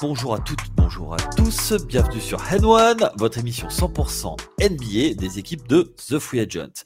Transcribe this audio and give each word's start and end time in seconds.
Bonjour 0.00 0.34
à 0.36 0.38
toutes, 0.38 0.60
bonjour 0.76 1.14
à 1.14 1.16
tous, 1.16 1.72
bienvenue 1.84 2.20
sur 2.20 2.38
N1, 2.38 3.10
votre 3.18 3.38
émission 3.38 3.66
100% 3.66 4.36
NBA 4.60 5.14
des 5.20 5.40
équipes 5.40 5.66
de 5.66 5.92
The 6.08 6.20
Free 6.20 6.38
Agent. 6.38 6.84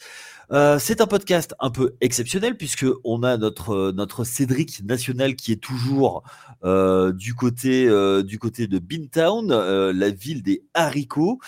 Euh, 0.50 0.78
c'est 0.78 1.00
un 1.00 1.06
podcast 1.06 1.54
un 1.60 1.70
peu 1.70 1.94
exceptionnel 2.00 2.56
puisque 2.56 2.86
on 3.04 3.22
a 3.22 3.36
notre 3.36 3.92
notre 3.92 4.24
Cédric 4.24 4.82
national 4.84 5.36
qui 5.36 5.52
est 5.52 5.62
toujours 5.62 6.24
euh, 6.64 7.12
du 7.12 7.34
côté 7.34 7.88
euh, 7.88 8.22
du 8.22 8.38
côté 8.38 8.66
de 8.66 8.78
Bintown, 8.78 9.52
la 9.52 10.10
ville 10.10 10.42
des 10.42 10.64
haricots. 10.74 11.38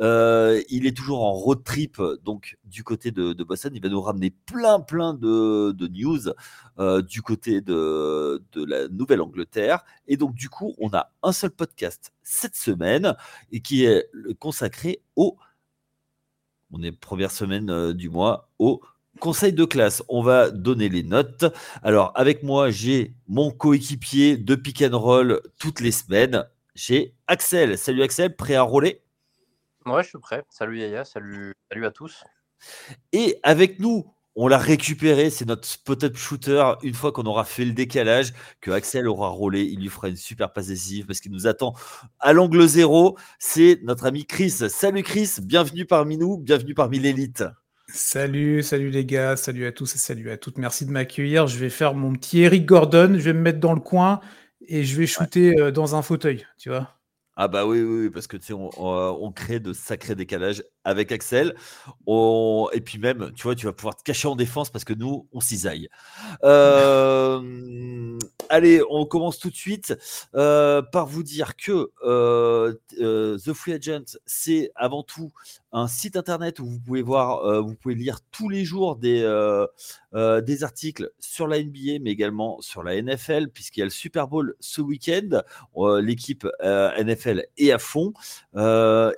il 0.00 0.86
est 0.86 0.96
toujours 0.96 1.24
en 1.24 1.32
road 1.32 1.64
trip 1.64 2.00
donc 2.24 2.56
du 2.64 2.84
côté 2.84 3.10
de, 3.10 3.32
Boston. 3.44 3.72
Il 3.74 3.82
va 3.82 3.88
nous 3.88 4.00
ramener 4.00 4.30
plein 4.30 4.80
plein 4.80 5.14
de, 5.14 5.72
de 5.72 5.88
news 5.88 6.32
du 7.02 7.22
côté 7.22 7.60
de 7.60 8.42
de 8.52 8.64
la 8.64 8.88
Nouvelle-Angleterre. 8.88 9.84
Et 10.06 10.16
donc 10.16 10.34
du 10.34 10.48
coup, 10.48 10.74
on 10.78 10.92
a 10.92 11.10
un 11.22 11.32
seul 11.32 11.50
podcast 11.50 12.12
cette 12.22 12.56
semaine 12.56 13.16
et 13.52 13.60
qui 13.60 13.84
est 13.84 14.08
consacré 14.38 15.00
au 15.16 15.36
on 16.74 16.82
est 16.82 16.92
première 16.92 17.30
semaine 17.30 17.70
euh, 17.70 17.94
du 17.94 18.10
mois 18.10 18.50
au 18.58 18.82
conseil 19.20 19.52
de 19.52 19.64
classe. 19.64 20.02
On 20.08 20.22
va 20.22 20.50
donner 20.50 20.88
les 20.88 21.04
notes. 21.04 21.44
Alors, 21.82 22.12
avec 22.16 22.42
moi, 22.42 22.70
j'ai 22.70 23.14
mon 23.28 23.52
coéquipier 23.52 24.36
de 24.36 24.54
pick 24.56 24.82
and 24.82 24.98
roll 24.98 25.40
toutes 25.58 25.80
les 25.80 25.92
semaines. 25.92 26.44
J'ai 26.74 27.14
Axel. 27.28 27.78
Salut 27.78 28.02
Axel, 28.02 28.34
prêt 28.34 28.56
à 28.56 28.62
rouler? 28.62 29.02
Ouais, 29.86 30.02
je 30.02 30.08
suis 30.08 30.18
prêt. 30.18 30.42
Salut 30.48 30.80
Yaya, 30.80 31.04
salut, 31.04 31.54
salut 31.70 31.86
à 31.86 31.90
tous. 31.92 32.24
Et 33.12 33.38
avec 33.44 33.78
nous, 33.78 34.12
on 34.36 34.48
l'a 34.48 34.58
récupéré, 34.58 35.30
c'est 35.30 35.46
notre 35.46 35.66
spot-up 35.66 36.16
shooter. 36.16 36.72
Une 36.82 36.94
fois 36.94 37.12
qu'on 37.12 37.24
aura 37.24 37.44
fait 37.44 37.64
le 37.64 37.72
décalage, 37.72 38.32
que 38.60 38.70
Axel 38.70 39.06
aura 39.06 39.28
roulé, 39.28 39.62
il 39.62 39.80
lui 39.80 39.88
fera 39.88 40.08
une 40.08 40.16
super 40.16 40.52
passe 40.52 40.66
décisive 40.68 41.06
parce 41.06 41.20
qu'il 41.20 41.32
nous 41.32 41.46
attend 41.46 41.74
à 42.18 42.32
l'angle 42.32 42.66
zéro. 42.66 43.16
C'est 43.38 43.80
notre 43.82 44.06
ami 44.06 44.26
Chris. 44.26 44.50
Salut 44.50 45.02
Chris, 45.02 45.34
bienvenue 45.42 45.84
parmi 45.84 46.18
nous, 46.18 46.36
bienvenue 46.36 46.74
parmi 46.74 46.98
l'élite. 46.98 47.44
Salut, 47.88 48.62
salut 48.62 48.90
les 48.90 49.04
gars, 49.04 49.36
salut 49.36 49.66
à 49.66 49.72
tous 49.72 49.94
et 49.94 49.98
salut 49.98 50.30
à 50.30 50.36
toutes. 50.36 50.58
Merci 50.58 50.84
de 50.86 50.90
m'accueillir. 50.90 51.46
Je 51.46 51.58
vais 51.58 51.70
faire 51.70 51.94
mon 51.94 52.12
petit 52.14 52.40
Eric 52.40 52.66
Gordon, 52.66 53.12
je 53.14 53.24
vais 53.24 53.34
me 53.34 53.40
mettre 53.40 53.60
dans 53.60 53.74
le 53.74 53.80
coin 53.80 54.20
et 54.66 54.82
je 54.84 54.96
vais 54.96 55.06
shooter 55.06 55.60
euh, 55.60 55.70
dans 55.70 55.94
un 55.94 56.02
fauteuil, 56.02 56.44
tu 56.58 56.70
vois. 56.70 56.90
Ah 57.36 57.48
bah 57.48 57.66
oui, 57.66 57.82
oui, 57.82 58.10
parce 58.10 58.26
que 58.26 58.36
tu 58.36 58.46
sais, 58.46 58.52
on, 58.52 58.70
on, 58.78 59.32
crée 59.32 59.58
de 59.58 59.72
sacrés 59.72 60.14
décalages 60.14 60.62
avec 60.84 61.12
Axel. 61.12 61.54
Et 62.06 62.80
puis 62.80 62.98
même, 62.98 63.32
tu 63.34 63.44
vois, 63.44 63.54
tu 63.54 63.66
vas 63.66 63.72
pouvoir 63.72 63.96
te 63.96 64.02
cacher 64.02 64.28
en 64.28 64.36
défense 64.36 64.70
parce 64.70 64.84
que 64.84 64.94
nous, 64.94 65.26
on 65.32 65.40
cisaille. 65.40 65.88
Euh... 66.44 68.18
Allez, 68.48 68.82
on 68.90 69.06
commence 69.06 69.38
tout 69.38 69.50
de 69.50 69.54
suite 69.54 69.94
euh, 70.34 70.82
par 70.82 71.06
vous 71.06 71.22
dire 71.22 71.56
que 71.56 71.90
euh, 72.04 72.74
euh, 73.00 73.38
The 73.38 73.52
Free 73.52 73.72
Agent, 73.72 74.18
c'est 74.26 74.70
avant 74.74 75.02
tout 75.02 75.32
un 75.72 75.88
site 75.88 76.16
internet 76.16 76.60
où 76.60 76.66
vous 76.66 76.78
pouvez 76.78 77.02
voir, 77.02 77.62
vous 77.62 77.74
pouvez 77.74 77.96
lire 77.96 78.20
tous 78.30 78.48
les 78.48 78.64
jours 78.64 78.94
des, 78.94 79.22
des 80.14 80.62
articles 80.62 81.10
sur 81.18 81.48
la 81.48 81.60
NBA, 81.60 81.98
mais 82.00 82.10
également 82.12 82.60
sur 82.60 82.84
la 82.84 83.02
NFL, 83.02 83.48
puisqu'il 83.48 83.80
y 83.80 83.82
a 83.82 83.86
le 83.86 83.90
Super 83.90 84.28
Bowl 84.28 84.54
ce 84.60 84.80
week-end. 84.80 85.42
L'équipe 86.00 86.46
NFL 86.62 87.46
est 87.56 87.72
à 87.72 87.78
fond. 87.80 88.12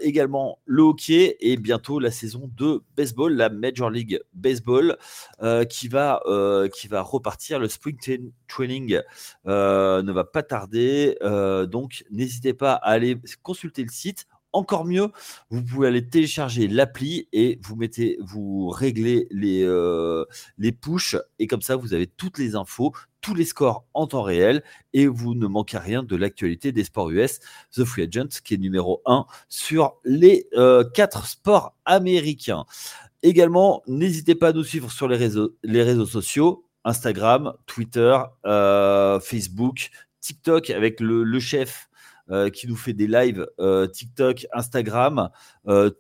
également 0.00 0.58
le 0.64 0.82
hockey 0.82 1.36
et 1.40 1.55
bientôt 1.60 1.98
la 1.98 2.10
saison 2.10 2.50
de 2.56 2.82
baseball, 2.96 3.34
la 3.34 3.48
Major 3.48 3.90
League 3.90 4.20
Baseball, 4.34 4.96
qui, 5.68 5.88
va, 5.88 6.22
qui 6.72 6.88
va 6.88 7.02
repartir. 7.02 7.58
Le 7.58 7.68
Spring 7.68 7.96
Training 8.48 9.00
euh, 9.46 10.02
ne 10.02 10.12
va 10.12 10.24
pas 10.24 10.42
tarder. 10.42 11.16
Euh, 11.22 11.66
donc, 11.66 12.04
n'hésitez 12.10 12.54
pas 12.54 12.74
à 12.74 12.90
aller 12.90 13.18
consulter 13.42 13.82
le 13.82 13.90
site. 13.90 14.26
Encore 14.56 14.86
mieux, 14.86 15.08
vous 15.50 15.62
pouvez 15.62 15.88
aller 15.88 16.08
télécharger 16.08 16.66
l'appli 16.66 17.28
et 17.34 17.60
vous 17.62 17.76
mettez, 17.76 18.16
vous 18.20 18.68
réglez 18.68 19.28
les, 19.30 19.62
euh, 19.62 20.24
les 20.56 20.72
push 20.72 21.14
et 21.38 21.46
comme 21.46 21.60
ça 21.60 21.76
vous 21.76 21.92
avez 21.92 22.06
toutes 22.06 22.38
les 22.38 22.54
infos, 22.56 22.92
tous 23.20 23.34
les 23.34 23.44
scores 23.44 23.84
en 23.92 24.06
temps 24.06 24.22
réel 24.22 24.62
et 24.94 25.06
vous 25.06 25.34
ne 25.34 25.46
manquez 25.46 25.76
rien 25.76 26.02
de 26.02 26.16
l'actualité 26.16 26.72
des 26.72 26.84
sports 26.84 27.10
US. 27.10 27.40
The 27.72 27.84
Free 27.84 28.04
Agent 28.04 28.40
qui 28.42 28.54
est 28.54 28.58
numéro 28.58 29.02
1 29.04 29.26
sur 29.50 29.96
les 30.04 30.48
quatre 30.94 31.26
sports 31.26 31.76
américains. 31.84 32.64
Également, 33.22 33.82
n'hésitez 33.86 34.34
pas 34.34 34.48
à 34.48 34.52
nous 34.52 34.64
suivre 34.64 34.90
sur 34.90 35.06
les 35.06 35.16
réseaux, 35.16 35.54
les 35.62 35.82
réseaux 35.82 36.06
sociaux. 36.06 36.64
Instagram, 36.86 37.52
Twitter, 37.66 38.16
euh, 38.46 39.18
Facebook, 39.20 39.90
TikTok 40.20 40.70
avec 40.70 41.00
le, 41.00 41.38
chef 41.40 41.88
euh, 42.30 42.50
qui 42.50 42.66
nous 42.66 42.76
fait 42.76 42.92
des 42.92 43.06
lives 43.06 43.46
euh, 43.60 43.86
TikTok, 43.86 44.46
Instagram, 44.52 45.30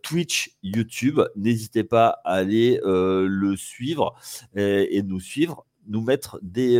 Twitch, 0.02 0.56
YouTube. 0.62 1.20
N'hésitez 1.36 1.84
pas 1.84 2.20
à 2.24 2.34
aller 2.34 2.80
le 2.84 3.56
suivre 3.56 4.14
et, 4.54 5.02
nous 5.02 5.20
suivre, 5.20 5.66
nous 5.88 6.02
mettre 6.02 6.38
des, 6.42 6.78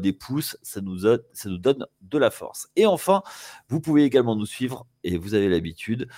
des 0.00 0.12
pouces, 0.12 0.56
ça 0.62 0.80
nous, 0.80 1.00
ça 1.00 1.48
nous 1.48 1.58
donne 1.58 1.86
de 2.02 2.18
la 2.18 2.30
force. 2.30 2.68
Et 2.76 2.86
enfin, 2.86 3.22
vous 3.68 3.80
pouvez 3.80 4.04
également 4.04 4.36
nous 4.36 4.46
suivre, 4.46 4.86
et 5.02 5.16
vous 5.16 5.34
avez 5.34 5.48
l'habitude, 5.48 6.08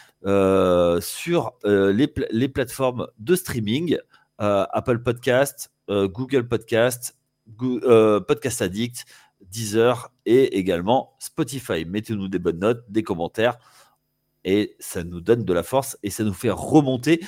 sur 1.00 1.52
les, 1.64 2.12
les, 2.30 2.48
plateformes 2.48 3.08
de 3.18 3.36
streaming, 3.36 3.98
Apple 4.38 5.00
Podcast, 5.00 5.70
Google 5.88 6.48
Podcast, 6.48 7.16
euh, 7.62 8.20
Podcast 8.20 8.60
Addict, 8.60 9.04
Deezer 9.50 10.12
et 10.24 10.58
également 10.58 11.14
Spotify. 11.18 11.84
Mettez-nous 11.84 12.28
des 12.28 12.38
bonnes 12.38 12.58
notes, 12.58 12.84
des 12.88 13.02
commentaires 13.02 13.58
et 14.46 14.76
ça 14.78 15.02
nous 15.02 15.20
donne 15.20 15.44
de 15.44 15.52
la 15.52 15.62
force 15.62 15.98
et 16.02 16.10
ça 16.10 16.24
nous 16.24 16.32
fait 16.32 16.50
remonter 16.50 17.20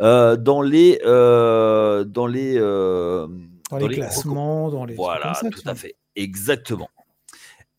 euh, 0.00 0.36
dans 0.36 0.60
les 0.60 1.00
euh, 1.04 2.04
dans 2.04 2.26
les 2.26 2.58
dans, 2.58 3.78
les, 3.88 3.96
classements, 3.96 4.70
dans 4.70 4.84
les 4.84 4.94
voilà, 4.94 5.36
tout 5.40 5.68
à 5.68 5.74
fait, 5.74 5.96
exactement. 6.14 6.90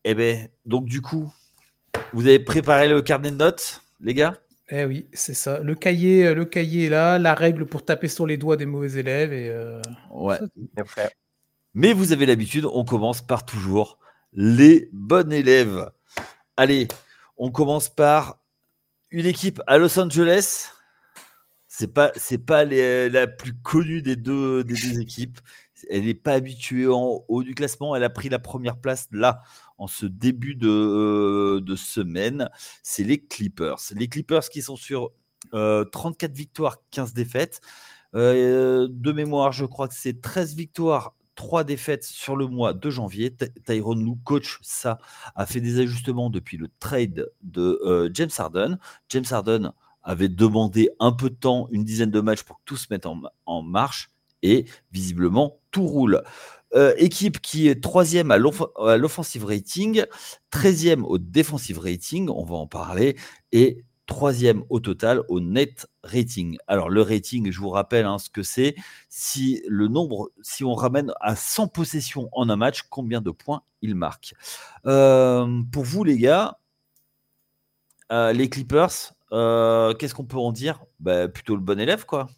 Et 0.04 0.10
eh 0.10 0.14
ben 0.14 0.48
donc 0.66 0.86
du 0.86 1.00
coup, 1.00 1.32
vous 2.12 2.26
avez 2.26 2.40
préparé 2.40 2.88
le 2.88 3.00
carnet 3.00 3.30
de 3.30 3.36
notes, 3.36 3.82
les 4.00 4.14
gars? 4.14 4.34
Eh 4.70 4.84
oui, 4.84 5.06
c'est 5.12 5.34
ça. 5.34 5.60
Le 5.60 5.74
cahier, 5.74 6.34
le 6.34 6.44
cahier 6.44 6.86
est 6.86 6.90
là, 6.90 7.18
la 7.18 7.34
règle 7.34 7.64
pour 7.66 7.84
taper 7.84 8.08
sur 8.08 8.26
les 8.26 8.36
doigts 8.36 8.56
des 8.56 8.66
mauvais 8.66 8.98
élèves 8.98 9.32
et. 9.32 9.54
ouais. 10.10 10.38
Mais 11.78 11.92
vous 11.92 12.10
avez 12.10 12.26
l'habitude, 12.26 12.64
on 12.64 12.84
commence 12.84 13.22
par 13.22 13.46
toujours 13.46 14.00
les 14.32 14.90
bons 14.92 15.32
élèves. 15.32 15.88
Allez, 16.56 16.88
on 17.36 17.52
commence 17.52 17.88
par 17.88 18.40
une 19.12 19.26
équipe 19.26 19.62
à 19.68 19.78
Los 19.78 19.96
Angeles. 19.96 20.72
C'est 21.68 21.94
pas 21.94 22.10
c'est 22.16 22.44
pas 22.44 22.64
la 22.64 23.28
plus 23.28 23.54
connue 23.54 24.02
des 24.02 24.16
deux 24.16 24.64
des 24.64 24.74
deux 24.74 24.98
équipes. 24.98 25.38
Elle 25.88 26.06
n'est 26.06 26.14
pas 26.14 26.32
habituée 26.32 26.88
en 26.88 27.24
haut 27.28 27.44
du 27.44 27.54
classement. 27.54 27.94
Elle 27.94 28.02
a 28.02 28.10
pris 28.10 28.28
la 28.28 28.40
première 28.40 28.78
place 28.78 29.06
là 29.12 29.44
en 29.76 29.86
ce 29.86 30.04
début 30.04 30.56
de, 30.56 30.68
euh, 30.68 31.76
semaine. 31.76 32.50
C'est 32.82 33.04
les 33.04 33.20
Clippers. 33.24 33.78
Les 33.94 34.08
Clippers 34.08 34.48
qui 34.48 34.62
sont 34.62 34.74
sur 34.74 35.12
34 35.52 35.54
euh, 35.54 36.34
victoires, 36.34 36.78
15 36.90 37.14
défaites. 37.14 37.60
Euh, 38.16 38.88
de 38.90 39.12
mémoire, 39.12 39.52
je 39.52 39.64
crois 39.64 39.86
que 39.86 39.94
c'est 39.94 40.20
13 40.20 40.56
victoires 40.56 41.14
trois 41.38 41.62
défaites 41.62 42.02
sur 42.02 42.34
le 42.34 42.48
mois 42.48 42.74
de 42.74 42.90
janvier. 42.90 43.32
Tyrone 43.64 44.04
Lou, 44.04 44.18
coach 44.24 44.58
ça, 44.60 44.98
a 45.36 45.46
fait 45.46 45.60
des 45.60 45.78
ajustements 45.78 46.30
depuis 46.30 46.56
le 46.56 46.68
trade 46.80 47.30
de 47.42 47.80
euh, 47.84 48.10
James 48.12 48.30
Harden. 48.36 48.76
James 49.08 49.24
Harden 49.30 49.72
avait 50.02 50.28
demandé 50.28 50.90
un 50.98 51.12
peu 51.12 51.30
de 51.30 51.36
temps, 51.36 51.68
une 51.70 51.84
dizaine 51.84 52.10
de 52.10 52.20
matchs 52.20 52.42
pour 52.42 52.56
que 52.56 52.62
tout 52.64 52.76
se 52.76 52.88
mette 52.90 53.06
en, 53.06 53.62
marche 53.62 54.10
et 54.42 54.64
visiblement 54.90 55.60
tout 55.70 55.86
roule. 55.86 56.24
Euh, 56.74 56.92
équipe 56.96 57.40
qui 57.40 57.68
est 57.68 57.80
troisième 57.80 58.32
à 58.32 58.36
l'offensive 58.36 59.44
rating, 59.44 60.04
treizième 60.50 61.04
au 61.04 61.18
defensive 61.18 61.78
rating, 61.78 62.28
on 62.30 62.44
va 62.44 62.56
en 62.56 62.66
parler, 62.66 63.16
et 63.52 63.84
troisième 64.08 64.64
au 64.70 64.80
total 64.80 65.22
au 65.28 65.38
net 65.38 65.86
rating. 66.02 66.58
Alors 66.66 66.90
le 66.90 67.02
rating, 67.02 67.52
je 67.52 67.60
vous 67.60 67.68
rappelle 67.68 68.06
hein, 68.06 68.18
ce 68.18 68.30
que 68.30 68.42
c'est. 68.42 68.74
Si 69.08 69.62
le 69.68 69.86
nombre, 69.86 70.32
si 70.42 70.64
on 70.64 70.74
ramène 70.74 71.12
à 71.20 71.36
100 71.36 71.68
possessions 71.68 72.28
en 72.32 72.48
un 72.48 72.56
match, 72.56 72.82
combien 72.90 73.20
de 73.20 73.30
points 73.30 73.62
il 73.82 73.94
marque? 73.94 74.34
Euh, 74.86 75.62
Pour 75.70 75.84
vous 75.84 76.02
les 76.02 76.18
gars, 76.18 76.58
euh, 78.10 78.32
les 78.32 78.48
Clippers, 78.48 79.14
euh, 79.32 79.94
qu'est-ce 79.94 80.14
qu'on 80.14 80.24
peut 80.24 80.38
en 80.38 80.52
dire? 80.52 80.84
Bah, 80.98 81.28
Plutôt 81.28 81.54
le 81.54 81.62
bon 81.62 81.78
élève 81.78 82.06
quoi. 82.06 82.28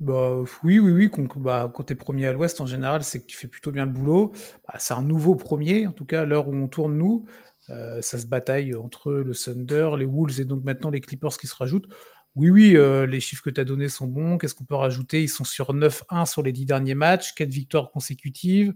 Bah, 0.00 0.42
oui, 0.64 0.78
oui, 0.78 0.92
oui. 0.92 1.10
Quand, 1.10 1.38
bah, 1.38 1.70
quand 1.74 1.94
premier 1.96 2.26
à 2.26 2.32
l'ouest, 2.32 2.60
en 2.60 2.66
général, 2.66 3.04
c'est 3.04 3.20
que 3.20 3.26
tu 3.26 3.36
fais 3.36 3.48
plutôt 3.48 3.70
bien 3.70 3.86
le 3.86 3.92
boulot. 3.92 4.32
Bah, 4.66 4.74
c'est 4.78 4.94
un 4.94 5.02
nouveau 5.02 5.34
premier, 5.36 5.86
en 5.86 5.92
tout 5.92 6.04
cas, 6.04 6.22
à 6.22 6.24
l'heure 6.24 6.48
où 6.48 6.54
on 6.54 6.68
tourne, 6.68 6.96
nous. 6.96 7.26
Euh, 7.70 8.02
ça 8.02 8.18
se 8.18 8.26
bataille 8.26 8.74
entre 8.74 9.12
le 9.12 9.34
Thunder, 9.34 9.90
les 9.98 10.04
Wolves 10.04 10.40
et 10.40 10.44
donc 10.44 10.64
maintenant 10.64 10.90
les 10.90 11.00
Clippers 11.00 11.36
qui 11.38 11.46
se 11.46 11.54
rajoutent. 11.54 11.88
Oui, 12.36 12.50
oui, 12.50 12.76
euh, 12.76 13.06
les 13.06 13.20
chiffres 13.20 13.42
que 13.42 13.50
tu 13.50 13.60
as 13.60 13.64
donnés 13.64 13.88
sont 13.88 14.08
bons. 14.08 14.38
Qu'est-ce 14.38 14.54
qu'on 14.54 14.64
peut 14.64 14.74
rajouter? 14.74 15.22
Ils 15.22 15.28
sont 15.28 15.44
sur 15.44 15.72
9-1 15.72 16.26
sur 16.26 16.42
les 16.42 16.52
10 16.52 16.66
derniers 16.66 16.96
matchs, 16.96 17.32
4 17.34 17.48
victoires 17.48 17.90
consécutives, 17.92 18.74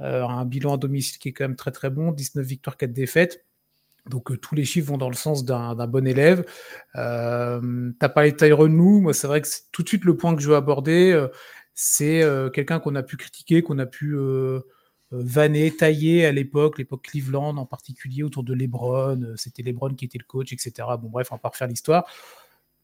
euh, 0.00 0.24
un 0.26 0.44
bilan 0.44 0.74
à 0.74 0.76
domicile 0.76 1.18
qui 1.18 1.28
est 1.28 1.32
quand 1.32 1.44
même 1.44 1.56
très 1.56 1.70
très 1.70 1.90
bon, 1.90 2.10
19 2.10 2.44
victoires, 2.44 2.76
4 2.76 2.92
défaites. 2.92 3.44
Donc 4.10 4.40
tous 4.40 4.54
les 4.54 4.64
chiffres 4.64 4.88
vont 4.88 4.98
dans 4.98 5.08
le 5.08 5.16
sens 5.16 5.44
d'un 5.44 5.74
bon 5.86 6.06
élève. 6.06 6.44
Euh, 6.96 7.90
tu 7.98 8.06
as 8.06 8.08
parlé 8.08 8.32
de 8.32 8.36
Tyron 8.36 8.66
Lou, 8.66 9.00
moi 9.00 9.14
c'est 9.14 9.26
vrai 9.26 9.40
que 9.40 9.48
c'est 9.48 9.70
tout 9.72 9.82
de 9.82 9.88
suite 9.88 10.04
le 10.04 10.16
point 10.16 10.34
que 10.36 10.42
je 10.42 10.48
veux 10.48 10.56
aborder. 10.56 11.26
c'est 11.74 12.22
quelqu'un 12.54 12.80
qu'on 12.80 12.94
a 12.94 13.02
pu 13.02 13.16
critiquer, 13.16 13.62
qu'on 13.62 13.78
a 13.78 13.86
pu 13.86 14.16
vanner, 15.22 15.74
tailler 15.74 16.26
à 16.26 16.32
l'époque, 16.32 16.78
l'époque 16.78 17.02
Cleveland 17.04 17.56
en 17.56 17.66
particulier, 17.66 18.22
autour 18.22 18.44
de 18.44 18.54
LeBron. 18.54 19.34
C'était 19.36 19.62
LeBron 19.62 19.94
qui 19.94 20.04
était 20.04 20.18
le 20.18 20.24
coach, 20.24 20.52
etc. 20.52 20.72
Bon 21.00 21.08
bref, 21.08 21.28
on 21.32 21.38
va 21.42 21.48
refaire 21.48 21.68
l'histoire. 21.68 22.06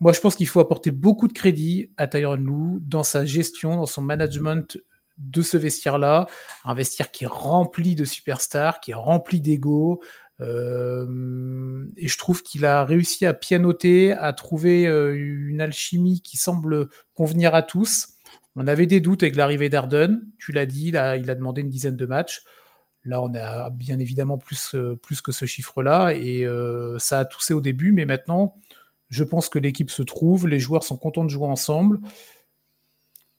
Moi, 0.00 0.12
je 0.12 0.20
pense 0.20 0.34
qu'il 0.34 0.48
faut 0.48 0.58
apporter 0.58 0.90
beaucoup 0.90 1.28
de 1.28 1.32
crédit 1.32 1.92
à 1.96 2.08
Tyron 2.08 2.34
Lou 2.34 2.80
dans 2.80 3.04
sa 3.04 3.24
gestion, 3.24 3.76
dans 3.76 3.86
son 3.86 4.02
management 4.02 4.76
de 5.18 5.42
ce 5.42 5.56
vestiaire-là. 5.56 6.26
Un 6.64 6.74
vestiaire 6.74 7.12
qui 7.12 7.22
est 7.24 7.28
rempli 7.28 7.94
de 7.94 8.04
superstars, 8.04 8.80
qui 8.80 8.90
est 8.90 8.94
rempli 8.94 9.40
d'ego. 9.40 10.02
Euh, 10.40 11.86
et 11.96 12.08
je 12.08 12.18
trouve 12.18 12.42
qu'il 12.42 12.64
a 12.64 12.84
réussi 12.84 13.26
à 13.26 13.34
pianoter, 13.34 14.12
à 14.12 14.32
trouver 14.32 14.88
euh, 14.88 15.14
une 15.14 15.60
alchimie 15.60 16.20
qui 16.20 16.36
semble 16.36 16.88
convenir 17.14 17.54
à 17.54 17.62
tous. 17.62 18.11
On 18.56 18.66
avait 18.66 18.86
des 18.86 19.00
doutes 19.00 19.22
avec 19.22 19.36
l'arrivée 19.36 19.68
d'Arden. 19.68 20.20
Tu 20.38 20.52
l'as 20.52 20.66
dit, 20.66 20.88
il 20.88 20.96
a 20.96 21.18
demandé 21.34 21.62
une 21.62 21.68
dizaine 21.68 21.96
de 21.96 22.06
matchs. 22.06 22.42
Là, 23.04 23.22
on 23.22 23.34
a 23.34 23.70
bien 23.70 23.98
évidemment 23.98 24.38
plus, 24.38 24.74
euh, 24.74 24.98
que 25.24 25.32
ce 25.32 25.46
chiffre-là. 25.46 26.12
Et 26.14 26.46
ça 26.98 27.20
a 27.20 27.24
toussé 27.24 27.54
au 27.54 27.60
début, 27.60 27.92
mais 27.92 28.04
maintenant, 28.04 28.56
je 29.08 29.24
pense 29.24 29.48
que 29.48 29.58
l'équipe 29.58 29.90
se 29.90 30.02
trouve, 30.02 30.48
les 30.48 30.58
joueurs 30.58 30.84
sont 30.84 30.96
contents 30.96 31.24
de 31.24 31.30
jouer 31.30 31.46
ensemble. 31.46 32.00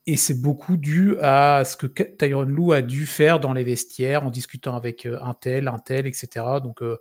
Et 0.05 0.17
c'est 0.17 0.41
beaucoup 0.41 0.75
dû 0.75 1.17
à 1.21 1.63
ce 1.65 1.77
que 1.77 1.87
Tyron 1.87 2.43
Lou 2.43 2.73
a 2.73 2.81
dû 2.81 3.05
faire 3.05 3.39
dans 3.39 3.53
les 3.53 3.63
vestiaires 3.63 4.25
en 4.25 4.31
discutant 4.31 4.75
avec 4.75 5.05
euh, 5.05 5.17
un 5.21 5.33
tel, 5.33 5.69
un 5.69 5.79
tel, 5.79 6.05
etc. 6.07 6.45
Donc, 6.61 6.83
euh, 6.83 6.97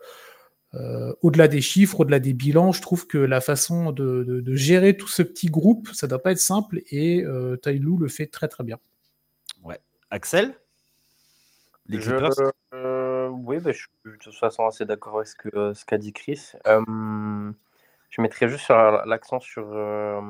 euh, 0.74 1.12
au-delà 1.22 1.48
des 1.48 1.60
chiffres, 1.60 2.00
au-delà 2.00 2.18
des 2.18 2.32
bilans, 2.32 2.72
je 2.72 2.80
trouve 2.80 3.06
que 3.06 3.18
la 3.18 3.40
façon 3.40 3.92
de, 3.92 4.42
gérer 4.54 4.96
tout 4.96 5.08
ce 5.08 5.22
petit 5.22 5.48
groupe, 5.48 5.88
ça 5.92 6.06
ne 6.06 6.10
doit 6.10 6.22
pas 6.22 6.32
être 6.32 6.38
simple 6.38 6.80
et 6.90 7.22
euh, 7.24 7.56
le 7.64 8.08
fait 8.08 8.26
très 8.26 8.48
très 8.48 8.64
bien. 8.64 8.78
Ouais. 9.62 9.78
Axel? 10.10 10.54
Les 11.86 12.00
je, 12.00 12.14
Oui, 13.30 13.58
bah, 13.58 13.72
je 13.72 13.78
suis 13.78 13.88
de 14.04 14.16
toute 14.16 14.34
façon 14.34 14.66
assez 14.66 14.84
d'accord 14.84 15.16
avec 15.16 15.28
ce 15.28 15.84
qu'a 15.84 15.98
dit 15.98 16.12
Chris 16.12 16.52
je 18.12 18.20
mettrais 18.20 18.48
juste 18.48 18.68
l'accent 19.06 19.40
sur 19.40 19.72
euh, 19.72 20.20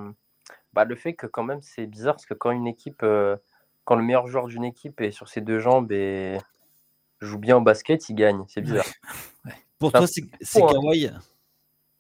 bah, 0.73 0.85
le 0.85 0.95
fait 0.95 1.15
que 1.15 1.27
quand 1.27 1.43
même 1.43 1.61
c'est 1.63 1.87
bizarre 1.87 2.15
parce 2.15 2.27
que 2.27 2.35
quand 2.35 2.53
une 2.53 2.69
équipe, 2.69 3.03
euh, 3.03 3.37
quand 3.85 3.97
le 3.97 4.05
meilleur 4.05 4.29
joueur 4.29 4.47
d'une 4.47 4.65
équipe 4.65 5.01
est 5.01 5.11
sur 5.11 5.29
ses 5.29 5.41
deux 5.41 5.59
jambes 5.59 5.91
et 5.91 6.39
joue 7.21 7.39
bien 7.39 7.57
au 7.57 7.61
basket, 7.61 8.09
il 8.09 8.15
gagne. 8.15 8.45
C'est 8.49 8.61
bizarre. 8.61 8.87
Pour 9.83 9.93
toi, 9.93 10.07
c'est 10.07 10.63
hein. 10.63 10.67
Kawhi 10.67 11.11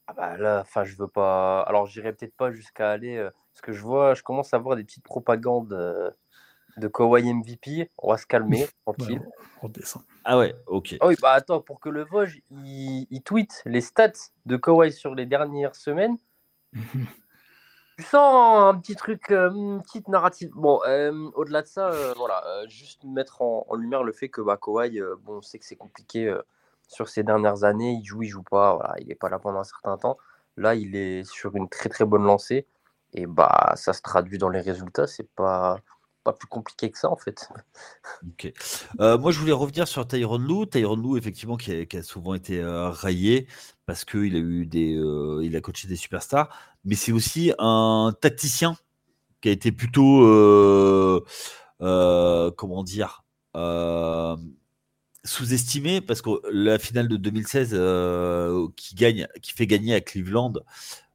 ah 0.08 0.14
bah 0.14 0.36
là, 0.36 0.60
enfin, 0.62 0.84
je 0.84 0.96
veux 0.96 1.06
pas. 1.06 1.60
Alors, 1.62 1.86
j'irai 1.86 2.12
peut-être 2.12 2.34
pas 2.34 2.50
jusqu'à 2.50 2.90
aller. 2.90 3.16
Euh, 3.16 3.30
parce 3.52 3.60
que 3.62 3.72
je 3.72 3.80
vois, 3.80 4.14
je 4.14 4.22
commence 4.22 4.52
à 4.52 4.58
voir 4.58 4.76
des 4.76 4.82
petites 4.82 5.04
propagandes 5.04 5.68
de 6.76 6.88
Kawhi 6.88 7.32
MVP. 7.32 7.90
On 7.98 8.10
va 8.10 8.18
se 8.18 8.26
calmer, 8.26 8.66
tranquille. 8.86 9.22
on 9.62 9.68
descend. 9.68 10.02
Ah 10.24 10.38
ouais, 10.38 10.54
ok. 10.66 10.96
Ah 11.00 11.08
oui, 11.08 11.16
bah 11.20 11.32
attends, 11.32 11.60
pour 11.60 11.80
que 11.80 11.88
le 11.88 12.04
Vosges 12.04 12.40
il, 12.50 13.22
tweet 13.24 13.62
les 13.66 13.80
stats 13.80 14.12
de 14.46 14.56
Kawhi 14.56 14.92
sur 14.92 15.14
les 15.14 15.26
dernières 15.26 15.74
semaines, 15.74 16.16
tu 16.72 18.04
sens 18.04 18.74
un 18.74 18.78
petit 18.78 18.96
truc, 18.96 19.30
euh, 19.30 19.50
une 19.50 19.82
petite 19.82 20.08
narrative. 20.08 20.50
Bon, 20.54 20.80
euh, 20.86 21.30
au-delà 21.34 21.62
de 21.62 21.66
ça, 21.66 21.90
euh, 21.90 22.14
voilà, 22.16 22.42
juste 22.68 23.04
mettre 23.04 23.42
en, 23.42 23.66
lumière 23.74 24.04
le 24.04 24.12
fait 24.12 24.28
que 24.28 24.40
bah, 24.40 24.58
Kawhi, 24.60 25.00
bon, 25.22 25.38
on 25.38 25.42
sait 25.42 25.58
que 25.58 25.64
c'est 25.64 25.76
compliqué 25.76 26.34
sur 26.88 27.08
ces 27.08 27.22
dernières 27.22 27.64
années. 27.64 27.92
Il 28.00 28.04
joue, 28.04 28.22
il 28.22 28.28
joue 28.28 28.42
pas, 28.42 28.74
voilà, 28.74 28.94
il 29.00 29.08
n'est 29.08 29.14
pas 29.14 29.28
là 29.28 29.38
pendant 29.38 29.60
un 29.60 29.64
certain 29.64 29.96
temps. 29.98 30.18
Là, 30.56 30.74
il 30.74 30.96
est 30.96 31.24
sur 31.24 31.56
une 31.56 31.68
très 31.68 31.88
très 31.88 32.04
bonne 32.04 32.24
lancée 32.24 32.66
et 33.14 33.26
bah 33.26 33.72
ça 33.76 33.92
se 33.92 34.02
traduit 34.02 34.38
dans 34.38 34.48
les 34.48 34.60
résultats. 34.60 35.06
C'est 35.06 35.28
pas 35.34 35.78
pas 36.24 36.32
plus 36.32 36.46
compliqué 36.46 36.90
que 36.90 36.98
ça 36.98 37.10
en 37.10 37.16
fait. 37.16 37.48
Ok. 38.28 38.52
Euh, 39.00 39.18
moi 39.18 39.32
je 39.32 39.40
voulais 39.40 39.52
revenir 39.52 39.88
sur 39.88 40.06
Tyron 40.06 40.38
Lou. 40.38 40.66
Tyron 40.66 40.96
Lou 40.96 41.16
effectivement 41.16 41.56
qui 41.56 41.72
a, 41.72 42.02
souvent 42.02 42.34
été 42.34 42.60
euh, 42.60 42.90
raillé 42.90 43.48
parce 43.86 44.04
qu'il 44.04 44.36
a 44.36 44.38
eu 44.38 44.66
des, 44.66 44.94
euh, 44.94 45.40
il 45.42 45.56
a 45.56 45.60
coaché 45.60 45.88
des 45.88 45.96
superstars, 45.96 46.48
mais 46.84 46.94
c'est 46.94 47.12
aussi 47.12 47.52
un 47.58 48.14
tacticien 48.20 48.76
qui 49.40 49.48
a 49.48 49.52
été 49.52 49.72
plutôt, 49.72 50.20
comment 51.80 52.84
dire, 52.84 53.24
sous-estimé 55.24 56.00
parce 56.00 56.22
que 56.22 56.30
la 56.50 56.78
finale 56.78 57.08
de 57.08 57.16
2016 57.16 57.70
qui 58.76 58.94
gagne, 58.94 59.28
qui 59.40 59.52
fait 59.52 59.66
gagner 59.66 59.94
à 59.94 60.00
Cleveland, 60.00 60.54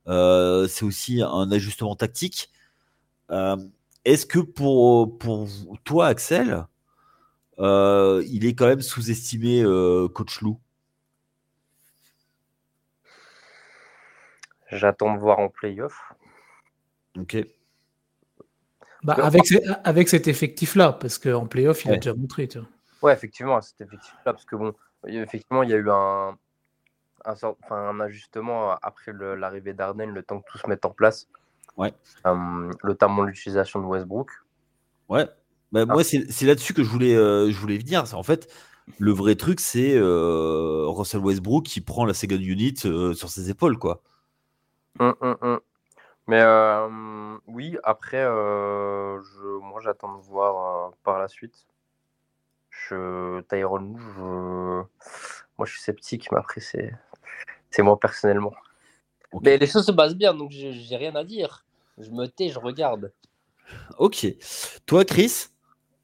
c'est 0.05 0.83
aussi 0.83 1.21
un 1.21 1.51
ajustement 1.51 1.95
tactique. 1.95 2.49
Est-ce 4.07 4.25
que 4.25 4.39
pour, 4.39 5.17
pour 5.17 5.49
toi, 5.83 6.07
Axel, 6.07 6.65
euh, 7.59 8.23
il 8.25 8.45
est 8.45 8.53
quand 8.53 8.67
même 8.67 8.81
sous-estimé, 8.81 9.61
euh, 9.63 10.07
coach 10.07 10.39
Lou? 10.39 10.61
J'attends 14.71 15.13
de 15.13 15.19
voir 15.19 15.39
en 15.39 15.49
playoff. 15.49 16.13
Ok. 17.17 17.37
Bah, 19.03 19.15
avec, 19.21 19.43
avec 19.83 20.07
cet 20.07 20.29
effectif-là, 20.29 20.93
parce 20.93 21.17
qu'en 21.17 21.45
playoff, 21.45 21.83
il 21.83 21.91
a 21.91 21.95
déjà 21.95 22.13
montré. 22.13 22.47
Tu 22.47 22.59
Ouais, 23.01 23.13
effectivement, 23.13 23.61
cet 23.61 23.81
effectif-là, 23.81 24.33
parce 24.33 24.45
que 24.45 24.55
bon, 24.55 24.73
effectivement, 25.05 25.63
il 25.63 25.69
y 25.69 25.73
a 25.73 25.77
eu 25.77 25.89
un, 25.89 26.37
un, 27.25 27.35
un 27.69 27.99
ajustement 27.99 28.71
après 28.81 29.11
l'arrivée 29.13 29.73
d'Arden, 29.73 30.11
le 30.11 30.23
temps 30.23 30.39
que 30.39 30.51
tout 30.51 30.57
se 30.57 30.67
mette 30.67 30.85
en 30.85 30.91
place. 30.91 31.27
Ouais. 31.77 31.93
Euh, 32.25 32.71
notamment 32.83 33.23
l'utilisation 33.23 33.79
de 33.79 33.85
Westbrook. 33.85 34.31
Ouais. 35.09 35.27
Bah, 35.71 35.85
Moi, 35.85 36.03
c'est 36.03 36.45
là-dessus 36.45 36.73
que 36.73 36.83
je 36.83 36.89
voulais, 36.89 37.15
euh, 37.15 37.51
je 37.51 37.57
voulais 37.59 37.77
venir. 37.77 38.03
En 38.13 38.23
fait, 38.23 38.51
le 38.97 39.11
vrai 39.11 39.35
truc, 39.35 39.59
c'est 39.59 39.95
euh, 39.95 40.85
Russell 40.87 41.21
Westbrook 41.21 41.65
qui 41.65 41.81
prend 41.81 42.05
la 42.05 42.13
second 42.13 42.39
unit 42.39 42.75
sur 42.77 43.29
ses 43.29 43.49
épaules, 43.49 43.77
quoi. 43.77 44.01
Hum, 44.99 45.13
hum. 45.21 45.59
Mais 46.27 46.43
oui, 47.47 47.77
après, 47.83 48.23
je, 48.23 49.59
moi, 49.59 49.79
j'attends 49.83 50.17
de 50.17 50.23
voir 50.23 50.91
par 51.03 51.19
la 51.19 51.27
suite. 51.27 51.67
Je, 52.89 53.41
Tyrone, 53.41 53.97
je, 53.97 54.21
moi, 55.57 55.65
je 55.65 55.71
suis 55.71 55.81
sceptique, 55.81 56.31
mais 56.31 56.37
après, 56.37 56.61
c'est 56.61 56.93
moi 57.79 57.99
personnellement. 57.99 58.53
Mais 59.41 59.57
les 59.57 59.67
choses 59.67 59.85
se 59.85 59.91
passent 59.91 60.15
bien, 60.15 60.33
donc 60.33 60.51
j'ai 60.51 60.95
rien 60.95 61.15
à 61.15 61.23
dire. 61.23 61.65
Je 61.97 62.09
me 62.11 62.27
tais, 62.27 62.49
je 62.49 62.59
regarde. 62.59 63.11
Ok. 63.97 64.27
Toi, 64.85 65.03
Chris, 65.03 65.47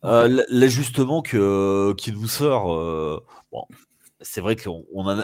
euh, 0.03 0.43
l'ajustement 0.49 1.21
que 1.21 1.93
qui 1.93 2.11
nous 2.11 2.27
sort, 2.27 2.73
euh, 2.73 3.23
bon, 3.51 3.65
c'est 4.21 4.41
vrai 4.41 4.55
qu'on 4.55 5.07
a. 5.07 5.23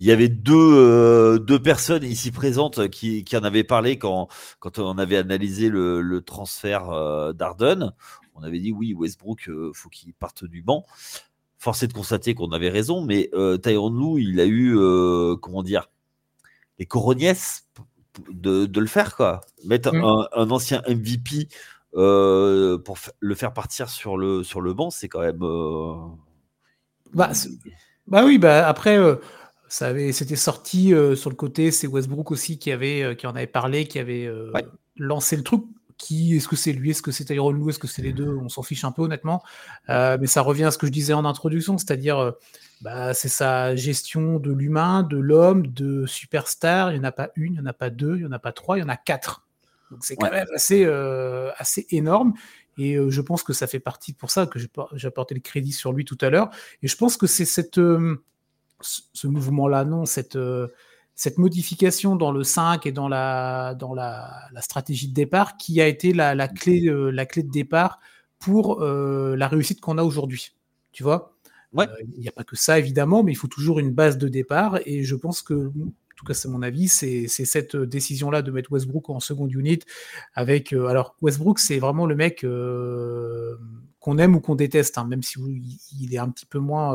Il 0.00 0.08
y 0.08 0.10
avait 0.10 0.28
deux, 0.28 0.54
euh, 0.56 1.38
deux 1.38 1.62
personnes 1.62 2.02
ici 2.02 2.32
présentes 2.32 2.88
qui, 2.88 3.22
qui, 3.22 3.36
en 3.36 3.44
avaient 3.44 3.62
parlé 3.62 3.98
quand, 3.98 4.26
quand 4.58 4.80
on 4.80 4.98
avait 4.98 5.16
analysé 5.16 5.68
le, 5.68 6.00
le 6.00 6.22
transfert 6.22 7.34
d'Arden. 7.34 7.92
On 8.34 8.42
avait 8.42 8.60
dit 8.60 8.72
oui, 8.72 8.94
Westbrook, 8.94 9.50
faut 9.74 9.88
qu'il 9.88 10.14
parte 10.14 10.44
du 10.44 10.62
banc. 10.62 10.84
Force 11.58 11.82
est 11.82 11.88
de 11.88 11.92
constater 11.92 12.34
qu'on 12.34 12.50
avait 12.50 12.70
raison, 12.70 13.04
mais 13.04 13.30
Tyron 13.62 13.90
Lou, 13.90 14.18
il 14.18 14.40
a 14.40 14.46
eu, 14.46 14.76
comment 15.40 15.62
dire, 15.62 15.88
les 16.78 16.86
corognès 16.86 17.64
de, 18.30 18.80
le 18.80 18.86
faire, 18.86 19.16
quoi. 19.16 19.40
Mettre 19.64 19.94
mm. 19.94 20.28
un, 20.32 20.50
ancien 20.50 20.82
MVP 20.88 21.48
euh, 21.94 22.78
pour 22.78 22.98
le 23.20 23.34
faire 23.34 23.52
partir 23.52 23.88
sur 23.88 24.16
le, 24.16 24.42
sur 24.42 24.60
le 24.60 24.74
banc, 24.74 24.90
c'est 24.90 25.08
quand 25.08 25.20
même. 25.20 25.42
Euh, 25.42 25.94
bah, 27.12 27.30
bah, 28.06 28.24
oui, 28.24 28.38
bah 28.38 28.66
après. 28.66 28.98
Euh, 28.98 29.16
ça 29.68 29.86
avait, 29.86 30.12
c'était 30.12 30.36
sorti 30.36 30.92
sur 31.16 31.30
le 31.30 31.34
côté, 31.34 31.70
c'est 31.70 31.86
Westbrook 31.86 32.30
aussi 32.30 32.58
qui 32.58 32.70
avait, 32.70 33.16
qui 33.16 33.26
en 33.26 33.34
avait 33.34 33.46
parlé, 33.46 33.86
qui 33.86 33.98
avait 33.98 34.30
lancé 34.96 35.34
le 35.34 35.42
truc. 35.42 35.62
Qui, 36.02 36.36
est-ce 36.36 36.48
que 36.48 36.56
c'est 36.56 36.72
lui, 36.72 36.90
est-ce 36.90 37.02
que 37.02 37.12
c'est 37.12 37.26
Tyron 37.26 37.52
Lou, 37.52 37.70
est-ce 37.70 37.78
que 37.78 37.86
c'est 37.86 38.02
les 38.02 38.12
deux 38.12 38.36
On 38.42 38.48
s'en 38.48 38.62
fiche 38.62 38.84
un 38.84 38.90
peu 38.90 39.02
honnêtement, 39.02 39.42
mais 39.88 40.26
ça 40.26 40.42
revient 40.42 40.64
à 40.64 40.70
ce 40.72 40.78
que 40.78 40.88
je 40.88 40.92
disais 40.92 41.12
en 41.12 41.24
introduction, 41.24 41.78
c'est-à-dire 41.78 42.34
bah, 42.82 43.14
c'est 43.14 43.28
sa 43.28 43.76
gestion 43.76 44.40
de 44.40 44.52
l'humain, 44.52 45.04
de 45.04 45.16
l'homme, 45.16 45.68
de 45.68 46.04
superstar. 46.06 46.90
Il 46.90 46.94
n'y 46.94 47.00
en 47.00 47.08
a 47.08 47.12
pas 47.12 47.30
une, 47.36 47.54
il 47.54 47.60
n'y 47.60 47.60
en 47.60 47.66
a 47.66 47.72
pas 47.72 47.90
deux, 47.90 48.16
il 48.16 48.22
n'y 48.22 48.26
en 48.26 48.32
a 48.32 48.40
pas 48.40 48.52
trois, 48.52 48.76
il 48.76 48.80
y 48.80 48.84
en 48.84 48.88
a 48.88 48.96
quatre. 48.96 49.46
Donc 49.92 50.00
c'est 50.02 50.16
quand 50.16 50.30
même 50.30 50.48
assez, 50.52 50.84
euh, 50.84 51.50
assez 51.58 51.86
énorme. 51.90 52.34
Et 52.78 52.96
euh, 52.96 53.10
je 53.10 53.20
pense 53.20 53.44
que 53.44 53.52
ça 53.52 53.68
fait 53.68 53.78
partie 53.78 54.12
pour 54.12 54.30
ça 54.30 54.46
que 54.46 54.58
j'ai 54.58 55.06
apporté 55.06 55.34
le 55.34 55.40
crédit 55.40 55.72
sur 55.72 55.92
lui 55.92 56.04
tout 56.04 56.18
à 56.20 56.30
l'heure. 56.30 56.50
Et 56.82 56.88
je 56.88 56.96
pense 56.96 57.16
que 57.16 57.28
c'est 57.28 57.44
cette, 57.44 57.78
euh, 57.78 58.24
ce 58.80 59.26
mouvement-là, 59.28 59.84
non, 59.84 60.04
cette, 60.04 60.36
cette 61.14 61.38
modification 61.38 62.16
dans 62.16 62.32
le 62.32 62.42
5 62.42 62.86
et 62.86 62.92
dans 62.92 63.08
la, 63.08 63.74
dans 63.74 63.94
la, 63.94 64.30
la 64.52 64.60
stratégie 64.60 65.08
de 65.08 65.14
départ 65.14 65.56
qui 65.56 65.80
a 65.80 65.86
été 65.86 66.12
la, 66.12 66.34
la 66.34 66.48
clé, 66.48 66.80
la 66.90 67.26
clé 67.26 67.42
de 67.42 67.50
départ 67.50 68.00
pour 68.38 68.82
la 68.82 69.48
réussite 69.48 69.80
qu'on 69.80 69.98
a 69.98 70.02
aujourd'hui. 70.02 70.54
Tu 70.92 71.02
vois? 71.02 71.36
Ouais. 71.72 71.86
Il 72.14 72.20
n'y 72.20 72.28
a 72.28 72.32
pas 72.32 72.44
que 72.44 72.56
ça, 72.56 72.78
évidemment, 72.78 73.22
mais 73.22 73.32
il 73.32 73.36
faut 73.36 73.48
toujours 73.48 73.78
une 73.78 73.92
base 73.92 74.18
de 74.18 74.28
départ. 74.28 74.78
Et 74.84 75.04
je 75.04 75.14
pense 75.14 75.42
que, 75.42 75.54
en 75.54 75.92
tout 76.16 76.24
cas, 76.26 76.34
c'est 76.34 76.48
mon 76.48 76.62
avis, 76.62 76.88
c'est 76.88 77.28
cette 77.28 77.76
décision-là 77.76 78.42
de 78.42 78.50
mettre 78.50 78.70
Westbrook 78.72 79.08
en 79.10 79.20
seconde 79.20 79.52
unit. 79.52 79.80
Avec, 80.34 80.72
alors, 80.72 81.16
Westbrook, 81.22 81.58
c'est 81.58 81.78
vraiment 81.78 82.06
le 82.06 82.14
mec 82.14 82.44
qu'on 84.02 84.18
aime 84.18 84.34
ou 84.34 84.40
qu'on 84.40 84.54
déteste, 84.54 84.98
hein, 84.98 85.06
même 85.06 85.22
si 85.22 85.38
il 85.98 86.12
est 86.12 86.18
un 86.18 86.28
petit 86.28 86.46
peu 86.46 86.58
moins 86.58 86.94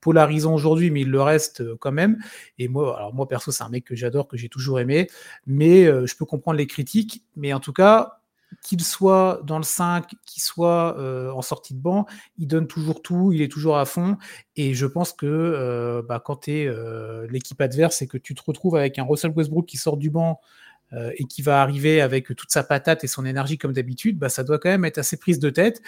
polarisant 0.00 0.54
aujourd'hui, 0.54 0.90
mais 0.90 1.02
il 1.02 1.10
le 1.10 1.20
reste 1.20 1.62
quand 1.76 1.92
même. 1.92 2.18
Et 2.58 2.68
moi, 2.68 2.96
alors 2.96 3.12
moi 3.12 3.28
perso, 3.28 3.52
c'est 3.52 3.64
un 3.64 3.68
mec 3.68 3.84
que 3.84 3.96
j'adore, 3.96 4.28
que 4.28 4.36
j'ai 4.36 4.48
toujours 4.48 4.80
aimé, 4.80 5.08
mais 5.46 5.84
je 5.84 6.16
peux 6.16 6.24
comprendre 6.24 6.56
les 6.56 6.66
critiques. 6.66 7.24
Mais 7.36 7.52
en 7.52 7.60
tout 7.60 7.72
cas, 7.72 8.20
qu'il 8.62 8.80
soit 8.84 9.40
dans 9.44 9.58
le 9.58 9.64
5, 9.64 10.06
qu'il 10.24 10.42
soit 10.42 10.96
en 11.34 11.42
sortie 11.42 11.74
de 11.74 11.80
banc, 11.80 12.06
il 12.38 12.46
donne 12.46 12.68
toujours 12.68 13.02
tout, 13.02 13.32
il 13.32 13.42
est 13.42 13.50
toujours 13.50 13.78
à 13.78 13.84
fond. 13.84 14.16
Et 14.54 14.74
je 14.74 14.86
pense 14.86 15.12
que 15.12 16.04
bah, 16.08 16.22
quand 16.24 16.36
tu 16.36 16.52
es 16.52 16.70
l'équipe 17.28 17.60
adverse 17.60 18.00
et 18.02 18.06
que 18.06 18.16
tu 18.16 18.34
te 18.34 18.42
retrouves 18.46 18.76
avec 18.76 18.98
un 18.98 19.02
Russell 19.02 19.32
Westbrook 19.32 19.66
qui 19.66 19.76
sort 19.76 19.96
du 19.96 20.10
banc 20.10 20.40
et 21.16 21.24
qui 21.24 21.42
va 21.42 21.60
arriver 21.60 22.00
avec 22.00 22.36
toute 22.36 22.52
sa 22.52 22.62
patate 22.62 23.02
et 23.02 23.08
son 23.08 23.24
énergie 23.26 23.58
comme 23.58 23.72
d'habitude, 23.72 24.16
bah, 24.16 24.28
ça 24.28 24.44
doit 24.44 24.60
quand 24.60 24.68
même 24.68 24.84
être 24.84 24.98
assez 24.98 25.16
prise 25.16 25.40
de 25.40 25.50
tête 25.50 25.82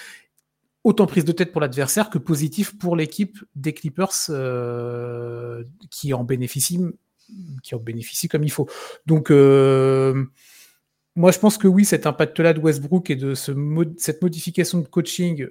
autant 0.86 1.06
prise 1.06 1.24
de 1.24 1.32
tête 1.32 1.50
pour 1.50 1.60
l'adversaire 1.60 2.10
que 2.10 2.18
positif 2.18 2.78
pour 2.78 2.94
l'équipe 2.94 3.44
des 3.56 3.72
Clippers 3.72 4.12
euh, 4.30 5.64
qui 5.90 6.14
en 6.14 6.22
bénéficie 6.22 6.80
qui 7.64 7.74
en 7.74 7.80
bénéficie 7.80 8.28
comme 8.28 8.44
il 8.44 8.52
faut. 8.52 8.68
Donc 9.04 9.32
euh, 9.32 10.26
moi 11.16 11.32
je 11.32 11.40
pense 11.40 11.58
que 11.58 11.66
oui, 11.66 11.84
cet 11.84 12.06
impact-là 12.06 12.52
de 12.52 12.60
Westbrook 12.60 13.10
et 13.10 13.16
de 13.16 13.34
ce 13.34 13.50
cette 13.96 14.22
modification 14.22 14.78
de 14.78 14.86
coaching 14.86 15.48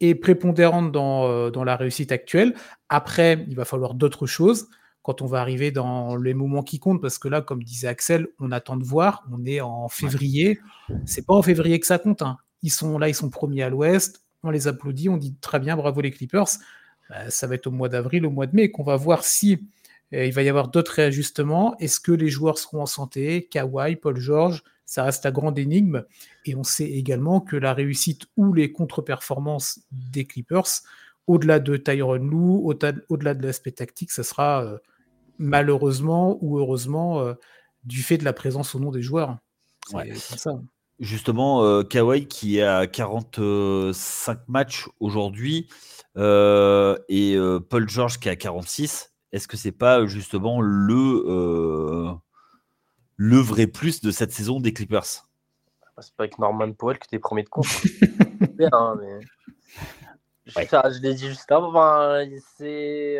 est 0.00 0.14
prépondérante 0.14 0.92
dans, 0.92 1.30
euh, 1.30 1.50
dans 1.50 1.64
la 1.64 1.76
réussite 1.76 2.12
actuelle. 2.12 2.54
Après, 2.90 3.42
il 3.48 3.56
va 3.56 3.64
falloir 3.64 3.94
d'autres 3.94 4.26
choses 4.26 4.68
quand 5.00 5.22
on 5.22 5.26
va 5.26 5.40
arriver 5.40 5.70
dans 5.70 6.16
les 6.16 6.34
moments 6.34 6.62
qui 6.62 6.78
comptent, 6.78 7.00
parce 7.00 7.18
que 7.18 7.28
là, 7.28 7.42
comme 7.42 7.62
disait 7.62 7.88
Axel, 7.88 8.28
on 8.38 8.50
attend 8.52 8.76
de 8.76 8.84
voir. 8.84 9.22
On 9.30 9.44
est 9.44 9.60
en 9.60 9.88
février. 9.88 10.58
C'est 11.04 11.26
pas 11.26 11.34
en 11.34 11.42
février 11.42 11.78
que 11.78 11.86
ça 11.86 11.98
compte. 11.98 12.22
Hein. 12.22 12.38
Ils 12.62 12.70
sont 12.70 12.98
là, 12.98 13.08
ils 13.08 13.14
sont 13.14 13.28
premiers 13.28 13.62
à 13.62 13.68
l'Ouest 13.68 14.23
on 14.44 14.50
les 14.50 14.68
applaudit, 14.68 15.08
on 15.08 15.16
dit 15.16 15.34
très 15.40 15.58
bien, 15.58 15.76
bravo 15.76 16.00
les 16.00 16.10
Clippers. 16.10 16.48
Euh, 17.10 17.28
ça 17.28 17.46
va 17.46 17.56
être 17.56 17.66
au 17.66 17.70
mois 17.70 17.88
d'avril, 17.88 18.24
au 18.26 18.30
mois 18.30 18.46
de 18.46 18.54
mai, 18.54 18.70
qu'on 18.70 18.82
va 18.82 18.96
voir 18.96 19.24
si 19.24 19.58
euh, 20.12 20.24
il 20.24 20.32
va 20.32 20.42
y 20.42 20.48
avoir 20.48 20.68
d'autres 20.68 20.92
réajustements. 20.92 21.76
Est-ce 21.78 22.00
que 22.00 22.12
les 22.12 22.28
joueurs 22.28 22.58
seront 22.58 22.82
en 22.82 22.86
santé? 22.86 23.48
Kawhi, 23.50 23.96
Paul 23.96 24.18
George, 24.18 24.62
ça 24.84 25.04
reste 25.04 25.24
la 25.24 25.32
grande 25.32 25.58
énigme. 25.58 26.04
Et 26.44 26.54
on 26.54 26.64
sait 26.64 26.90
également 26.90 27.40
que 27.40 27.56
la 27.56 27.74
réussite 27.74 28.26
ou 28.36 28.52
les 28.52 28.72
contre-performances 28.72 29.80
des 29.90 30.24
Clippers, 30.24 30.82
au-delà 31.26 31.58
de 31.58 31.76
Tyron 31.76 32.16
Lou, 32.16 32.68
au-delà 33.08 33.34
de 33.34 33.46
l'aspect 33.46 33.72
tactique, 33.72 34.12
ça 34.12 34.22
sera 34.22 34.62
euh, 34.64 34.78
malheureusement 35.38 36.38
ou 36.42 36.58
heureusement 36.58 37.34
du 37.82 38.02
fait 38.02 38.18
de 38.18 38.24
la 38.24 38.34
présence 38.34 38.74
au 38.74 38.78
nom 38.78 38.90
des 38.90 39.02
joueurs. 39.02 39.38
C'est 40.14 40.38
ça. 40.38 40.60
Justement, 41.04 41.62
euh, 41.64 41.82
Kawhi 41.82 42.26
qui 42.26 42.60
est 42.60 42.62
à 42.62 42.86
45 42.86 44.38
matchs 44.48 44.88
aujourd'hui 45.00 45.68
euh, 46.16 46.96
et 47.10 47.36
euh, 47.36 47.60
Paul 47.60 47.86
George 47.86 48.18
qui 48.18 48.28
est 48.28 48.30
à 48.30 48.36
46. 48.36 49.12
Est-ce 49.32 49.46
que 49.46 49.58
c'est 49.58 49.70
pas 49.70 50.06
justement 50.06 50.62
le, 50.62 52.16
le 53.16 53.36
vrai 53.36 53.66
plus 53.66 54.00
de 54.00 54.10
cette 54.10 54.32
saison 54.32 54.60
des 54.60 54.72
Clippers? 54.72 55.28
Bah, 55.94 56.00
C'est 56.00 56.14
pas 56.14 56.22
avec 56.22 56.38
Norman 56.38 56.72
Powell 56.72 56.98
que 56.98 57.06
tu 57.06 57.16
es 57.16 57.18
premier 57.18 57.42
de 57.42 57.50
compte. 57.50 57.66
Hein, 58.72 58.96
je, 60.46 61.00
l'ai 61.02 61.14
dit 61.14 61.28
juste 61.28 61.50
avant. 61.52 62.24
c'est 62.56 63.18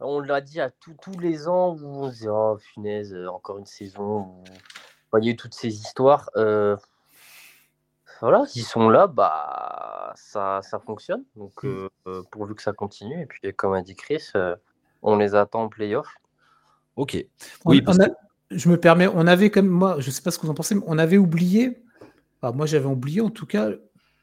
On 0.00 0.18
l'a 0.18 0.40
dit 0.40 0.60
à 0.60 0.70
tous 0.70 1.18
les 1.20 1.46
ans 1.46 1.76
où 1.80 2.04
on 2.04 2.10
se 2.10 2.18
dit 2.18 2.28
oh 2.28 2.58
funaise, 2.74 3.16
encore 3.28 3.58
une 3.58 3.66
saison 3.66 4.42
voyez 5.10 5.36
toutes 5.36 5.54
ces 5.54 5.68
histoires. 5.68 6.30
Euh, 6.36 6.76
voilà, 8.20 8.44
s'ils 8.46 8.64
sont 8.64 8.88
là, 8.88 9.06
bah 9.06 10.12
ça, 10.14 10.60
ça 10.62 10.78
fonctionne. 10.78 11.24
Donc 11.36 11.62
mmh. 11.62 11.88
euh, 12.06 12.22
pourvu 12.30 12.54
que 12.54 12.62
ça 12.62 12.72
continue. 12.72 13.22
Et 13.22 13.26
puis 13.26 13.40
comme 13.54 13.72
a 13.72 13.82
dit 13.82 13.94
Chris, 13.94 14.30
euh, 14.36 14.56
on 15.02 15.16
les 15.16 15.34
attend 15.34 15.64
en 15.64 15.68
playoff. 15.68 16.08
Ok. 16.96 17.24
Oui, 17.64 17.82
je 18.50 18.68
me 18.68 18.76
permets, 18.76 19.06
on 19.06 19.26
avait 19.26 19.50
comme 19.50 19.68
moi, 19.68 19.96
je 20.00 20.10
sais 20.10 20.22
pas 20.22 20.30
ce 20.30 20.38
que 20.38 20.42
vous 20.42 20.50
en 20.50 20.54
pensez, 20.54 20.74
mais 20.74 20.82
on 20.86 20.98
avait 20.98 21.18
oublié, 21.18 21.84
moi 22.42 22.66
j'avais 22.66 22.86
oublié 22.86 23.20
en 23.20 23.30
tout 23.30 23.46
cas 23.46 23.70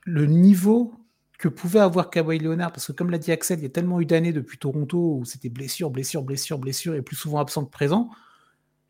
le 0.04 0.26
niveau 0.26 0.94
que 1.38 1.48
pouvait 1.48 1.80
avoir 1.80 2.10
Kawhi 2.10 2.40
Leonard, 2.40 2.72
parce 2.72 2.88
que 2.88 2.92
comme 2.92 3.10
l'a 3.10 3.20
dit 3.20 3.32
Axel, 3.32 3.60
il 3.60 3.64
y 3.64 3.66
a 3.68 3.70
tellement 3.70 4.02
eu 4.02 4.06
d'années 4.06 4.34
depuis 4.34 4.58
Toronto 4.58 5.18
où 5.20 5.26
c'était 5.26 5.50
blessure, 5.50 5.92
blessure, 5.92 6.24
blessure, 6.24 6.58
blessure, 6.58 6.96
et 6.96 7.02
plus 7.02 7.16
souvent 7.16 7.40
absent 7.40 7.64
que 7.64 7.70
présent. 7.70 8.10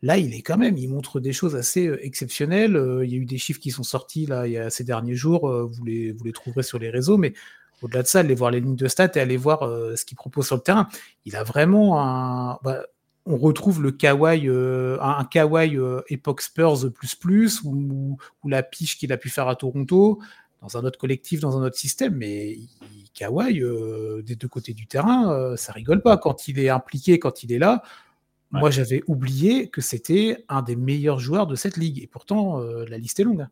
Là, 0.03 0.17
il 0.17 0.35
est 0.35 0.41
quand 0.41 0.57
même, 0.57 0.77
il 0.77 0.89
montre 0.89 1.19
des 1.19 1.33
choses 1.33 1.55
assez 1.55 1.87
euh, 1.87 2.05
exceptionnelles. 2.05 2.75
Euh, 2.75 3.03
il 3.03 3.11
y 3.11 3.15
a 3.15 3.17
eu 3.17 3.25
des 3.25 3.39
chiffres 3.39 3.59
qui 3.59 3.71
sont 3.71 3.83
sortis 3.83 4.27
là, 4.27 4.45
il 4.45 4.53
y 4.53 4.57
a 4.57 4.69
ces 4.69 4.83
derniers 4.83 5.15
jours, 5.15 5.49
euh, 5.49 5.63
vous, 5.63 5.83
les, 5.85 6.15
trouverez 6.33 6.63
sur 6.63 6.77
les 6.77 6.91
réseaux, 6.91 7.17
mais 7.17 7.33
au-delà 7.81 8.03
de 8.03 8.07
ça, 8.07 8.19
allez 8.19 8.35
voir 8.35 8.51
les 8.51 8.59
lignes 8.59 8.75
de 8.75 8.87
stats 8.87 9.11
et 9.15 9.19
allez 9.19 9.37
voir 9.37 9.59
ce 9.95 10.03
qu'il 10.03 10.17
propose 10.17 10.47
sur 10.47 10.55
le 10.55 10.61
terrain. 10.61 10.87
Il 11.25 11.35
a 11.35 11.43
vraiment 11.43 12.01
un. 12.01 12.57
Bah, 12.63 12.83
on 13.27 13.37
retrouve 13.37 13.83
le 13.83 13.91
kawaii, 13.91 14.49
un, 14.49 15.25
kawaii 15.25 15.77
époque 16.07 16.41
Spurs 16.41 16.91
plus 16.91 17.13
plus, 17.13 17.61
ou, 17.63 18.17
la 18.45 18.63
piche 18.63 18.97
qu'il 18.97 19.13
a 19.13 19.17
pu 19.17 19.29
faire 19.29 19.47
à 19.47 19.55
Toronto, 19.55 20.19
dans 20.61 20.77
un 20.77 20.85
autre 20.85 20.97
collectif, 20.97 21.39
dans 21.39 21.55
un 21.55 21.65
autre 21.65 21.75
système, 21.75 22.15
mais 22.15 22.57
Kawhi, 23.13 23.61
des 24.23 24.35
deux 24.35 24.47
côtés 24.47 24.73
du 24.73 24.87
terrain, 24.87 25.55
ça 25.55 25.71
rigole 25.71 26.01
pas. 26.01 26.17
Quand 26.17 26.47
il 26.47 26.57
est 26.57 26.69
impliqué, 26.69 27.19
quand 27.19 27.43
il 27.43 27.51
est 27.51 27.59
là, 27.59 27.83
moi, 28.51 28.71
j'avais 28.71 29.01
oublié 29.07 29.67
que 29.67 29.81
c'était 29.81 30.45
un 30.47 30.61
des 30.61 30.75
meilleurs 30.75 31.19
joueurs 31.19 31.47
de 31.47 31.55
cette 31.55 31.77
ligue. 31.77 31.99
Et 32.01 32.07
pourtant, 32.07 32.61
euh, 32.61 32.85
la 32.87 32.97
liste 32.97 33.19
est 33.19 33.23
longue. 33.23 33.47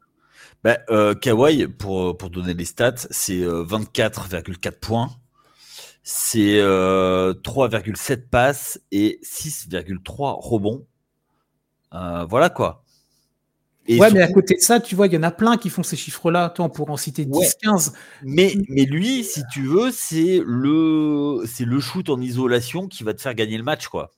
Bah, 0.64 0.78
euh, 0.90 1.14
Kawhi, 1.14 1.68
pour, 1.68 2.18
pour 2.18 2.30
donner 2.30 2.54
les 2.54 2.66
stats, 2.66 3.08
c'est 3.10 3.42
24,4 3.42 4.68
euh, 4.68 4.72
points, 4.80 5.10
c'est 6.04 6.60
3,7 6.60 8.30
passes 8.30 8.80
et 8.92 9.20
6,3 9.24 10.36
rebonds. 10.40 10.86
voilà 11.92 12.50
quoi. 12.50 12.84
ouais, 13.90 14.12
mais 14.12 14.22
à 14.22 14.32
côté 14.32 14.56
de 14.56 14.62
ça, 14.62 14.80
tu 14.80 14.96
vois, 14.96 15.08
il 15.08 15.14
y 15.14 15.18
en 15.18 15.24
a 15.24 15.32
plein 15.32 15.58
qui 15.58 15.70
font 15.70 15.84
ces 15.84 15.96
chiffres-là. 15.96 16.50
Toi, 16.50 16.66
on 16.66 16.70
pourrait 16.70 16.94
en 16.94 16.98
citer 16.98 17.26
10, 17.26 17.56
15. 17.62 17.94
Mais, 18.24 18.54
mais 18.70 18.86
lui, 18.86 19.24
si 19.24 19.42
tu 19.52 19.64
veux, 19.64 19.92
c'est 19.92 20.42
le, 20.46 21.44
c'est 21.46 21.66
le 21.66 21.80
shoot 21.80 22.10
en 22.10 22.22
isolation 22.22 22.88
qui 22.88 23.04
va 23.04 23.14
te 23.14 23.22
faire 23.22 23.36
gagner 23.36 23.58
le 23.58 23.64
match, 23.64 23.88
quoi. 23.88 24.12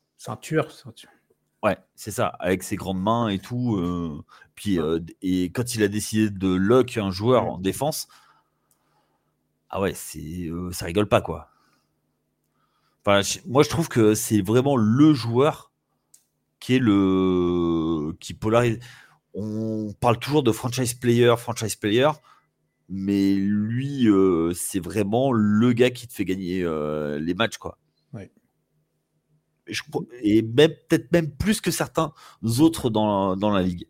Ouais, 1.64 1.78
c'est 1.96 2.12
ça, 2.12 2.28
avec 2.40 2.64
ses 2.64 2.76
grandes 2.76 3.02
mains 3.02 3.30
et 3.30 3.40
tout. 3.40 3.78
Euh, 3.78 4.24
puis, 4.56 4.80
euh, 4.80 5.00
et 5.22 5.46
quand 5.46 5.76
il 5.76 5.84
a 5.84 5.88
décidé 5.88 6.30
de 6.30 6.54
lock 6.54 6.98
un 6.98 7.10
joueur 7.12 7.46
en 7.46 7.58
défense, 7.58 8.08
ah 9.70 9.82
ouais, 9.82 9.94
c'est, 9.94 10.48
euh, 10.50 10.72
ça 10.72 10.86
rigole 10.86 11.10
pas, 11.10 11.22
quoi. 11.22 11.50
Enfin, 13.06 13.22
moi, 13.46 13.64
je 13.64 13.70
trouve 13.70 13.88
que 13.88 14.14
c'est 14.14 14.42
vraiment 14.42 14.76
le 14.76 15.14
joueur 15.14 15.72
qui 16.60 16.76
est 16.76 16.80
le. 16.80 18.14
qui 18.20 18.34
polarise. 18.34 18.80
On 19.34 19.94
parle 20.00 20.20
toujours 20.20 20.44
de 20.44 20.52
franchise 20.52 20.94
player, 20.94 21.36
franchise 21.38 21.76
player, 21.76 22.10
mais 22.90 23.36
lui, 23.36 24.08
c'est 24.56 24.80
vraiment 24.80 25.32
le 25.32 25.74
gars 25.74 25.92
qui 25.92 26.08
te 26.08 26.14
fait 26.14 26.26
gagner 26.26 26.64
les 27.20 27.34
matchs, 27.34 27.58
quoi 27.58 27.78
et 30.22 30.42
même 30.42 30.72
peut-être 30.88 31.12
même 31.12 31.32
plus 31.32 31.62
que 31.62 31.72
certains 31.72 32.14
autres 32.60 32.90
dans, 32.90 33.36
dans 33.36 33.52
la 33.52 33.62
ligue. 33.62 33.88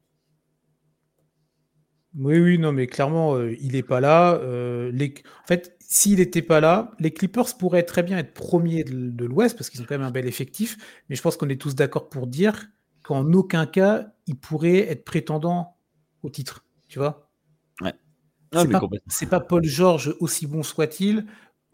Oui, 2.18 2.40
oui, 2.40 2.58
non, 2.58 2.72
mais 2.72 2.88
clairement, 2.88 3.36
euh, 3.36 3.56
il 3.62 3.74
n'est 3.74 3.84
pas 3.84 4.00
là. 4.00 4.34
Euh, 4.36 4.92
les... 4.92 5.14
En 5.44 5.48
fait, 5.48 5.78
s'il 5.80 6.18
n'était 6.18 6.42
pas 6.42 6.60
là, 6.60 6.92
les 7.00 7.12
Clippers 7.12 7.58
pourraient 7.58 7.84
très 7.84 8.02
bien 8.02 8.18
être 8.18 8.34
premiers 8.34 8.84
de, 8.84 9.26
l'Ouest 9.26 9.56
parce 9.56 9.70
qu'ils 9.70 9.82
ont 9.82 9.86
quand 9.86 9.98
même 9.98 10.08
un 10.08 10.12
bel 10.12 10.26
effectif. 10.26 10.78
Mais 11.10 11.16
je 11.16 11.22
pense 11.22 11.38
qu'on 11.38 11.50
est 11.50 11.62
tous 11.62 11.76
d'accord 11.76 12.10
pour 12.10 12.26
dire 12.26 12.68
qu'en 13.04 13.32
aucun 13.34 13.68
cas, 13.68 14.08
ils 14.26 14.38
pourraient 14.38 14.90
être 14.90 15.06
prétendants 15.06 15.78
au 16.24 16.30
titre. 16.30 16.66
Tu 16.88 16.98
vois? 16.98 17.30
Ouais. 17.82 17.94
C'est 18.54 19.28
pas, 19.30 19.40
pas, 19.40 19.46
Paul 19.46 19.64
George, 19.64 20.16
aussi 20.20 20.48
bon 20.48 20.64
soit-il, 20.64 21.26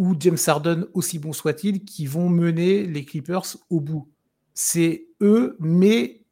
ou 0.04 0.18
James 0.20 0.38
Harden, 0.46 0.86
aussi 0.94 1.18
bon 1.18 1.32
soit-il, 1.32 1.86
qui 1.86 2.08
vont 2.08 2.28
mener 2.28 2.86
les 2.86 3.06
Clippers 3.06 3.56
au 3.70 3.80
bout. 3.80 4.12
C'est 4.54 5.08
eux, 5.22 5.56
mais 5.62 6.26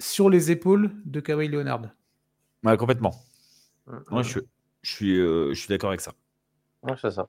sur 0.00 0.30
les 0.30 0.50
épaules 0.50 0.90
de 1.04 1.20
Kawhi 1.20 1.48
Leonard. 1.48 1.82
Ouais, 2.64 2.76
complètement. 2.78 3.14
Moi, 4.10 4.22
je, 4.22 4.40
suis, 4.82 5.20
euh, 5.20 5.52
je 5.52 5.60
suis 5.60 5.68
d'accord 5.68 5.90
avec 5.90 6.00
ça. 6.00 6.12
Ouais, 6.82 6.94
c'est 6.98 7.10
ça. 7.10 7.28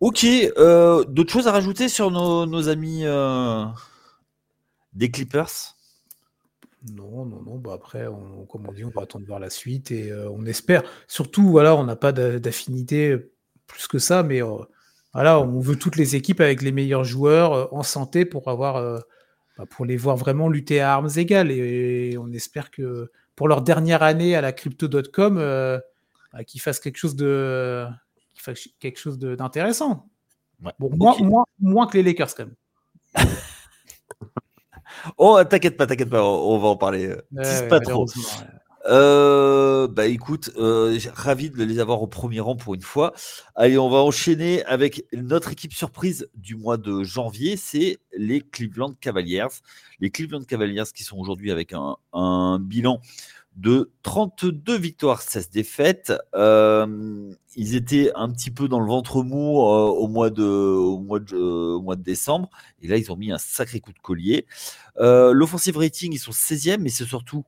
Ok, 0.00 0.24
euh, 0.24 1.04
d'autres 1.04 1.32
choses 1.32 1.46
à 1.46 1.52
rajouter 1.52 1.90
sur 1.90 2.10
nos, 2.10 2.68
amis 2.70 3.02
euh, 3.04 3.66
des 4.94 5.10
Clippers? 5.10 5.76
Non, 6.90 7.26
non, 7.26 7.42
non. 7.42 7.58
Bah 7.58 7.72
après, 7.74 8.06
on, 8.06 8.46
comme 8.46 8.66
on 8.66 8.72
dit, 8.72 8.84
on 8.84 8.90
va 8.90 9.02
attendre 9.02 9.26
voir 9.26 9.40
la 9.40 9.50
suite 9.50 9.90
et 9.90 10.10
on 10.14 10.46
espère. 10.46 10.84
Surtout, 11.06 11.50
voilà, 11.50 11.76
on 11.76 11.84
n'a 11.84 11.96
pas 11.96 12.12
d'affinité 12.12 13.30
plus 13.68 13.86
que 13.86 13.98
ça, 13.98 14.24
mais 14.24 14.40
Voilà, 15.14 15.40
on 15.40 15.60
veut 15.60 15.76
toutes 15.76 15.96
les 15.96 16.16
équipes 16.16 16.40
avec 16.40 16.62
les 16.62 16.72
meilleurs 16.72 17.04
joueurs 17.04 17.72
en 17.72 17.84
santé 17.84 18.24
pour 18.24 18.48
avoir 18.48 19.00
bah, 19.58 19.64
pour 19.68 19.84
les 19.84 19.96
voir 19.96 20.16
vraiment 20.16 20.48
lutter 20.48 20.80
à 20.80 20.94
armes 20.94 21.10
égales. 21.16 21.50
Et, 21.50 22.16
on 22.16 22.32
espère 22.32 22.70
que 22.70 23.10
pour 23.34 23.48
leur 23.48 23.62
dernière 23.62 24.02
année 24.02 24.36
à 24.36 24.40
la 24.40 24.52
crypto.com, 24.52 25.36
euh, 25.38 25.78
bah, 26.32 26.44
qu'ils 26.44 26.60
fassent 26.60 26.80
quelque 26.80 26.96
chose 26.96 27.16
de 27.16 27.84
quelque 28.78 28.98
chose 28.98 29.18
d'intéressant. 29.18 30.08
bon, 30.78 31.44
moins, 31.58 31.86
que 31.88 31.96
les 31.96 32.04
Lakers 32.04 32.34
quand 32.36 32.46
même. 32.46 32.54
oh, 35.18 35.42
t'inquiète 35.42 35.76
pas, 35.76 35.88
t'inquiète 35.88 36.08
pas, 36.08 36.22
on, 36.22 36.58
va 36.58 36.68
en 36.68 36.76
parler. 36.76 37.16
pas 37.68 37.80
trop. 37.80 38.06
Euh, 38.88 39.86
bah 39.86 40.06
écoute, 40.06 40.50
euh, 40.56 40.98
ravi 41.12 41.50
de 41.50 41.62
les 41.62 41.78
avoir 41.78 42.00
au 42.02 42.06
premier 42.06 42.40
rang 42.40 42.56
pour 42.56 42.74
une 42.74 42.82
fois. 42.82 43.12
Allez, 43.54 43.76
on 43.76 43.90
va 43.90 43.98
enchaîner 43.98 44.64
avec 44.64 45.04
notre 45.12 45.52
équipe 45.52 45.74
surprise 45.74 46.28
du 46.34 46.56
mois 46.56 46.78
de 46.78 47.02
janvier, 47.02 47.58
c'est 47.58 47.98
les 48.16 48.40
Cleveland 48.40 48.94
Cavaliers. 48.98 49.46
Les 50.00 50.10
Cleveland 50.10 50.44
Cavaliers 50.44 50.84
qui 50.94 51.04
sont 51.04 51.18
aujourd'hui 51.18 51.52
avec 51.52 51.74
un, 51.74 52.58
bilan 52.60 53.00
de 53.56 53.90
32 54.04 54.78
victoires, 54.78 55.20
16 55.20 55.50
défaites. 55.50 56.12
Euh, 56.34 57.30
ils 57.56 57.74
étaient 57.74 58.10
un 58.14 58.30
petit 58.30 58.50
peu 58.50 58.68
dans 58.68 58.80
le 58.80 58.86
ventre 58.86 59.22
mou 59.22 59.56
de, 59.58 59.64
au, 59.64 60.06
mois 60.06 60.30
de, 60.30 60.46
au 60.46 61.82
mois 61.82 61.96
de 61.96 62.02
décembre. 62.02 62.48
Et 62.80 62.86
là, 62.88 62.96
ils 62.96 63.12
ont 63.12 63.16
mis 63.16 63.32
un 63.32 63.38
sacré 63.38 63.80
coup 63.80 63.92
de 63.92 63.98
collier. 63.98 64.46
L'offensive 64.96 65.76
rating, 65.76 66.14
ils 66.14 66.18
sont 66.18 66.30
16e, 66.30 66.78
mais 66.78 66.88
c'est 66.88 67.04
surtout 67.04 67.44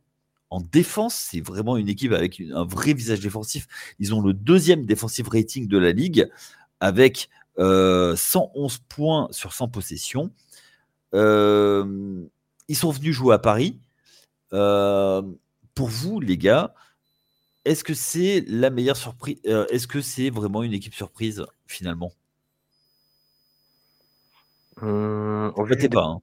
en 0.50 0.60
défense, 0.60 1.14
c'est 1.14 1.40
vraiment 1.40 1.76
une 1.76 1.88
équipe 1.88 2.12
avec 2.12 2.42
un 2.52 2.64
vrai 2.64 2.92
visage 2.92 3.20
défensif. 3.20 3.66
Ils 4.00 4.14
ont 4.14 4.20
le 4.20 4.32
deuxième 4.32 4.84
defensive 4.84 5.28
rating 5.28 5.68
de 5.68 5.78
la 5.78 5.92
ligue 5.92 6.28
avec 6.80 7.28
111 7.56 7.58
euh, 7.58 8.78
points 8.88 9.28
sur 9.30 9.52
100 9.52 9.68
possessions. 9.68 10.32
Euh, 11.14 12.24
ils 12.68 12.76
sont 12.76 12.90
venus 12.90 13.14
jouer 13.14 13.34
à 13.34 13.38
Paris. 13.38 13.78
Euh, 14.52 15.22
pour 15.74 15.88
vous, 15.88 16.18
les 16.18 16.36
gars, 16.36 16.74
est-ce 17.64 17.84
que 17.84 17.94
c'est 17.94 18.44
la 18.48 18.70
meilleure 18.70 18.96
surprise 18.96 19.38
Est-ce 19.44 19.86
que 19.86 20.00
c'est 20.00 20.30
vraiment 20.30 20.62
une 20.62 20.72
équipe 20.72 20.94
surprise 20.94 21.46
finalement? 21.66 22.12
Hum, 24.82 25.52
pas. 25.90 26.04
Hein. 26.04 26.22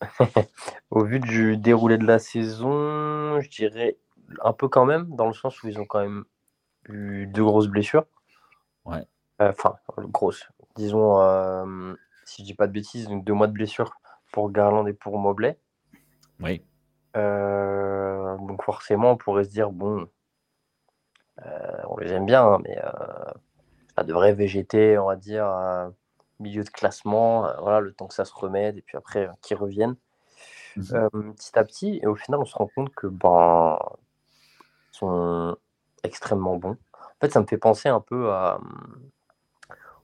Au 0.90 1.04
vu 1.04 1.20
du 1.20 1.56
déroulé 1.56 1.98
de 1.98 2.06
la 2.06 2.18
saison, 2.18 3.40
je 3.40 3.48
dirais 3.48 3.98
un 4.44 4.52
peu 4.52 4.68
quand 4.68 4.84
même, 4.84 5.06
dans 5.14 5.26
le 5.26 5.32
sens 5.32 5.62
où 5.62 5.68
ils 5.68 5.78
ont 5.78 5.86
quand 5.86 6.00
même 6.00 6.24
eu 6.88 7.26
deux 7.26 7.44
grosses 7.44 7.68
blessures. 7.68 8.06
Ouais. 8.84 9.06
Euh, 9.40 9.50
enfin, 9.50 9.76
grosses. 9.98 10.48
Disons, 10.76 11.20
euh, 11.20 11.94
si 12.24 12.42
je 12.42 12.46
dis 12.46 12.54
pas 12.54 12.66
de 12.66 12.72
bêtises, 12.72 13.08
donc 13.08 13.24
deux 13.24 13.32
mois 13.32 13.46
de 13.46 13.52
blessure 13.52 13.92
pour 14.32 14.50
Garland 14.50 14.86
et 14.86 14.92
pour 14.92 15.18
Mobley. 15.18 15.58
Oui. 16.40 16.62
Euh, 17.16 18.36
donc 18.38 18.62
forcément, 18.62 19.12
on 19.12 19.16
pourrait 19.16 19.44
se 19.44 19.50
dire, 19.50 19.70
bon, 19.70 20.08
on 21.88 21.96
les 21.98 22.12
aime 22.12 22.26
bien, 22.26 22.44
hein, 22.44 22.58
mais 22.64 22.76
ça 23.96 24.04
devrait 24.04 24.34
végéter, 24.34 24.98
on 24.98 25.06
va 25.06 25.16
dire 25.16 25.46
milieu 26.40 26.64
de 26.64 26.70
classement, 26.70 27.46
euh, 27.46 27.52
voilà, 27.60 27.80
le 27.80 27.92
temps 27.92 28.06
que 28.06 28.14
ça 28.14 28.24
se 28.24 28.34
remette 28.34 28.76
et 28.76 28.82
puis 28.82 28.96
après 28.96 29.26
euh, 29.26 29.32
qu'ils 29.42 29.56
reviennent 29.56 29.96
mmh 30.76 30.82
euh, 30.94 31.08
petit 31.32 31.58
à 31.58 31.64
petit. 31.64 32.00
Et 32.02 32.06
au 32.06 32.14
final, 32.14 32.40
on 32.40 32.44
se 32.44 32.54
rend 32.54 32.68
compte 32.74 32.94
que 32.94 33.06
ben, 33.06 33.78
ils 34.92 34.96
sont 34.96 35.56
extrêmement 36.02 36.56
bons. 36.56 36.76
En 36.94 37.20
fait, 37.20 37.32
ça 37.32 37.40
me 37.40 37.46
fait 37.46 37.58
penser 37.58 37.88
un 37.88 38.00
peu 38.00 38.30
à, 38.32 38.60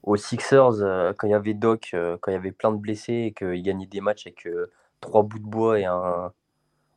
aux 0.03 0.17
Sixers 0.17 1.15
quand 1.17 1.27
il 1.27 1.31
y 1.31 1.33
avait 1.33 1.53
Doc, 1.53 1.91
quand 1.93 2.31
il 2.31 2.33
y 2.33 2.37
avait 2.37 2.51
plein 2.51 2.71
de 2.71 2.77
blessés 2.77 3.13
et 3.27 3.33
qu'ils 3.33 3.63
gagnaient 3.63 3.85
des 3.85 4.01
matchs 4.01 4.27
avec 4.27 4.47
trois 4.99 5.23
bouts 5.23 5.39
de 5.39 5.45
bois 5.45 5.79
et 5.79 5.85
un. 5.85 6.33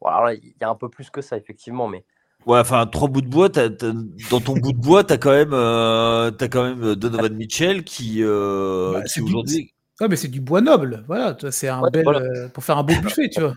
Voilà, 0.01 0.35
il 0.35 0.55
y 0.61 0.65
a 0.65 0.69
un 0.69 0.75
peu 0.75 0.89
plus 0.89 1.11
que 1.11 1.21
ça, 1.21 1.37
effectivement, 1.37 1.89
mais 1.89 2.05
Ouais, 2.47 2.61
enfin, 2.61 2.87
trois 2.87 3.09
bouts 3.09 3.21
de 3.21 3.29
bois, 3.29 3.49
dans 3.49 4.41
ton 4.41 4.55
bout 4.55 4.73
de 4.73 4.79
bois, 4.79 5.05
tu 5.05 5.13
as 5.13 5.19
quand 5.19 5.33
même, 5.33 5.53
euh, 5.53 6.31
as 6.31 6.49
quand 6.49 6.63
même 6.63 6.95
Donovan 6.95 7.35
Mitchell 7.35 7.85
qui, 7.85 8.23
euh, 8.23 8.93
bah, 8.95 9.05
aujourd'hui. 9.23 9.75
Ouais, 10.01 10.09
mais 10.09 10.17
c'est 10.17 10.29
du 10.29 10.41
bois 10.41 10.61
noble. 10.61 11.05
Voilà, 11.09 11.37
c'est 11.51 11.69
un 11.69 11.83
bel. 11.91 12.07
Euh, 12.09 12.49
pour 12.49 12.65
faire 12.65 12.79
un 12.79 12.85
beau 12.85 12.95
buffet, 13.03 13.29
tu 13.29 13.41
vois. 13.41 13.55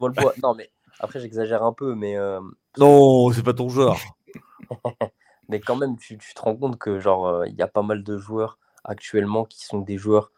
Non, 0.42 0.54
mais 0.54 0.70
après, 1.00 1.20
j'exagère 1.20 1.62
un 1.62 1.72
peu, 1.72 1.94
mais. 1.94 2.18
Euh, 2.18 2.40
non, 2.76 3.32
c'est 3.32 3.42
pas 3.42 3.54
ton 3.54 3.70
genre. 3.70 3.98
mais 5.48 5.60
quand 5.60 5.76
même, 5.76 5.96
tu, 5.96 6.18
te 6.18 6.40
rends 6.42 6.56
compte 6.56 6.78
que, 6.78 6.98
genre, 6.98 7.46
il 7.46 7.54
y 7.54 7.62
a 7.62 7.68
pas 7.68 7.82
mal 7.82 8.02
de 8.02 8.18
joueurs 8.18 8.58
actuellement 8.84 9.46
qui 9.46 9.64
sont 9.64 9.78
des 9.78 9.96
joueurs 9.96 10.30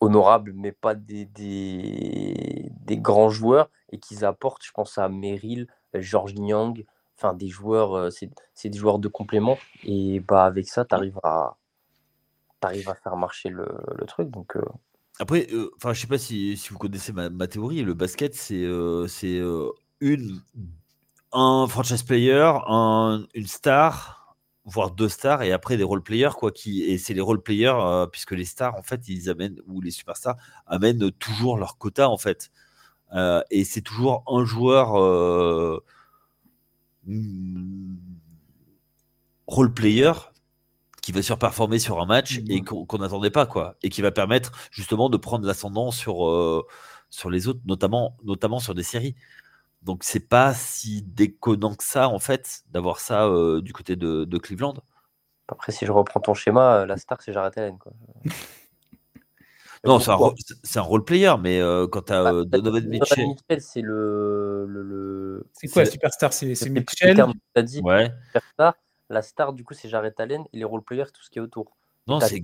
honorables, 0.00 0.52
mais 0.56 0.72
pas 0.72 0.96
des, 0.96 1.26
des, 1.26 2.72
des 2.80 2.96
grands 2.96 3.30
joueurs 3.30 3.70
et 3.92 3.98
qu'ils 3.98 4.24
apportent, 4.24 4.64
je 4.64 4.72
pense 4.72 4.98
à 4.98 5.08
Merrill, 5.08 5.68
George 6.00 6.34
Nyang, 6.34 6.84
enfin 7.16 7.34
des 7.34 7.48
joueurs, 7.48 7.94
euh, 7.94 8.10
c'est 8.54 8.68
des 8.68 8.78
joueurs 8.78 8.98
de 8.98 9.08
complément. 9.08 9.58
Et 9.84 10.20
bah 10.20 10.44
avec 10.44 10.68
ça, 10.68 10.84
tu 10.84 10.94
arrives 10.94 11.18
à, 11.22 11.56
à 12.62 12.94
faire 12.94 13.16
marcher 13.16 13.48
le, 13.48 13.66
le 13.98 14.06
truc. 14.06 14.30
Donc, 14.30 14.56
euh. 14.56 14.62
Après, 15.20 15.46
euh, 15.52 15.70
enfin, 15.76 15.92
je 15.92 16.00
sais 16.00 16.06
pas 16.06 16.18
si, 16.18 16.56
si 16.56 16.70
vous 16.70 16.78
connaissez 16.78 17.12
ma, 17.12 17.28
ma, 17.28 17.46
théorie. 17.46 17.82
Le 17.82 17.94
basket, 17.94 18.34
c'est 18.34 18.66
c'est 19.08 19.40
une 20.00 20.40
un 21.32 21.66
franchise 21.66 22.02
player, 22.02 22.52
un, 22.66 23.24
une 23.34 23.46
star, 23.46 24.36
voire 24.64 24.90
deux 24.90 25.08
stars, 25.08 25.42
et 25.42 25.52
après 25.52 25.76
des 25.76 25.82
role 25.82 26.02
players 26.02 26.32
quoi. 26.36 26.50
Qui 26.50 26.82
et 26.82 26.98
c'est 26.98 27.14
les 27.14 27.20
role 27.20 27.42
players 27.42 28.06
puisque 28.10 28.32
les 28.32 28.44
stars 28.44 28.74
en 28.76 28.82
fait 28.82 29.08
ils 29.08 29.30
amènent 29.30 29.60
ou 29.66 29.80
les 29.80 29.90
superstars 29.90 30.36
amènent 30.66 31.10
toujours 31.12 31.58
leur 31.58 31.78
quota 31.78 32.08
en 32.08 32.18
fait. 32.18 32.50
Euh, 33.14 33.42
et 33.50 33.64
c'est 33.64 33.82
toujours 33.82 34.24
un 34.26 34.44
joueur 34.44 34.98
euh, 34.98 35.82
mm, 37.06 37.96
role 39.46 39.72
player 39.72 40.12
qui 41.02 41.12
va 41.12 41.22
surperformer 41.22 41.78
sur 41.78 42.00
un 42.00 42.06
match 42.06 42.38
et 42.48 42.60
mmh. 42.60 42.86
qu'on 42.86 42.98
n'attendait 42.98 43.30
pas 43.30 43.46
quoi. 43.46 43.76
Et 43.82 43.88
qui 43.88 44.02
va 44.02 44.12
permettre 44.12 44.52
justement 44.70 45.10
de 45.10 45.16
prendre 45.16 45.46
l'ascendant 45.46 45.90
sur 45.90 46.26
euh, 46.28 46.64
sur 47.10 47.28
les 47.28 47.48
autres 47.48 47.60
notamment 47.66 48.16
notamment 48.24 48.60
sur 48.60 48.74
des 48.74 48.84
séries. 48.84 49.16
Donc 49.82 50.04
c'est 50.04 50.28
pas 50.28 50.54
si 50.54 51.02
déconnant 51.02 51.74
que 51.74 51.84
ça 51.84 52.08
en 52.08 52.20
fait 52.20 52.62
d'avoir 52.70 53.00
ça 53.00 53.28
du 53.60 53.72
côté 53.72 53.96
de, 53.96 54.38
Cleveland. 54.38 54.74
Après 55.48 55.72
si 55.72 55.84
je 55.86 55.92
reprends 55.92 56.20
ton 56.20 56.34
schéma 56.34 56.86
la 56.86 56.96
star 56.96 57.20
c'est 57.20 57.32
Jared 57.32 57.58
Allen 57.58 57.78
quoi 57.78 57.92
non, 59.84 59.98
c'est 59.98 60.78
un, 60.78 60.82
role 60.82 61.04
player, 61.04 61.34
mais 61.40 61.60
euh, 61.60 61.88
quand 61.88 62.02
tu 62.02 62.12
as 62.12 62.22
bah, 62.22 62.32
euh, 62.32 62.44
Donovan 62.44 62.86
Mitchell. 62.86 63.26
c'est 63.58 63.80
le. 63.80 64.66
le, 64.68 65.46
C'est 65.54 65.68
quoi 65.68 65.82
la 65.82 65.90
superstar? 65.90 66.32
C'est 66.32 66.46
Mitchell? 66.68 67.16
Tu 67.16 67.22
as 67.56 67.62
dit 67.62 67.80
ouais. 67.82 68.12
La 69.08 69.20
star, 69.20 69.52
du 69.52 69.64
coup, 69.64 69.74
c'est 69.74 69.88
Jared 69.88 70.14
Allen 70.18 70.44
et 70.52 70.56
les 70.56 70.64
role 70.64 70.82
players, 70.82 71.10
tout 71.12 71.22
ce 71.22 71.28
qui 71.28 71.38
est 71.38 71.42
autour. 71.42 71.76
Non, 72.06 72.20
c'est. 72.20 72.40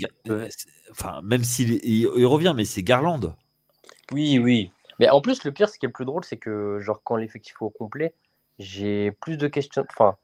Enfin, 0.90 1.20
même 1.22 1.44
s'il 1.44 1.80
il, 1.84 2.26
revient, 2.26 2.52
mais 2.56 2.64
c'est 2.64 2.82
Garland. 2.82 3.34
Oui, 4.12 4.38
oui. 4.38 4.72
Mais 4.98 5.08
en 5.08 5.20
plus, 5.20 5.44
le 5.44 5.52
pire, 5.52 5.68
ce 5.68 5.78
qui 5.78 5.86
est 5.86 5.88
le 5.88 5.92
plus 5.92 6.04
drôle, 6.04 6.24
c'est 6.24 6.36
que, 6.36 6.80
genre, 6.80 7.02
quand 7.04 7.16
l'effectif 7.16 7.54
est 7.60 7.64
au 7.64 7.70
complet, 7.70 8.14
j'ai 8.58 9.12
plus 9.12 9.36
de 9.36 9.46
questions. 9.46 9.86
Enfin, 9.90 10.16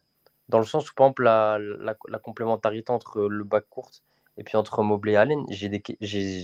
dans 0.48 0.58
le 0.58 0.64
sens 0.64 0.90
où, 0.90 0.94
par 0.94 1.06
exemple, 1.06 1.22
la, 1.22 1.58
la, 1.60 2.18
complémentarité 2.18 2.90
entre 2.90 3.22
le 3.22 3.44
bac 3.44 3.64
court 3.70 3.90
et 4.36 4.42
puis 4.42 4.56
entre 4.56 4.82
Mobley 4.82 5.12
et 5.12 5.16
Allen, 5.16 5.44
j'ai 5.48 5.68
des, 5.68 5.82
j'ai 6.00 6.42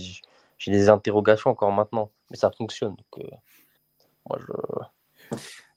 des 0.69 0.89
interrogations 0.89 1.49
encore 1.49 1.71
maintenant, 1.71 2.11
mais 2.29 2.37
ça 2.37 2.51
fonctionne. 2.51 2.95
Donc, 2.95 3.25
euh, 3.25 3.29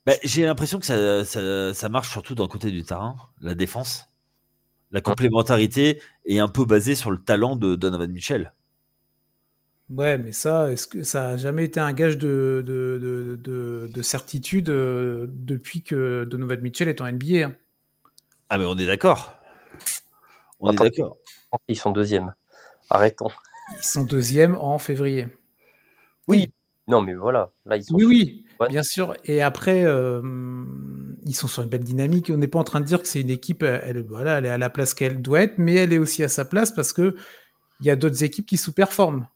bah, 0.05 0.13
j'ai 0.23 0.45
l'impression 0.45 0.79
que 0.79 0.85
ça, 0.85 1.73
ça, 1.73 1.89
marche 1.89 2.11
surtout 2.11 2.35
d'un 2.35 2.47
côté 2.47 2.69
du 2.69 2.83
terrain, 2.83 3.15
la 3.41 3.55
défense. 3.55 4.11
La 4.91 5.01
complémentarité 5.01 6.01
est 6.25 6.39
un 6.39 6.47
peu 6.47 6.65
basée 6.65 6.95
sur 6.95 7.09
le 7.09 7.17
talent 7.17 7.55
de 7.55 7.75
Donovan 7.75 8.11
Mitchell. 8.11 8.53
Ouais, 9.89 10.17
mais 10.17 10.31
ça, 10.31 10.71
est-ce 10.71 10.87
que 10.87 11.03
ça 11.03 11.29
a 11.29 11.37
jamais 11.37 11.65
été 11.65 11.79
un 11.79 11.93
gage 11.93 12.17
de, 12.17 12.63
de, 12.65 13.39
de, 13.41 14.01
certitude 14.01 14.69
euh, 14.69 15.27
depuis 15.29 15.83
que 15.83 16.25
Donovan 16.25 16.59
Mitchell 16.61 16.87
est 16.87 17.01
en 17.01 17.11
NBA 17.11 17.45
hein? 17.45 17.55
Ah, 18.49 18.57
mais 18.57 18.65
on 18.65 18.77
est 18.77 18.85
d'accord. 18.85 19.35
On 20.59 20.71
est 20.71 20.75
d'accord. 20.75 21.17
Ils 21.67 21.77
sont 21.77 21.91
deuxième. 21.91 22.33
Arrêtons. 22.89 23.29
Ils 23.71 23.83
sont 23.83 24.03
deuxième 24.03 24.55
en 24.55 24.77
février. 24.77 25.27
Oui. 26.27 26.51
Non, 26.87 27.01
mais 27.01 27.15
voilà. 27.15 27.51
Là, 27.65 27.77
ils 27.77 27.83
sont 27.83 27.95
oui, 27.95 28.05
oui, 28.05 28.45
bien 28.69 28.83
sûr. 28.83 29.15
Et 29.25 29.41
après, 29.41 29.83
euh, 29.85 30.21
ils 31.25 31.33
sont 31.33 31.47
sur 31.47 31.63
une 31.63 31.69
belle 31.69 31.83
dynamique. 31.83 32.31
On 32.33 32.37
n'est 32.37 32.47
pas 32.47 32.59
en 32.59 32.63
train 32.63 32.79
de 32.79 32.85
dire 32.85 33.01
que 33.01 33.07
c'est 33.07 33.21
une 33.21 33.31
équipe, 33.31 33.63
elle, 33.63 34.05
voilà, 34.07 34.37
elle 34.37 34.45
est 34.45 34.49
à 34.49 34.57
la 34.57 34.69
place 34.69 34.93
qu'elle 34.93 35.21
doit 35.21 35.41
être, 35.41 35.57
mais 35.57 35.75
elle 35.75 35.93
est 35.93 35.97
aussi 35.97 36.23
à 36.23 36.27
sa 36.27 36.45
place 36.45 36.71
parce 36.71 36.93
que 36.93 37.15
il 37.81 37.87
y 37.87 37.89
a 37.89 37.95
d'autres 37.95 38.23
équipes 38.23 38.45
qui 38.45 38.57
sous-performent. 38.57 39.27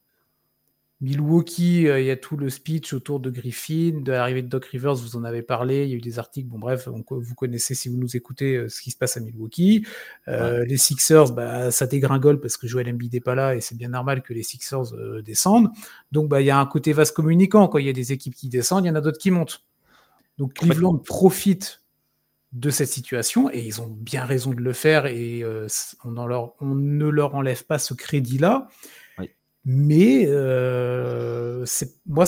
Milwaukee, 1.01 1.83
il 1.83 2.03
y 2.03 2.11
a 2.11 2.17
tout 2.17 2.35
le 2.35 2.49
speech 2.49 2.93
autour 2.93 3.21
de 3.21 3.29
Griffin, 3.29 4.01
de 4.01 4.11
l'arrivée 4.11 4.41
de 4.41 4.49
Doc 4.49 4.65
Rivers, 4.65 4.95
vous 4.95 5.15
en 5.15 5.23
avez 5.23 5.41
parlé, 5.41 5.85
il 5.85 5.89
y 5.91 5.93
a 5.93 5.95
eu 5.95 6.01
des 6.01 6.19
articles, 6.19 6.49
bon 6.49 6.59
bref, 6.59 6.89
vous 6.89 7.35
connaissez 7.35 7.73
si 7.73 7.87
vous 7.87 7.95
nous 7.95 8.17
écoutez 8.17 8.67
ce 8.67 8.81
qui 8.81 8.91
se 8.91 8.97
passe 8.97 9.15
à 9.15 9.21
Milwaukee. 9.21 9.87
Les 10.27 10.77
Sixers, 10.77 11.31
bah, 11.31 11.71
ça 11.71 11.87
dégringole 11.87 12.41
parce 12.41 12.57
que 12.57 12.67
Joel 12.67 12.89
Embiid 12.89 13.13
n'est 13.13 13.21
pas 13.21 13.35
là 13.35 13.55
et 13.55 13.61
c'est 13.61 13.75
bien 13.75 13.87
normal 13.87 14.21
que 14.21 14.33
les 14.33 14.43
Sixers 14.43 14.91
descendent. 15.23 15.69
Donc 16.11 16.27
bah, 16.27 16.41
il 16.41 16.47
y 16.47 16.51
a 16.51 16.59
un 16.59 16.65
côté 16.65 16.91
vaste 16.91 17.15
communicant, 17.15 17.69
quand 17.69 17.77
il 17.77 17.85
y 17.85 17.89
a 17.89 17.93
des 17.93 18.11
équipes 18.11 18.35
qui 18.35 18.49
descendent, 18.49 18.83
il 18.83 18.89
y 18.89 18.91
en 18.91 18.95
a 18.95 19.01
d'autres 19.01 19.19
qui 19.19 19.31
montent. 19.31 19.63
Donc 20.37 20.55
Cleveland 20.55 20.97
profite 20.97 21.81
de 22.51 22.71
cette 22.71 22.89
situation 22.89 23.49
et 23.51 23.59
ils 23.59 23.79
ont 23.79 23.87
bien 23.87 24.25
raison 24.25 24.51
de 24.51 24.59
le 24.59 24.73
faire 24.73 25.05
et 25.05 25.45
on, 26.03 26.17
on 26.17 26.75
ne 26.75 27.07
leur 27.07 27.35
enlève 27.35 27.63
pas 27.63 27.79
ce 27.79 27.93
crédit-là. 27.93 28.67
Mais 29.65 30.25
euh, 30.27 31.65
moi, 32.05 32.25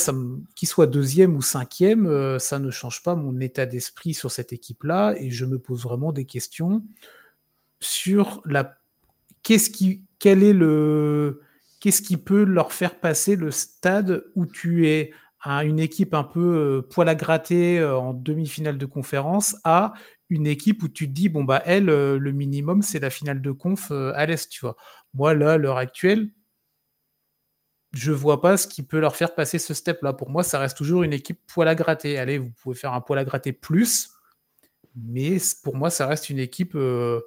qu'il 0.56 0.68
soit 0.68 0.88
deuxième 0.88 1.36
ou 1.36 1.42
cinquième, 1.42 2.06
euh, 2.06 2.40
ça 2.40 2.60
ne 2.60 2.70
change 2.72 3.04
pas 3.04 3.16
mon 3.16 3.40
état 3.40 3.66
d'esprit 3.66 4.14
sur 4.14 4.32
cette 4.32 4.52
équipe-là. 4.54 5.16
Et 5.18 5.32
je 5.32 5.46
me 5.46 5.58
pose 5.58 5.84
vraiment 5.84 6.12
des 6.12 6.26
questions 6.26 6.84
sur 7.80 8.42
la. 8.46 8.78
Qu'est-ce 9.44 9.70
qui, 9.70 10.04
est 10.24 10.36
le, 10.36 11.42
qu'est-ce 11.80 12.02
qui 12.02 12.18
peut 12.18 12.44
leur 12.44 12.74
faire 12.74 13.00
passer 13.00 13.36
le 13.36 13.50
stade 13.50 14.24
où 14.36 14.46
tu 14.46 14.88
es 14.88 15.12
à 15.40 15.64
une 15.64 15.80
équipe 15.80 16.14
un 16.14 16.24
peu 16.24 16.40
euh, 16.40 16.82
poil 16.88 17.10
à 17.10 17.16
gratter 17.16 17.84
en 17.84 18.14
demi-finale 18.14 18.78
de 18.78 18.86
conférence 18.86 19.56
à 19.64 19.94
une 20.30 20.46
équipe 20.46 20.84
où 20.84 20.90
tu 20.90 21.08
te 21.08 21.12
dis 21.12 21.28
bon 21.28 21.44
bah 21.44 21.64
elle 21.66 21.86
le 21.86 22.32
minimum 22.32 22.84
c'est 22.84 23.00
la 23.00 23.10
finale 23.10 23.42
de 23.42 23.52
conf 23.52 23.92
à 23.92 24.26
l'est 24.28 24.48
tu 24.48 24.62
vois 24.62 24.78
moi 25.16 25.34
là 25.34 25.54
à 25.54 25.58
l'heure 25.58 25.78
actuelle 25.78 26.30
je 27.94 28.12
vois 28.12 28.42
pas 28.42 28.58
ce 28.58 28.68
qui 28.68 28.84
peut 28.84 29.00
leur 29.00 29.16
faire 29.16 29.36
passer 29.36 29.60
ce 29.60 29.74
step-là. 29.74 30.14
Pour 30.14 30.30
moi, 30.30 30.44
ça 30.44 30.60
reste 30.60 30.78
toujours 30.78 31.04
une 31.04 31.14
équipe 31.14 31.40
poil 31.48 31.68
à 31.68 31.76
gratter. 31.76 32.18
Allez, 32.18 32.38
vous 32.38 32.52
pouvez 32.62 32.76
faire 32.76 32.94
un 32.94 33.02
poil 33.02 33.20
à 33.20 33.26
gratter 33.26 33.52
plus, 33.52 34.12
mais 34.96 35.38
pour 35.64 35.76
moi, 35.76 35.90
ça 35.90 36.08
reste 36.08 36.30
une 36.30 36.40
équipe, 36.40 36.76
euh, 36.76 37.20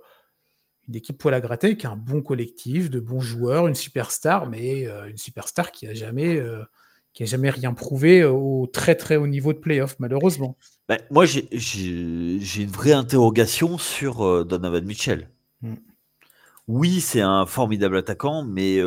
une 0.89 0.97
équipe 0.97 1.19
poil 1.19 1.35
à 1.35 1.41
gratter 1.41 1.77
qui 1.77 1.87
a 1.87 1.91
un 1.91 1.97
bon 1.97 2.23
collectif, 2.23 2.89
de 2.89 2.99
bons 2.99 3.21
joueurs, 3.21 3.69
une 3.69 3.75
superstar, 3.75 4.49
mais 4.49 4.87
euh, 4.87 5.09
une 5.11 5.19
superstar 5.19 5.71
qui 5.71 5.87
a 5.87 5.93
jamais, 5.93 6.39
euh, 6.39 6.63
qui 7.13 7.25
a 7.25 7.27
jamais 7.27 7.51
rien 7.51 7.75
prouvé 7.75 8.25
au 8.25 8.67
très 8.67 8.95
très 8.95 9.17
haut 9.17 9.27
niveau 9.27 9.53
de 9.53 9.59
playoff, 9.59 9.97
malheureusement. 9.99 10.57
Ben, 10.89 10.99
moi, 11.11 11.27
j'ai 11.27 11.47
une 12.63 12.71
vraie 12.71 12.93
interrogation 12.93 13.77
sur 13.77 14.47
Donovan 14.47 14.85
Mitchell. 14.85 15.29
Hmm. 15.61 15.75
Oui, 16.69 17.03
c'est 17.03 17.21
un 17.21 17.45
formidable 17.45 17.99
attaquant, 17.99 18.43
mais 18.43 18.81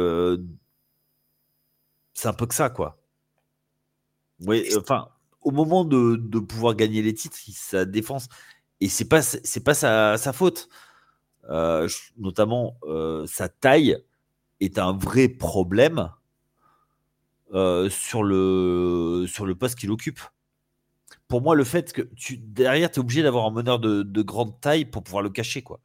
c'est 2.17 2.27
un 2.27 2.33
peu 2.33 2.47
que 2.47 2.55
ça, 2.55 2.71
quoi. 2.71 2.97
Oui, 4.39 4.67
enfin, 4.75 5.09
au 5.41 5.51
moment 5.51 5.85
de, 5.85 6.39
pouvoir 6.39 6.73
gagner 6.75 7.03
les 7.03 7.13
titres, 7.13 7.37
sa 7.53 7.85
défense, 7.85 8.27
et 8.81 8.89
c'est 8.89 9.07
pas, 9.07 9.21
c'est 9.21 9.63
pas 9.63 9.75
sa, 9.75 10.33
faute. 10.33 10.67
Euh, 11.49 11.87
notamment, 12.17 12.79
euh, 12.83 13.27
sa 13.27 13.49
taille 13.49 14.03
est 14.59 14.79
un 14.79 14.93
vrai 14.93 15.29
problème 15.29 16.11
euh, 17.53 17.87
sur, 17.89 18.23
le, 18.23 19.25
sur 19.27 19.45
le 19.45 19.53
poste 19.53 19.77
qu'il 19.77 19.91
occupe. 19.91 20.19
Pour 21.27 21.41
moi, 21.43 21.53
le 21.53 21.63
fait 21.63 21.93
que 21.93 22.01
tu, 22.15 22.37
derrière, 22.37 22.89
tu 22.89 22.99
es 22.99 22.99
obligé 22.99 23.21
d'avoir 23.21 23.45
un 23.45 23.51
meneur 23.51 23.77
de, 23.77 24.01
de, 24.01 24.21
grande 24.23 24.59
taille 24.59 24.85
pour 24.85 25.03
pouvoir 25.03 25.21
le 25.21 25.29
cacher. 25.29 25.61
quoi. 25.61 25.81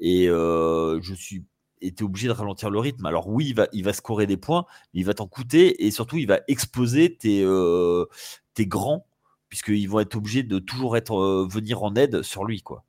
Et 0.00 0.26
je 0.26 1.14
suis 1.16 1.46
était 1.80 2.02
obligé 2.02 2.28
de 2.28 2.32
ralentir 2.32 2.70
le 2.70 2.78
rythme. 2.78 3.06
Alors 3.06 3.28
oui, 3.28 3.46
il 3.48 3.54
va, 3.54 3.68
il 3.72 3.84
va 3.84 3.92
scorer 3.92 4.26
des 4.26 4.36
points, 4.36 4.66
mais 4.92 5.00
il 5.00 5.04
va 5.04 5.14
t'en 5.14 5.26
coûter 5.26 5.86
et 5.86 5.90
surtout 5.90 6.16
il 6.18 6.26
va 6.26 6.40
exploser 6.48 7.16
tes, 7.16 7.42
euh, 7.42 8.06
tes 8.54 8.66
grands, 8.66 9.06
puisqu'ils 9.48 9.86
vont 9.88 10.00
être 10.00 10.16
obligés 10.16 10.42
de 10.42 10.58
toujours 10.58 10.96
être, 10.96 11.16
euh, 11.18 11.48
venir 11.50 11.82
en 11.82 11.94
aide 11.94 12.22
sur 12.22 12.44
lui. 12.44 12.62
quoi. 12.62 12.84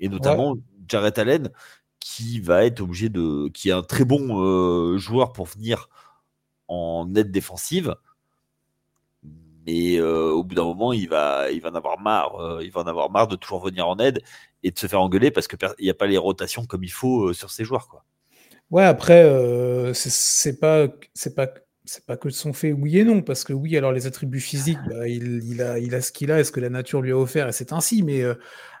Et 0.00 0.08
notamment 0.08 0.56
Jared 0.88 1.18
Allen, 1.18 1.50
qui 2.00 2.40
va 2.40 2.64
être 2.64 2.80
obligé 2.80 3.08
de. 3.08 3.48
qui 3.48 3.68
est 3.68 3.72
un 3.72 3.82
très 3.82 4.04
bon 4.04 4.42
euh, 4.42 4.98
joueur 4.98 5.32
pour 5.32 5.46
venir 5.46 5.88
en 6.68 7.14
aide 7.14 7.30
défensive. 7.30 7.94
Mais 9.66 10.00
au 10.00 10.42
bout 10.42 10.54
d'un 10.54 10.64
moment, 10.64 10.92
il 10.92 11.08
va, 11.08 11.50
il 11.50 11.60
va 11.60 11.70
en 11.70 11.74
avoir 11.74 12.00
marre. 12.00 12.60
il 12.62 12.70
va 12.70 12.80
en 12.80 12.86
avoir 12.86 13.10
marre 13.10 13.28
de 13.28 13.36
toujours 13.36 13.64
venir 13.64 13.86
en 13.86 13.98
aide 13.98 14.20
et 14.62 14.70
de 14.70 14.78
se 14.78 14.86
faire 14.86 15.00
engueuler 15.00 15.30
parce 15.30 15.48
qu'il 15.48 15.58
n'y 15.80 15.90
a 15.90 15.94
pas 15.94 16.06
les 16.06 16.18
rotations 16.18 16.64
comme 16.64 16.84
il 16.84 16.92
faut 16.92 17.28
euh, 17.28 17.32
sur 17.32 17.50
ces 17.50 17.64
joueurs. 17.64 17.88
Quoi. 17.88 18.04
Ouais, 18.70 18.84
après, 18.84 19.22
euh, 19.24 19.92
c'est 19.94 20.58
pas, 20.58 20.88
c'est 21.14 21.34
pas, 21.34 21.48
c'est 21.84 22.06
pas 22.06 22.16
que 22.16 22.30
son 22.30 22.52
fait 22.52 22.72
oui 22.72 22.98
et 22.98 23.04
non, 23.04 23.22
parce 23.22 23.42
que 23.42 23.52
oui, 23.52 23.76
alors 23.76 23.92
les 23.92 24.06
attributs 24.06 24.40
physiques, 24.40 24.78
bah, 24.88 25.08
il, 25.08 25.42
il, 25.44 25.62
a, 25.62 25.78
il 25.80 25.94
a 25.94 26.00
ce 26.00 26.12
qu'il 26.12 26.30
a 26.30 26.38
et 26.38 26.44
ce 26.44 26.52
que 26.52 26.60
la 26.60 26.70
nature 26.70 27.02
lui 27.02 27.10
a 27.10 27.18
offert, 27.18 27.48
et 27.48 27.52
c'est 27.52 27.72
ainsi, 27.72 28.02
mais 28.04 28.22
euh, 28.22 28.34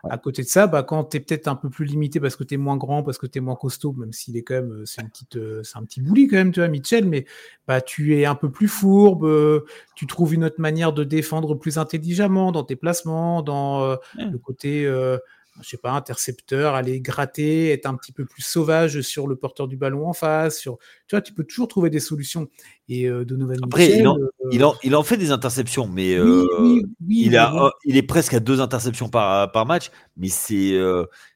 à 0.08 0.18
côté 0.18 0.42
de 0.42 0.48
ça, 0.48 0.68
bah, 0.68 0.84
quand 0.84 1.04
tu 1.04 1.16
es 1.16 1.20
peut-être 1.20 1.48
un 1.48 1.56
peu 1.56 1.68
plus 1.68 1.84
limité 1.84 2.20
parce 2.20 2.36
que 2.36 2.44
tu 2.44 2.54
es 2.54 2.56
moins 2.56 2.76
grand, 2.76 3.02
parce 3.02 3.18
que 3.18 3.26
tu 3.26 3.38
es 3.38 3.40
moins 3.40 3.56
costaud, 3.56 3.92
même 3.94 4.12
s'il 4.12 4.36
est 4.36 4.42
quand 4.42 4.54
même, 4.54 4.82
c'est, 4.86 5.02
une 5.02 5.08
petite, 5.08 5.38
c'est 5.64 5.78
un 5.78 5.84
petit 5.84 6.00
bouli 6.00 6.28
quand 6.28 6.36
même, 6.36 6.52
tu 6.52 6.60
vois, 6.60 6.68
Mitchell, 6.68 7.06
mais 7.06 7.24
bah, 7.66 7.80
tu 7.80 8.16
es 8.16 8.24
un 8.24 8.36
peu 8.36 8.50
plus 8.50 8.68
fourbe, 8.68 9.64
tu 9.96 10.06
trouves 10.06 10.34
une 10.34 10.44
autre 10.44 10.60
manière 10.60 10.92
de 10.92 11.02
défendre 11.02 11.56
plus 11.56 11.78
intelligemment 11.78 12.52
dans 12.52 12.62
tes 12.62 12.76
placements, 12.76 13.42
dans 13.42 13.96
le 14.16 14.38
côté 14.38 14.86
je 15.60 15.68
sais 15.68 15.76
pas, 15.76 15.90
intercepteur, 15.90 16.74
aller 16.74 17.00
gratter, 17.00 17.72
être 17.72 17.86
un 17.86 17.94
petit 17.94 18.12
peu 18.12 18.24
plus 18.24 18.42
sauvage 18.42 19.02
sur 19.02 19.26
le 19.26 19.36
porteur 19.36 19.68
du 19.68 19.76
ballon 19.76 20.08
en 20.08 20.12
face. 20.12 20.58
Sur... 20.58 20.78
Tu 21.06 21.14
vois, 21.14 21.20
tu 21.20 21.34
peux 21.34 21.44
toujours 21.44 21.68
trouver 21.68 21.90
des 21.90 22.00
solutions. 22.00 22.48
Et 22.88 23.06
euh, 23.06 23.24
Donovan 23.24 23.58
Après, 23.62 23.90
il, 23.90 24.08
en, 24.08 24.18
euh, 24.18 24.72
il, 24.82 24.96
en, 24.96 25.02
fait 25.02 25.18
des 25.18 25.30
interceptions, 25.30 25.86
mais 25.86 26.14
euh, 26.14 26.82
il, 27.06 27.36
a, 27.36 27.70
il 27.84 27.96
est 27.96 28.02
presque 28.02 28.34
à 28.34 28.40
deux 28.40 28.60
interceptions 28.60 29.08
par, 29.08 29.52
par 29.52 29.66
match, 29.66 29.90
mais 30.16 30.28
c'est 30.28 30.78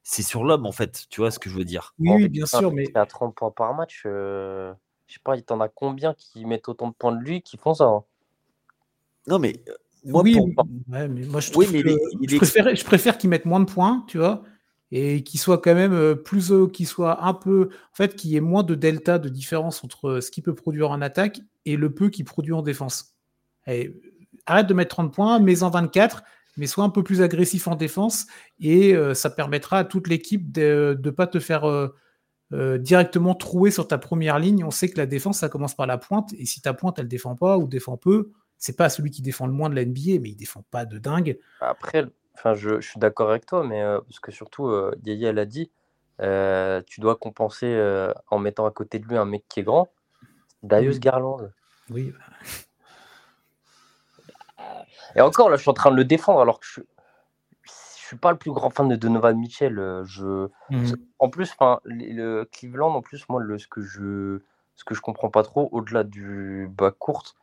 c'est 0.02 0.22
sur 0.22 0.44
l'homme, 0.44 0.66
en 0.66 0.72
fait. 0.72 1.04
Tu 1.10 1.20
vois 1.20 1.30
ce 1.30 1.38
que 1.38 1.50
je 1.50 1.56
veux 1.56 1.64
dire 1.64 1.94
Oui, 1.98 2.28
bien 2.28 2.46
sûr. 2.46 2.72
Mais... 2.72 2.86
à 2.94 3.04
30 3.04 3.34
points 3.34 3.50
par 3.50 3.74
match, 3.74 4.02
je 4.04 4.72
sais 5.06 5.20
pas, 5.22 5.36
il 5.36 5.42
t'en 5.42 5.60
a 5.60 5.68
combien 5.68 6.14
qui 6.14 6.44
mettent 6.46 6.68
autant 6.68 6.88
de 6.88 6.94
points 6.94 7.14
de 7.14 7.22
lui 7.22 7.42
qui 7.42 7.58
font 7.58 7.74
ça 7.74 7.84
hein 7.84 8.04
Non, 9.26 9.38
mais 9.38 9.62
oui, 10.12 10.38
mais 10.88 11.08
moi 11.26 11.40
je, 11.40 11.52
je, 11.52 12.84
préfère, 12.84 13.18
qu'ils 13.18 13.30
mettent 13.30 13.44
moins 13.44 13.60
de 13.60 13.64
points, 13.64 14.04
tu 14.08 14.18
vois, 14.18 14.42
et 14.92 15.22
qu'ils 15.22 15.40
soient 15.40 15.58
quand 15.58 15.74
même 15.74 15.92
euh, 15.92 16.14
plus, 16.14 16.52
euh, 16.52 16.68
qu'ils 16.68 16.86
soient 16.86 17.24
un 17.24 17.34
peu, 17.34 17.70
en 17.92 17.96
fait, 17.96 18.14
qu'il 18.14 18.30
y 18.30 18.36
ait 18.36 18.40
moins 18.40 18.62
de 18.62 18.74
delta 18.74 19.18
de 19.18 19.28
différence 19.28 19.82
entre 19.82 20.08
euh, 20.08 20.20
ce 20.20 20.30
qu'il 20.30 20.42
peut 20.42 20.54
produire 20.54 20.90
en 20.90 21.00
attaque 21.00 21.40
et 21.64 21.76
le 21.76 21.92
peu 21.92 22.08
qu'il 22.08 22.24
produit 22.24 22.52
en 22.52 22.62
défense. 22.62 23.16
arrête 24.46 24.66
de 24.66 24.74
mettre 24.74 24.90
30 24.90 25.12
points, 25.12 25.38
mets 25.40 25.62
en 25.62 25.70
24, 25.70 26.22
mais 26.56 26.66
sois 26.66 26.84
un 26.84 26.90
peu 26.90 27.02
plus 27.02 27.20
agressif 27.20 27.66
en 27.66 27.74
défense 27.74 28.26
et 28.60 28.94
ça 29.14 29.28
permettra 29.28 29.80
à 29.80 29.84
toute 29.84 30.08
l'équipe 30.08 30.52
de 30.52 30.98
ne 31.02 31.10
pas 31.10 31.26
te 31.26 31.40
faire 31.40 31.90
directement 32.52 33.34
trouer 33.34 33.70
sur 33.72 33.88
ta 33.88 33.98
première 33.98 34.38
ligne. 34.38 34.64
On 34.64 34.70
sait 34.70 34.88
que 34.88 34.96
la 34.96 35.06
défense, 35.06 35.40
ça 35.40 35.48
commence 35.48 35.74
par 35.74 35.86
la 35.86 35.98
pointe, 35.98 36.32
et 36.38 36.46
si 36.46 36.62
ta 36.62 36.72
pointe, 36.72 36.98
elle 36.98 37.08
défend 37.08 37.34
pas 37.34 37.58
ou 37.58 37.66
défend 37.66 37.96
peu, 37.96 38.30
c'est 38.58 38.76
pas 38.76 38.88
celui 38.88 39.10
qui 39.10 39.22
défend 39.22 39.46
le 39.46 39.52
moins 39.52 39.68
de 39.68 39.74
la 39.74 39.84
NBA, 39.84 40.20
mais 40.20 40.30
il 40.30 40.36
défend 40.36 40.64
pas 40.70 40.84
de 40.84 40.98
dingue. 40.98 41.38
Après, 41.60 42.06
enfin, 42.34 42.54
je, 42.54 42.80
suis 42.80 42.98
d'accord 42.98 43.30
avec 43.30 43.46
toi, 43.46 43.64
mais 43.64 43.82
euh, 43.82 44.00
parce 44.00 44.20
que 44.20 44.32
surtout, 44.32 44.68
euh, 44.68 44.94
Yaya 45.04 45.32
l'a 45.32 45.44
dit, 45.44 45.70
euh, 46.20 46.82
tu 46.86 47.00
dois 47.00 47.16
compenser 47.16 47.66
euh, 47.66 48.12
en 48.30 48.38
mettant 48.38 48.66
à 48.66 48.70
côté 48.70 48.98
de 48.98 49.06
lui 49.06 49.16
un 49.16 49.24
mec 49.24 49.44
qui 49.48 49.60
est 49.60 49.64
grand. 49.64 49.88
Darius 50.62 50.98
Garland. 50.98 51.50
Oui. 51.90 52.12
Et 55.14 55.20
encore, 55.20 55.50
là, 55.50 55.56
je 55.56 55.62
suis 55.62 55.70
en 55.70 55.74
train 55.74 55.90
de 55.90 55.96
le 55.96 56.04
défendre 56.04 56.40
alors 56.40 56.58
que 56.58 56.66
je, 56.66 56.80
je 57.62 58.06
suis 58.06 58.16
pas 58.16 58.32
le 58.32 58.38
plus 58.38 58.50
grand 58.50 58.70
fan 58.70 58.88
de 58.88 58.96
Donovan 58.96 59.38
Mitchell. 59.38 60.02
Je, 60.04 60.48
mmh. 60.70 60.94
En 61.18 61.28
plus, 61.28 61.52
enfin, 61.52 61.80
le 61.84 62.44
Cleveland, 62.44 62.94
en 62.94 63.02
plus, 63.02 63.28
moi, 63.28 63.40
le, 63.40 63.58
ce 63.58 63.68
que 63.68 63.82
je, 63.82 64.40
ce 64.74 64.84
que 64.84 64.94
je 64.94 65.00
comprends 65.00 65.30
pas 65.30 65.42
trop, 65.42 65.68
au-delà 65.72 66.04
du 66.04 66.68
bas 66.70 66.90
court, 66.90 67.34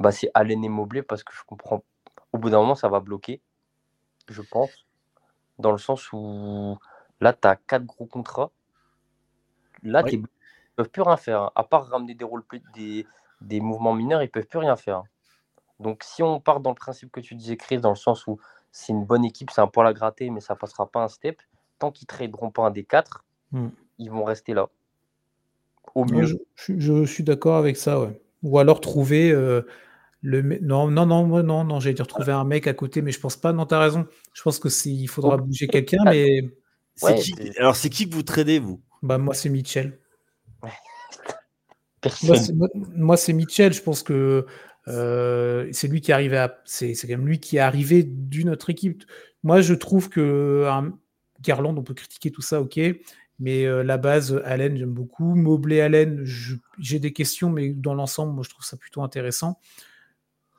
bah, 0.00 0.10
c'est 0.10 0.30
Allen 0.34 0.64
et 0.64 0.68
Mobley 0.68 1.02
parce 1.02 1.22
que 1.22 1.32
je 1.34 1.42
comprends. 1.46 1.84
Au 2.32 2.38
bout 2.38 2.50
d'un 2.50 2.58
moment, 2.58 2.74
ça 2.74 2.88
va 2.88 3.00
bloquer, 3.00 3.40
je 4.28 4.40
pense. 4.40 4.86
Dans 5.58 5.72
le 5.72 5.78
sens 5.78 6.10
où 6.12 6.78
là, 7.20 7.34
tu 7.34 7.46
as 7.46 7.56
quatre 7.56 7.84
gros 7.84 8.06
contrats. 8.06 8.50
Là, 9.82 10.02
ils 10.10 10.22
ne 10.22 10.26
peuvent 10.74 10.88
plus 10.88 11.02
rien 11.02 11.18
faire. 11.18 11.42
Hein. 11.42 11.52
À 11.54 11.64
part 11.64 11.86
ramener 11.88 12.14
des, 12.14 12.24
rôles, 12.24 12.44
des, 12.74 13.06
des 13.42 13.60
mouvements 13.60 13.92
mineurs, 13.92 14.22
ils 14.22 14.26
ne 14.26 14.30
peuvent 14.30 14.46
plus 14.46 14.58
rien 14.58 14.76
faire. 14.76 14.98
Hein. 14.98 15.04
Donc, 15.80 16.02
si 16.02 16.22
on 16.22 16.40
part 16.40 16.60
dans 16.60 16.70
le 16.70 16.76
principe 16.76 17.12
que 17.12 17.20
tu 17.20 17.34
disais, 17.34 17.58
Chris, 17.58 17.78
dans 17.78 17.90
le 17.90 17.96
sens 17.96 18.26
où 18.26 18.38
c'est 18.72 18.92
une 18.92 19.04
bonne 19.04 19.24
équipe, 19.24 19.50
c'est 19.50 19.60
un 19.60 19.66
poil 19.66 19.86
à 19.86 19.92
gratter, 19.92 20.30
mais 20.30 20.40
ça 20.40 20.56
passera 20.56 20.86
pas 20.86 21.02
un 21.02 21.08
step, 21.08 21.40
tant 21.78 21.90
qu'ils 21.90 22.06
ne 22.06 22.16
traderont 22.16 22.50
pas 22.50 22.66
un 22.66 22.70
des 22.70 22.84
quatre, 22.84 23.24
hmm. 23.52 23.68
ils 23.98 24.10
vont 24.10 24.24
rester 24.24 24.54
là. 24.54 24.68
Au 25.94 26.04
mieux. 26.04 26.24
je, 26.24 26.36
je, 26.56 27.04
suis 27.04 27.24
d'accord 27.24 27.56
avec 27.56 27.76
ça, 27.76 28.00
ouais. 28.00 28.20
Ou 28.42 28.58
alors 28.58 28.80
trouver 28.80 29.30
euh, 29.30 29.66
le 30.22 30.42
non, 30.60 30.90
non, 30.90 31.06
non, 31.06 31.42
non, 31.42 31.64
non, 31.64 31.80
j'ai 31.80 31.94
dû 31.94 32.02
retrouver 32.02 32.32
un 32.32 32.44
mec 32.44 32.66
à 32.66 32.74
côté, 32.74 33.02
mais 33.02 33.12
je 33.12 33.20
pense 33.20 33.36
pas. 33.36 33.52
Non, 33.52 33.66
tu 33.66 33.74
as 33.74 33.80
raison. 33.80 34.06
Je 34.34 34.42
pense 34.42 34.58
que 34.58 34.68
il 34.86 35.06
faudra 35.08 35.36
bouger 35.36 35.66
quelqu'un, 35.66 36.04
mais. 36.04 36.42
alors, 37.58 37.76
c'est 37.76 37.90
qui 37.90 38.08
que 38.08 38.14
vous 38.14 38.22
tradez, 38.22 38.58
vous? 38.58 38.82
Bah, 39.02 39.18
moi, 39.18 39.34
c'est 39.34 39.48
Mitchell. 39.48 39.98
Moi, 42.96 43.16
c'est 43.16 43.32
Mitchell. 43.32 43.72
Je 43.72 43.82
pense 43.82 44.02
que 44.02 44.46
euh, 44.88 45.68
c'est 45.72 45.88
lui 45.88 46.00
qui 46.00 46.10
est 46.10 46.36
à. 46.36 46.60
C'est 46.64 46.94
quand 46.94 47.08
même 47.08 47.26
lui 47.26 47.40
qui 47.40 47.56
est 47.56 47.60
arrivé 47.60 48.02
d'une 48.02 48.50
autre 48.50 48.70
équipe. 48.70 49.04
Moi, 49.42 49.62
je 49.62 49.72
trouve 49.72 50.10
que 50.10 50.66
Garland, 51.40 51.76
on 51.76 51.82
peut 51.82 51.94
critiquer 51.94 52.30
tout 52.30 52.42
ça, 52.42 52.60
ok. 52.60 52.78
Mais 53.38 53.64
euh, 53.64 53.82
la 53.82 53.96
base, 53.96 54.38
Allen, 54.44 54.76
j'aime 54.76 54.92
beaucoup. 54.92 55.34
Mobley, 55.34 55.80
Allen, 55.80 56.22
j'ai 56.78 56.98
des 56.98 57.14
questions, 57.14 57.48
mais 57.48 57.70
dans 57.70 57.94
l'ensemble, 57.94 58.34
moi, 58.34 58.44
je 58.44 58.50
trouve 58.50 58.66
ça 58.66 58.76
plutôt 58.76 59.02
intéressant. 59.02 59.58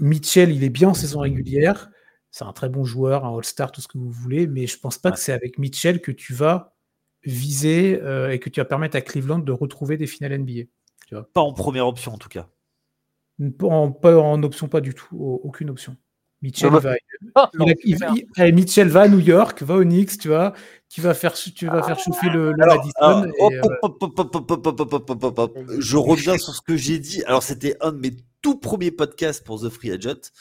Mitchell, 0.01 0.51
il 0.51 0.63
est 0.63 0.69
bien 0.69 0.89
en 0.89 0.93
saison 0.93 1.19
régulière. 1.19 1.89
C'est 2.31 2.45
un 2.45 2.53
très 2.53 2.69
bon 2.69 2.83
joueur, 2.83 3.25
un 3.25 3.37
All-Star, 3.37 3.71
tout 3.71 3.81
ce 3.81 3.87
que 3.87 3.97
vous 3.97 4.09
voulez. 4.09 4.47
Mais 4.47 4.67
je 4.67 4.77
pense 4.77 4.97
pas 4.97 5.11
que 5.11 5.19
c'est 5.19 5.33
avec 5.33 5.57
Mitchell 5.57 6.01
que 6.01 6.11
tu 6.11 6.33
vas 6.33 6.75
viser 7.23 8.01
euh, 8.01 8.31
et 8.31 8.39
que 8.39 8.49
tu 8.49 8.59
vas 8.59 8.65
permettre 8.65 8.97
à 8.97 9.01
Cleveland 9.01 9.39
de 9.39 9.51
retrouver 9.51 9.97
des 9.97 10.07
finales 10.07 10.37
NBA. 10.39 10.63
Pas 11.33 11.41
en 11.41 11.53
première 11.53 11.87
option, 11.87 12.13
en 12.13 12.17
tout 12.17 12.29
cas. 12.29 12.47
En, 13.61 13.91
pas 13.91 14.17
en 14.17 14.41
option, 14.43 14.67
pas 14.67 14.81
du 14.81 14.93
tout. 14.93 15.17
Aucune 15.17 15.69
option. 15.69 15.97
Mitchell 16.41 16.71
va, 16.71 16.95
Mitchell 18.51 18.87
va 18.87 19.01
à 19.01 19.07
New 19.07 19.19
York, 19.19 19.61
va 19.61 19.75
au 19.75 19.83
Knicks, 19.83 20.17
tu 20.17 20.27
vois, 20.27 20.53
qui 20.89 21.01
va 21.01 21.13
faire, 21.13 21.33
tu 21.33 21.67
vas 21.67 21.83
faire 21.83 21.99
chauffer 21.99 22.29
le, 22.29 22.53
Madison. 22.57 23.31
Je 25.79 25.97
reviens 25.97 26.37
sur 26.37 26.55
ce 26.55 26.61
que 26.61 26.75
j'ai 26.75 26.99
dit. 26.99 27.23
Alors, 27.25 27.43
c'était 27.43 27.77
un 27.81 27.91
de 27.91 27.99
mes 27.99 28.11
tout 28.41 28.57
premiers 28.57 28.91
podcasts 28.91 29.43
pour 29.45 29.61
The 29.61 29.69
Free 29.69 29.91
Agent. 29.91 30.31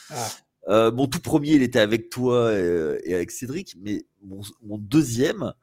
mon 0.67 1.07
tout 1.07 1.21
premier, 1.21 1.51
il 1.51 1.61
était 1.61 1.79
avec 1.79 2.09
toi 2.09 2.51
et, 2.53 3.13
avec 3.13 3.31
Cédric, 3.31 3.75
mais 3.79 4.03
mon, 4.23 4.41
mon 4.63 4.77
deuxième, 4.77 5.53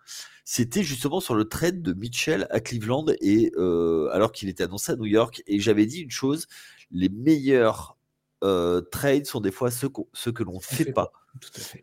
c'était 0.51 0.83
justement 0.83 1.21
sur 1.21 1.35
le 1.35 1.45
trade 1.45 1.83
de 1.83 1.93
Mitchell 1.93 2.47
à 2.49 2.61
Cleveland 2.61 3.05
et 3.21 3.53
euh, 3.59 4.09
alors 4.15 4.33
qu'il 4.33 4.49
était 4.49 4.65
annoncé 4.65 4.93
à 4.93 4.97
New 4.97 5.05
York. 5.05 5.43
Et 5.47 5.61
j'avais 5.61 5.85
dit 5.85 6.01
une 6.01 6.11
chose 6.11 6.47
les 6.91 7.11
meilleurs 7.11 7.98
euh, 8.45 8.81
trades 8.81 9.27
sont 9.27 9.41
des 9.41 9.51
fois 9.51 9.71
ceux, 9.71 9.89
que 9.89 10.43
l'on 10.43 10.55
ne 10.55 10.61
fait, 10.61 10.93
pas. 10.93 11.13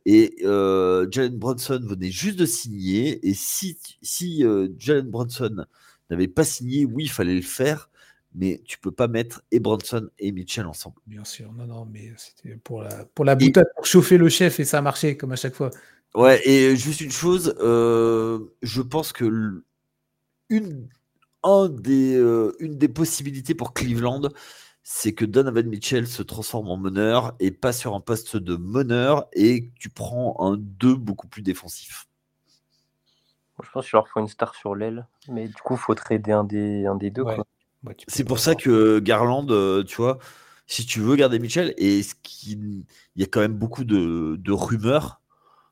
Et 0.06 0.36
euh, 0.44 1.08
Jalen 1.12 1.38
Brunson 1.38 1.82
venait 1.84 2.12
juste 2.12 2.38
de 2.38 2.46
signer. 2.46 3.28
Et 3.28 3.34
si, 3.34 3.78
si 4.02 4.44
Jalen 4.78 5.10
Brunson 5.10 5.66
n'avait 6.10 6.28
pas 6.28 6.44
signé, 6.44 6.86
oui, 6.86 7.06
il 7.06 7.12
fallait 7.12 7.36
le 7.36 7.42
faire. 7.42 7.90
Mais 8.38 8.62
tu 8.66 8.78
peux 8.78 8.92
pas 8.92 9.08
mettre 9.08 9.44
et 9.52 9.62
Brunson 9.62 10.10
et 10.20 10.34
Mitchell 10.34 10.66
ensemble. 10.66 10.98
Bien 11.08 11.24
sûr, 11.24 11.54
non, 11.54 11.68
non, 11.68 11.88
mais 11.90 12.12
c'était 12.18 12.58
pour 12.58 12.82
la, 12.82 13.06
pour 13.06 13.24
la 13.24 13.36
boutade, 13.36 13.68
pour 13.78 13.86
chauffer 13.86 14.18
le 14.18 14.28
chef 14.28 14.60
et 14.60 14.66
ça 14.66 14.80
a 14.80 14.82
marché 14.82 15.16
comme 15.16 15.32
à 15.32 15.38
chaque 15.38 15.56
fois. 15.56 15.72
Ouais, 16.16 16.42
et 16.48 16.78
juste 16.78 17.02
une 17.02 17.12
chose, 17.12 17.56
euh, 17.60 18.40
je 18.62 18.82
pense 18.82 19.12
que 19.12 19.62
une, 20.50 20.88
un 21.44 21.68
des, 21.68 22.16
euh, 22.16 22.56
une 22.60 22.78
des 22.78 22.88
possibilités 22.88 23.54
pour 23.54 23.74
Cleveland, 23.74 24.30
c'est 24.88 25.14
que 25.14 25.26
Donovan 25.26 25.68
Mitchell 25.68 26.06
se 26.06 26.22
transforme 26.22 26.70
en 26.70 26.78
meneur 26.78 27.34
et 27.40 27.50
pas 27.50 27.74
sur 27.74 27.96
un 27.96 28.00
poste 28.00 28.38
de 28.38 28.56
meneur 28.56 29.28
et 29.34 29.72
tu 29.80 29.90
prends 29.90 30.36
un 30.40 30.58
2 30.58 30.94
beaucoup 30.94 31.28
plus 31.28 31.42
défensif. 31.42 32.08
Je 33.64 33.70
pense 33.72 33.86
qu'il 33.86 33.96
leur 33.96 34.08
faut 34.08 34.20
une 34.20 34.28
star 34.28 34.54
sur 34.54 34.76
l'aile, 34.76 35.08
mais 35.28 35.48
du 35.48 35.56
coup, 35.56 35.74
il 35.74 35.80
faut 35.80 35.96
trader 35.96 36.34
un 36.34 36.44
des, 36.44 36.86
un 36.86 36.94
des 36.94 37.10
deux. 37.10 37.24
c'est 38.08 38.26
pour 38.26 38.38
ça 38.38 38.54
que 38.54 39.00
Garland, 39.00 39.48
euh, 39.50 39.84
tu 39.84 39.96
vois, 39.96 40.20
si 40.68 40.86
tu 40.86 41.00
veux 41.00 41.16
garder 41.16 41.40
Mitchell, 41.40 41.74
et 41.78 42.04
ce 42.04 42.14
qui, 42.22 42.52
il 42.52 43.22
y 43.22 43.24
a 43.24 43.28
quand 43.28 43.40
même 43.40 43.56
beaucoup 43.56 43.86
de, 43.86 44.36
de 44.36 44.52
rumeurs 44.52 45.20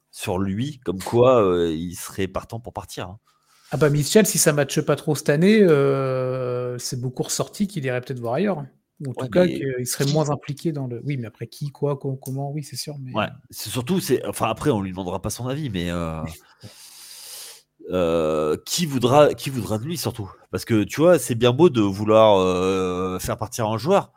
sur 0.09 0.39
lui, 0.39 0.79
comme 0.83 1.03
quoi 1.03 1.39
euh, 1.39 1.71
il 1.71 1.93
serait 1.93 2.27
partant 2.27 2.59
pour 2.59 2.73
partir. 2.73 3.09
Hein. 3.09 3.19
Ah 3.69 3.77
bah 3.77 3.91
Mitchell, 3.91 4.25
si 4.25 4.39
ça 4.39 4.53
ne 4.53 4.55
matche 4.55 4.81
pas 4.81 4.95
trop 4.95 5.13
cette 5.13 5.29
année, 5.29 5.61
euh, 5.61 6.79
c'est 6.79 6.99
beaucoup 6.99 7.21
ressorti 7.21 7.67
qu'il 7.67 7.85
irait 7.85 8.01
peut-être 8.01 8.19
voir 8.19 8.33
ailleurs. 8.35 8.63
Ou 8.99 9.09
en 9.09 9.13
tout 9.13 9.27
cas, 9.27 9.47
qu'il 9.47 9.87
serait 9.87 10.11
moins 10.11 10.29
impliqué 10.29 10.71
dans 10.71 10.87
le. 10.87 11.01
Oui, 11.03 11.17
mais 11.17 11.27
après 11.27 11.47
qui, 11.47 11.71
quoi, 11.71 11.97
comment, 11.97 12.51
oui, 12.51 12.63
c'est 12.63 12.75
sûr. 12.75 12.95
Mais... 12.99 13.13
Ouais, 13.13 13.27
c'est 13.49 13.69
surtout, 13.69 13.99
c'est. 13.99 14.25
Enfin, 14.25 14.47
après, 14.47 14.69
on 14.69 14.81
lui 14.81 14.91
demandera 14.91 15.21
pas 15.21 15.29
son 15.29 15.47
avis, 15.47 15.69
mais 15.69 15.89
euh, 15.89 16.23
qui 18.65 18.85
voudra, 18.85 19.33
qui 19.33 19.49
voudra 19.49 19.77
de 19.77 19.83
lui 19.83 19.97
surtout? 19.97 20.31
Parce 20.51 20.65
que 20.65 20.83
tu 20.83 21.01
vois, 21.01 21.19
c'est 21.19 21.35
bien 21.35 21.51
beau 21.51 21.69
de 21.69 21.81
vouloir 21.81 23.19
faire 23.19 23.37
partir 23.37 23.67
un 23.67 23.77
joueur, 23.77 24.11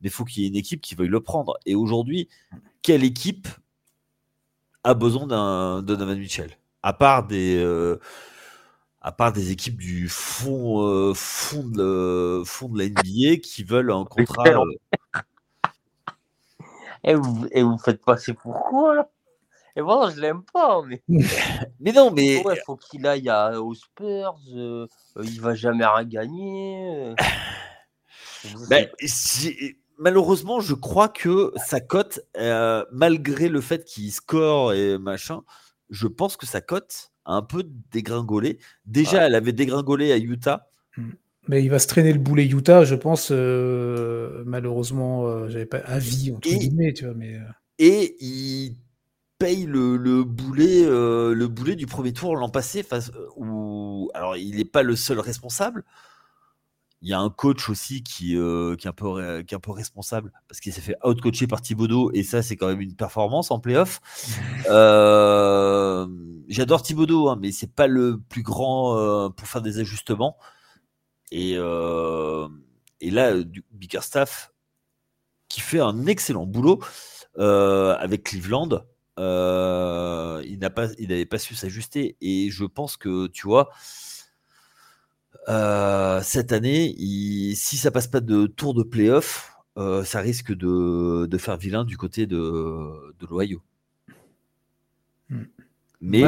mais 0.00 0.08
il 0.08 0.12
faut 0.12 0.24
qu'il 0.24 0.42
y 0.42 0.46
ait 0.46 0.48
une 0.48 0.56
équipe 0.56 0.80
qui 0.80 0.94
veuille 0.94 1.08
le 1.08 1.20
prendre. 1.20 1.58
Et 1.64 1.74
aujourd'hui, 1.74 2.28
quelle 2.82 3.04
équipe 3.04 3.48
a 4.84 4.94
besoin 4.94 5.26
d'un 5.26 5.82
Donovan 5.82 6.18
Mitchell? 6.18 6.50
À 6.82 6.92
part 6.92 7.26
des, 7.26 7.56
euh, 7.56 8.00
à 9.02 9.12
part 9.12 9.32
des 9.32 9.50
équipes 9.50 9.78
du 9.78 10.08
fond, 10.08 10.86
euh, 10.86 11.12
fond, 11.14 11.64
de, 11.64 12.42
fond 12.46 12.68
de 12.68 12.78
la 12.78 12.88
NBA 12.88 13.38
qui 13.42 13.64
veulent 13.64 13.90
un 13.90 14.04
contrat. 14.04 14.44
Euh, 14.46 14.64
et, 17.04 17.14
vous, 17.14 17.46
et 17.50 17.62
vous 17.62 17.78
faites 17.78 18.02
passer 18.04 18.32
pour 18.32 18.54
quoi 18.68 18.94
là? 18.94 19.10
Et 19.74 19.80
voilà, 19.80 20.12
je 20.14 20.20
l'aime 20.20 20.42
pas, 20.52 20.82
mais. 20.82 21.02
mais 21.80 21.92
non, 21.92 22.10
mais. 22.10 22.42
Il 22.44 22.60
faut 22.66 22.76
qu'il 22.76 23.06
aille 23.06 23.28
à, 23.28 23.60
aux 23.60 23.74
Spurs. 23.74 24.38
il 24.46 25.40
va 25.40 25.54
jamais 25.54 25.86
rien 25.86 26.04
gagner. 26.04 27.14
ben, 28.68 28.86
malheureusement, 29.98 30.60
je 30.60 30.74
crois 30.74 31.08
que 31.08 31.52
sa 31.56 31.80
cote, 31.80 32.20
euh, 32.36 32.84
malgré 32.92 33.48
le 33.48 33.60
fait 33.60 33.84
qu'il 33.84 34.12
score 34.12 34.74
et 34.74 34.98
machin, 34.98 35.42
je 35.90 36.06
pense 36.06 36.36
que 36.36 36.46
sa 36.46 36.60
cote 36.60 37.11
a 37.24 37.34
un 37.34 37.42
peu 37.42 37.64
dégringolé. 37.90 38.58
Déjà, 38.86 39.26
elle 39.26 39.34
avait 39.34 39.52
dégringolé 39.52 40.12
à 40.12 40.18
Utah. 40.18 40.68
Hmm. 40.96 41.10
Mais 41.48 41.62
il 41.62 41.70
va 41.70 41.78
se 41.78 41.88
traîner 41.88 42.12
le 42.12 42.18
boulet 42.18 42.46
Utah, 42.46 42.84
je 42.84 42.94
pense. 42.94 43.30
Euh, 43.32 44.42
malheureusement, 44.46 45.26
euh, 45.26 45.48
j'avais 45.48 45.66
pas 45.66 45.78
avis 45.78 46.32
entre 46.32 46.48
guillemets, 46.48 46.92
tu 46.92 47.04
vois. 47.04 47.14
Mais 47.14 47.36
et 47.78 48.16
il 48.20 48.76
paye 49.38 49.66
le, 49.66 50.22
boulet, 50.22 50.84
le 50.84 51.46
boulet 51.46 51.74
du 51.74 51.86
premier 51.86 52.12
tour 52.12 52.36
l'an 52.36 52.48
passé. 52.48 52.84
Face, 52.84 53.10
où, 53.36 54.08
alors, 54.14 54.36
il 54.36 54.56
n'est 54.56 54.64
pas 54.64 54.84
le 54.84 54.94
seul 54.94 55.18
responsable 55.18 55.84
il 57.02 57.08
y 57.08 57.12
a 57.12 57.18
un 57.18 57.30
coach 57.30 57.68
aussi 57.68 58.02
qui, 58.02 58.36
euh, 58.36 58.76
qui, 58.76 58.86
est, 58.86 58.90
un 58.90 58.92
peu, 58.92 59.42
qui 59.42 59.54
est 59.54 59.56
un 59.56 59.60
peu 59.60 59.72
responsable 59.72 60.32
parce 60.48 60.60
qu'il 60.60 60.72
s'est 60.72 60.80
fait 60.80 60.96
out-coacher 61.04 61.48
par 61.48 61.60
Thibodeau 61.60 62.12
et 62.14 62.22
ça, 62.22 62.42
c'est 62.42 62.56
quand 62.56 62.68
même 62.68 62.80
une 62.80 62.94
performance 62.94 63.50
en 63.50 63.58
playoff. 63.58 64.00
Euh, 64.70 66.06
J'adore 66.48 66.82
Thibodeau, 66.82 67.28
hein, 67.28 67.38
mais 67.40 67.50
c'est 67.50 67.72
pas 67.72 67.86
le 67.86 68.20
plus 68.28 68.42
grand 68.42 68.96
euh, 68.96 69.30
pour 69.30 69.48
faire 69.48 69.62
des 69.62 69.78
ajustements. 69.78 70.36
Et, 71.30 71.54
euh, 71.56 72.46
et 73.00 73.10
là, 73.10 73.42
du 73.42 73.64
Bickerstaff 73.72 74.52
qui 75.48 75.60
fait 75.60 75.80
un 75.80 76.06
excellent 76.06 76.46
boulot 76.46 76.80
euh, 77.38 77.96
avec 77.98 78.24
Cleveland. 78.24 78.68
il 79.18 80.58
n'a 80.60 80.70
pas, 80.70 80.92
il 80.98 81.08
n'avait 81.08 81.26
pas 81.26 81.38
su 81.38 81.54
s'ajuster 81.54 82.16
et 82.20 82.50
je 82.50 82.64
pense 82.64 82.96
que 82.96 83.28
tu 83.28 83.46
vois 83.46 83.70
euh, 85.48 86.20
cette 86.22 86.52
année, 86.52 86.94
si 87.54 87.76
ça 87.76 87.90
passe 87.90 88.06
pas 88.06 88.20
de 88.20 88.46
tour 88.46 88.74
de 88.74 88.82
playoff, 88.82 89.56
euh, 89.78 90.04
ça 90.04 90.20
risque 90.20 90.52
de, 90.52 91.28
faire 91.38 91.56
vilain 91.56 91.84
du 91.84 91.96
côté 91.96 92.26
de, 92.26 93.14
de 93.18 93.26
l'Ohio. 93.28 93.62
Hmm. 95.28 95.44
Mais 96.00 96.24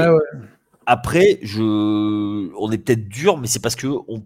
après, 0.86 1.38
je, 1.42 1.62
on 2.56 2.70
est 2.72 2.78
peut-être 2.78 3.08
dur, 3.08 3.38
mais 3.38 3.46
c'est 3.46 3.60
parce 3.60 3.76
que 3.76 3.86
on, 3.86 4.24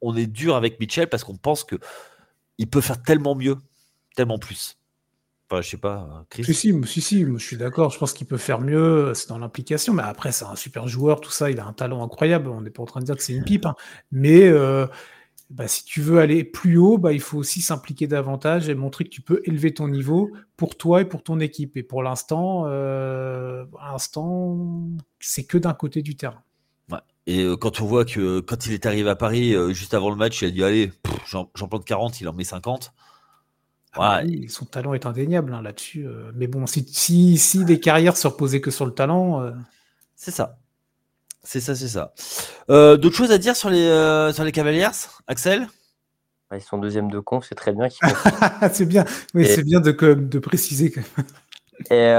on 0.00 0.16
est 0.16 0.26
dur 0.26 0.56
avec 0.56 0.80
Mitchell 0.80 1.08
parce 1.08 1.24
qu'on 1.24 1.36
pense 1.36 1.64
que 1.64 1.76
il 2.58 2.68
peut 2.68 2.80
faire 2.80 3.02
tellement 3.02 3.34
mieux, 3.34 3.56
tellement 4.16 4.38
plus. 4.38 4.79
Enfin, 5.50 5.62
je 5.62 5.68
sais 5.70 5.76
pas, 5.76 6.24
Chris. 6.30 6.44
Si, 6.44 6.54
si, 6.54 6.72
si, 6.86 7.00
si 7.00 7.24
je 7.24 7.36
suis 7.38 7.56
d'accord. 7.56 7.90
Je 7.90 7.98
pense 7.98 8.12
qu'il 8.12 8.26
peut 8.26 8.36
faire 8.36 8.60
mieux. 8.60 9.12
C'est 9.14 9.28
dans 9.28 9.38
l'implication. 9.38 9.92
Mais 9.92 10.04
après, 10.04 10.30
c'est 10.30 10.44
un 10.44 10.54
super 10.54 10.86
joueur, 10.86 11.20
tout 11.20 11.32
ça. 11.32 11.50
Il 11.50 11.58
a 11.58 11.66
un 11.66 11.72
talent 11.72 12.04
incroyable. 12.04 12.48
On 12.48 12.60
n'est 12.60 12.70
pas 12.70 12.82
en 12.82 12.86
train 12.86 13.00
de 13.00 13.06
dire 13.06 13.16
que 13.16 13.22
c'est 13.22 13.32
une 13.32 13.42
pipe. 13.42 13.66
Hein. 13.66 13.74
Mais 14.12 14.46
euh, 14.46 14.86
bah, 15.50 15.66
si 15.66 15.84
tu 15.84 16.02
veux 16.02 16.20
aller 16.20 16.44
plus 16.44 16.76
haut, 16.76 16.98
bah, 16.98 17.12
il 17.12 17.20
faut 17.20 17.36
aussi 17.38 17.62
s'impliquer 17.62 18.06
davantage 18.06 18.68
et 18.68 18.76
montrer 18.76 19.02
que 19.02 19.08
tu 19.08 19.22
peux 19.22 19.42
élever 19.44 19.74
ton 19.74 19.88
niveau 19.88 20.30
pour 20.56 20.76
toi 20.76 21.00
et 21.00 21.04
pour 21.04 21.24
ton 21.24 21.40
équipe. 21.40 21.76
Et 21.76 21.82
pour 21.82 22.04
l'instant, 22.04 22.66
euh, 22.66 23.64
l'instant, 23.90 24.56
c'est 25.18 25.44
que 25.44 25.58
d'un 25.58 25.74
côté 25.74 26.02
du 26.02 26.16
terrain. 26.16 26.42
Et 27.26 27.42
euh, 27.42 27.56
quand 27.56 27.80
on 27.80 27.86
voit 27.86 28.04
que 28.04 28.38
quand 28.40 28.66
il 28.66 28.72
est 28.72 28.86
arrivé 28.86 29.08
à 29.08 29.16
Paris, 29.16 29.54
juste 29.74 29.94
avant 29.94 30.10
le 30.10 30.16
match, 30.16 30.42
il 30.42 30.46
a 30.46 30.50
dit 30.52 30.62
Allez, 30.62 30.92
j'en 31.26 31.44
plante 31.44 31.84
40, 31.84 32.20
il 32.20 32.28
en 32.28 32.32
met 32.32 32.44
50. 32.44 32.92
Ah 33.92 34.22
bah 34.22 34.28
son 34.48 34.64
talent 34.66 34.94
est 34.94 35.06
indéniable 35.06 35.52
hein, 35.52 35.62
là-dessus. 35.62 36.06
Euh. 36.06 36.30
mais 36.34 36.46
bon, 36.46 36.66
si, 36.66 36.86
si, 36.88 37.38
si, 37.38 37.64
les 37.64 37.80
carrières 37.80 38.16
se 38.16 38.26
reposaient 38.28 38.60
que 38.60 38.70
sur 38.70 38.86
le 38.86 38.92
talent. 38.92 39.42
Euh. 39.42 39.52
C'est 40.14 40.30
ça. 40.30 40.58
C'est 41.42 41.60
ça, 41.60 41.74
c'est 41.74 41.88
ça. 41.88 42.12
Euh, 42.68 42.96
d'autres 42.96 43.16
choses 43.16 43.32
à 43.32 43.38
dire 43.38 43.56
sur 43.56 43.70
les, 43.70 44.30
sur 44.34 44.44
les 44.44 44.52
Cavaliers, 44.52 44.90
Axel? 45.26 45.66
Bah, 46.50 46.58
Ils 46.58 46.62
sont 46.62 46.78
deuxième 46.78 47.10
de 47.10 47.18
conf, 47.18 47.46
c'est 47.48 47.54
très 47.54 47.72
bien. 47.72 47.88
c'est 48.72 48.84
bien, 48.84 49.04
oui, 49.34 49.46
c'est 49.46 49.64
bien 49.64 49.80
de, 49.80 49.90
de 49.90 50.38
préciser. 50.38 50.92
Et, 51.90 52.12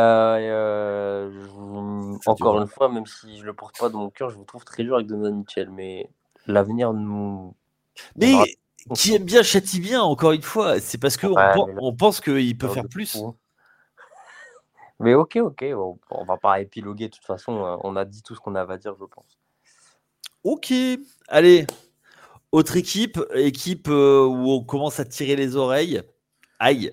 encore 2.26 2.60
une 2.62 2.68
fois, 2.68 2.90
même 2.90 3.06
si 3.06 3.38
je 3.38 3.46
le 3.46 3.54
porte 3.54 3.78
pas 3.80 3.90
dans 3.90 4.00
mon 4.00 4.10
cœur, 4.10 4.32
je 4.32 4.38
vous 4.38 4.44
trouve 4.44 4.66
très 4.66 4.84
dur 4.84 4.96
avec 4.96 5.08
Donovan 5.08 5.38
Mitchell. 5.38 5.70
Mais 5.70 6.10
l'avenir 6.48 6.94
nous. 6.94 7.56
Mais 8.16 8.34
qui 8.96 9.16
aime 9.16 9.24
bien 9.24 9.44
châtie 9.44 9.80
bien, 9.80 10.02
encore 10.02 10.32
une 10.32 10.42
fois. 10.42 10.80
C'est 10.80 10.98
parce 10.98 11.18
qu'on 11.18 11.36
on 11.80 11.96
pense 11.96 12.22
qu'il 12.22 12.58
peut 12.58 12.68
faire 12.68 12.88
plus. 12.90 13.16
Hein. 13.16 13.36
Mais 15.00 15.16
ok, 15.16 15.38
ok, 15.38 15.66
on, 15.76 16.00
on, 16.12 16.24
va 16.26 16.38
pas 16.38 16.62
épiloguer. 16.62 17.08
De 17.10 17.16
toute 17.16 17.26
façon, 17.26 17.66
euh, 17.66 17.76
on 17.84 17.96
a 17.96 18.06
dit 18.06 18.22
tout 18.22 18.36
ce 18.36 18.40
qu'on 18.40 18.54
avait 18.54 18.76
à 18.76 18.78
dire, 18.78 18.94
je 19.00 19.06
pense. 19.06 19.40
Ok, 20.44 20.74
allez. 21.28 21.66
Autre 22.52 22.78
équipe, 22.78 23.20
équipe 23.34 23.88
euh, 23.88 24.26
où 24.26 24.52
on 24.52 24.64
commence 24.64 25.00
à 25.00 25.06
tirer 25.06 25.36
les 25.36 25.56
oreilles. 25.56 26.02
Aïe. 26.60 26.92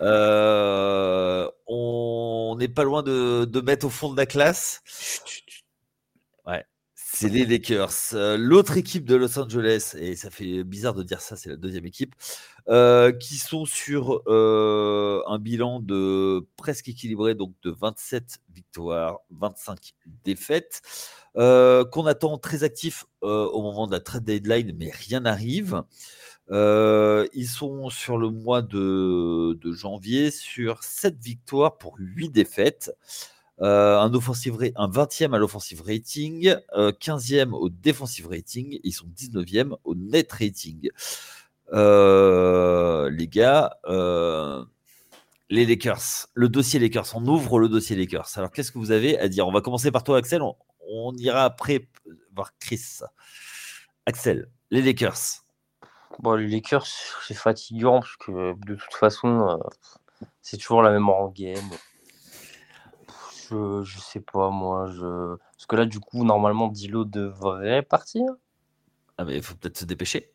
Euh, 0.00 1.50
on 1.66 2.56
n'est 2.58 2.68
pas 2.68 2.84
loin 2.84 3.02
de, 3.02 3.44
de, 3.44 3.60
mettre 3.60 3.86
au 3.86 3.90
fond 3.90 4.10
de 4.10 4.16
la 4.16 4.26
classe. 4.26 4.82
C'est 7.22 7.28
les 7.28 7.46
Lakers. 7.46 7.92
Euh, 8.14 8.36
l'autre 8.36 8.76
équipe 8.76 9.04
de 9.04 9.14
Los 9.14 9.38
Angeles, 9.38 9.94
et 9.96 10.16
ça 10.16 10.28
fait 10.28 10.64
bizarre 10.64 10.94
de 10.94 11.04
dire 11.04 11.20
ça, 11.20 11.36
c'est 11.36 11.50
la 11.50 11.56
deuxième 11.56 11.86
équipe, 11.86 12.16
euh, 12.68 13.12
qui 13.12 13.36
sont 13.36 13.64
sur 13.64 14.22
un 14.26 15.38
bilan 15.38 15.78
de 15.78 16.44
presque 16.56 16.88
équilibré, 16.88 17.36
donc 17.36 17.52
de 17.62 17.70
27 17.70 18.40
victoires, 18.52 19.20
25 19.30 19.94
défaites, 20.24 20.82
qu'on 21.36 22.06
attend 22.06 22.38
très 22.38 22.64
actif 22.64 23.04
au 23.20 23.62
moment 23.62 23.86
de 23.86 23.92
la 23.92 24.00
trade 24.00 24.24
deadline, 24.24 24.74
mais 24.76 24.90
rien 24.90 25.20
n'arrive. 25.20 25.84
Euh, 26.50 27.26
ils 27.32 27.48
sont 27.48 27.88
sur 27.88 28.18
le 28.18 28.28
mois 28.30 28.62
de, 28.62 29.58
janvier 29.72 30.30
sur 30.30 30.82
7 30.82 31.16
victoires 31.18 31.78
pour 31.78 31.94
8 31.98 32.30
défaites. 32.30 32.92
Euh, 33.62 33.98
un, 33.98 34.12
offensive, 34.14 34.72
un 34.76 34.88
20e 34.88 35.34
à 35.34 35.38
l'offensive 35.38 35.82
rating, 35.82 36.54
15e 36.74 37.48
euh, 37.48 37.56
au 37.56 37.68
defensive 37.68 38.26
rating, 38.28 38.80
ils 38.82 38.92
sont 38.92 39.06
19e 39.06 39.76
au 39.84 39.94
net 39.94 40.32
rating. 40.32 40.90
les 41.70 43.28
gars, 43.28 43.76
les 45.52 45.66
Lakers, 45.66 46.28
le 46.32 46.48
dossier 46.48 46.80
Lakers, 46.80 47.14
on 47.14 47.26
ouvre 47.26 47.58
le 47.58 47.68
dossier 47.68 47.94
Lakers. 47.94 48.28
Alors 48.36 48.50
qu'est-ce 48.50 48.72
que 48.72 48.78
vous 48.78 48.90
avez 48.90 49.18
à 49.18 49.28
dire? 49.28 49.46
On 49.46 49.52
va 49.52 49.60
commencer 49.60 49.90
par 49.90 50.02
toi, 50.02 50.16
Axel. 50.16 50.42
on 50.88 51.14
ira 51.16 51.44
après 51.44 51.88
voir 52.34 52.52
Chris. 52.58 53.00
Axel, 54.06 54.48
les 54.70 54.80
Lakers. 54.80 55.42
Bon, 56.20 56.34
les 56.34 56.48
Lakers, 56.48 56.86
c'est 57.26 57.34
fatigant 57.34 58.00
parce 58.00 58.16
que 58.16 58.54
de 58.66 58.74
toute 58.74 58.94
façon, 58.94 59.48
euh, 59.48 60.26
c'est 60.40 60.56
toujours 60.56 60.82
la 60.82 60.90
même 60.90 61.08
rengaine. 61.08 61.68
Je, 63.52 63.82
je 63.84 63.98
sais 64.00 64.20
pas, 64.20 64.50
moi. 64.50 64.86
Je... 64.88 65.36
Parce 65.36 65.66
que 65.66 65.76
là, 65.76 65.84
du 65.86 66.00
coup, 66.00 66.24
normalement, 66.24 66.68
Dilo 66.68 67.04
devrait 67.04 67.82
partir. 67.82 68.24
Ah, 69.18 69.24
mais 69.24 69.36
il 69.36 69.42
faut 69.42 69.54
peut-être 69.54 69.78
se 69.78 69.84
dépêcher. 69.84 70.32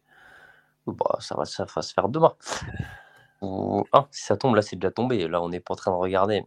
Bah, 0.85 1.17
ça 1.19 1.35
va, 1.35 1.45
ça 1.45 1.65
va 1.65 1.81
se 1.81 1.93
faire 1.93 2.09
demain. 2.09 2.35
Ou... 3.41 3.83
Ah, 3.91 4.07
si 4.11 4.23
ça 4.23 4.37
tombe, 4.37 4.55
là, 4.55 4.61
c'est 4.61 4.75
déjà 4.75 4.91
tombé. 4.91 5.27
Là, 5.27 5.41
on 5.41 5.49
n'est 5.49 5.59
pas 5.59 5.73
en 5.73 5.77
train 5.77 5.91
de 5.91 5.97
regarder. 5.97 6.43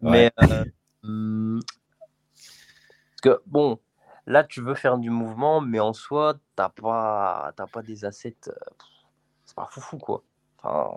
Mais, 0.00 0.32
mais 0.40 0.48
euh, 0.50 0.64
hmm, 1.02 1.60
parce 3.10 3.20
que, 3.22 3.42
bon, 3.46 3.78
Là, 4.26 4.44
tu 4.44 4.60
veux 4.60 4.74
faire 4.74 4.98
du 4.98 5.10
mouvement, 5.10 5.60
mais 5.60 5.80
en 5.80 5.92
soi, 5.92 6.34
t'as 6.54 6.68
pas, 6.68 7.52
pas 7.72 7.82
des 7.82 8.04
assets. 8.04 8.36
Euh, 8.48 8.52
c'est 9.44 9.56
pas 9.56 9.66
foufou, 9.66 9.98
quoi. 9.98 10.22
Enfin, 10.58 10.96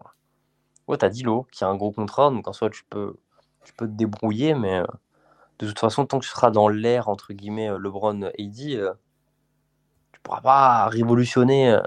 ouais, 0.88 0.98
t'as 0.98 1.10
Dilo 1.10 1.48
qui 1.52 1.64
a 1.64 1.68
un 1.68 1.76
gros 1.76 1.92
contrat, 1.92 2.30
donc 2.30 2.48
en 2.48 2.54
soi, 2.54 2.70
tu 2.70 2.84
peux, 2.86 3.16
tu 3.66 3.74
peux 3.74 3.88
te 3.88 3.92
débrouiller, 3.92 4.54
mais 4.54 4.80
euh, 4.80 4.86
de 5.60 5.68
toute 5.68 5.80
façon, 5.80 6.06
tant 6.06 6.20
que 6.20 6.26
tu 6.26 6.32
seras 6.32 6.52
dans 6.52 6.70
l'air, 6.70 7.10
entre 7.10 7.34
guillemets, 7.34 7.70
euh, 7.70 7.78
LeBron 7.78 8.22
AD, 8.24 8.76
euh, 8.76 8.94
tu 10.14 10.20
pourras 10.22 10.42
pas 10.42 10.88
révolutionner, 10.88 11.78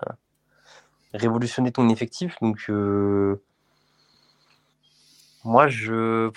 révolutionner 1.14 1.72
ton 1.72 1.88
effectif. 1.88 2.36
Donc, 2.42 2.68
moi, 5.44 5.68
je, 5.68 6.30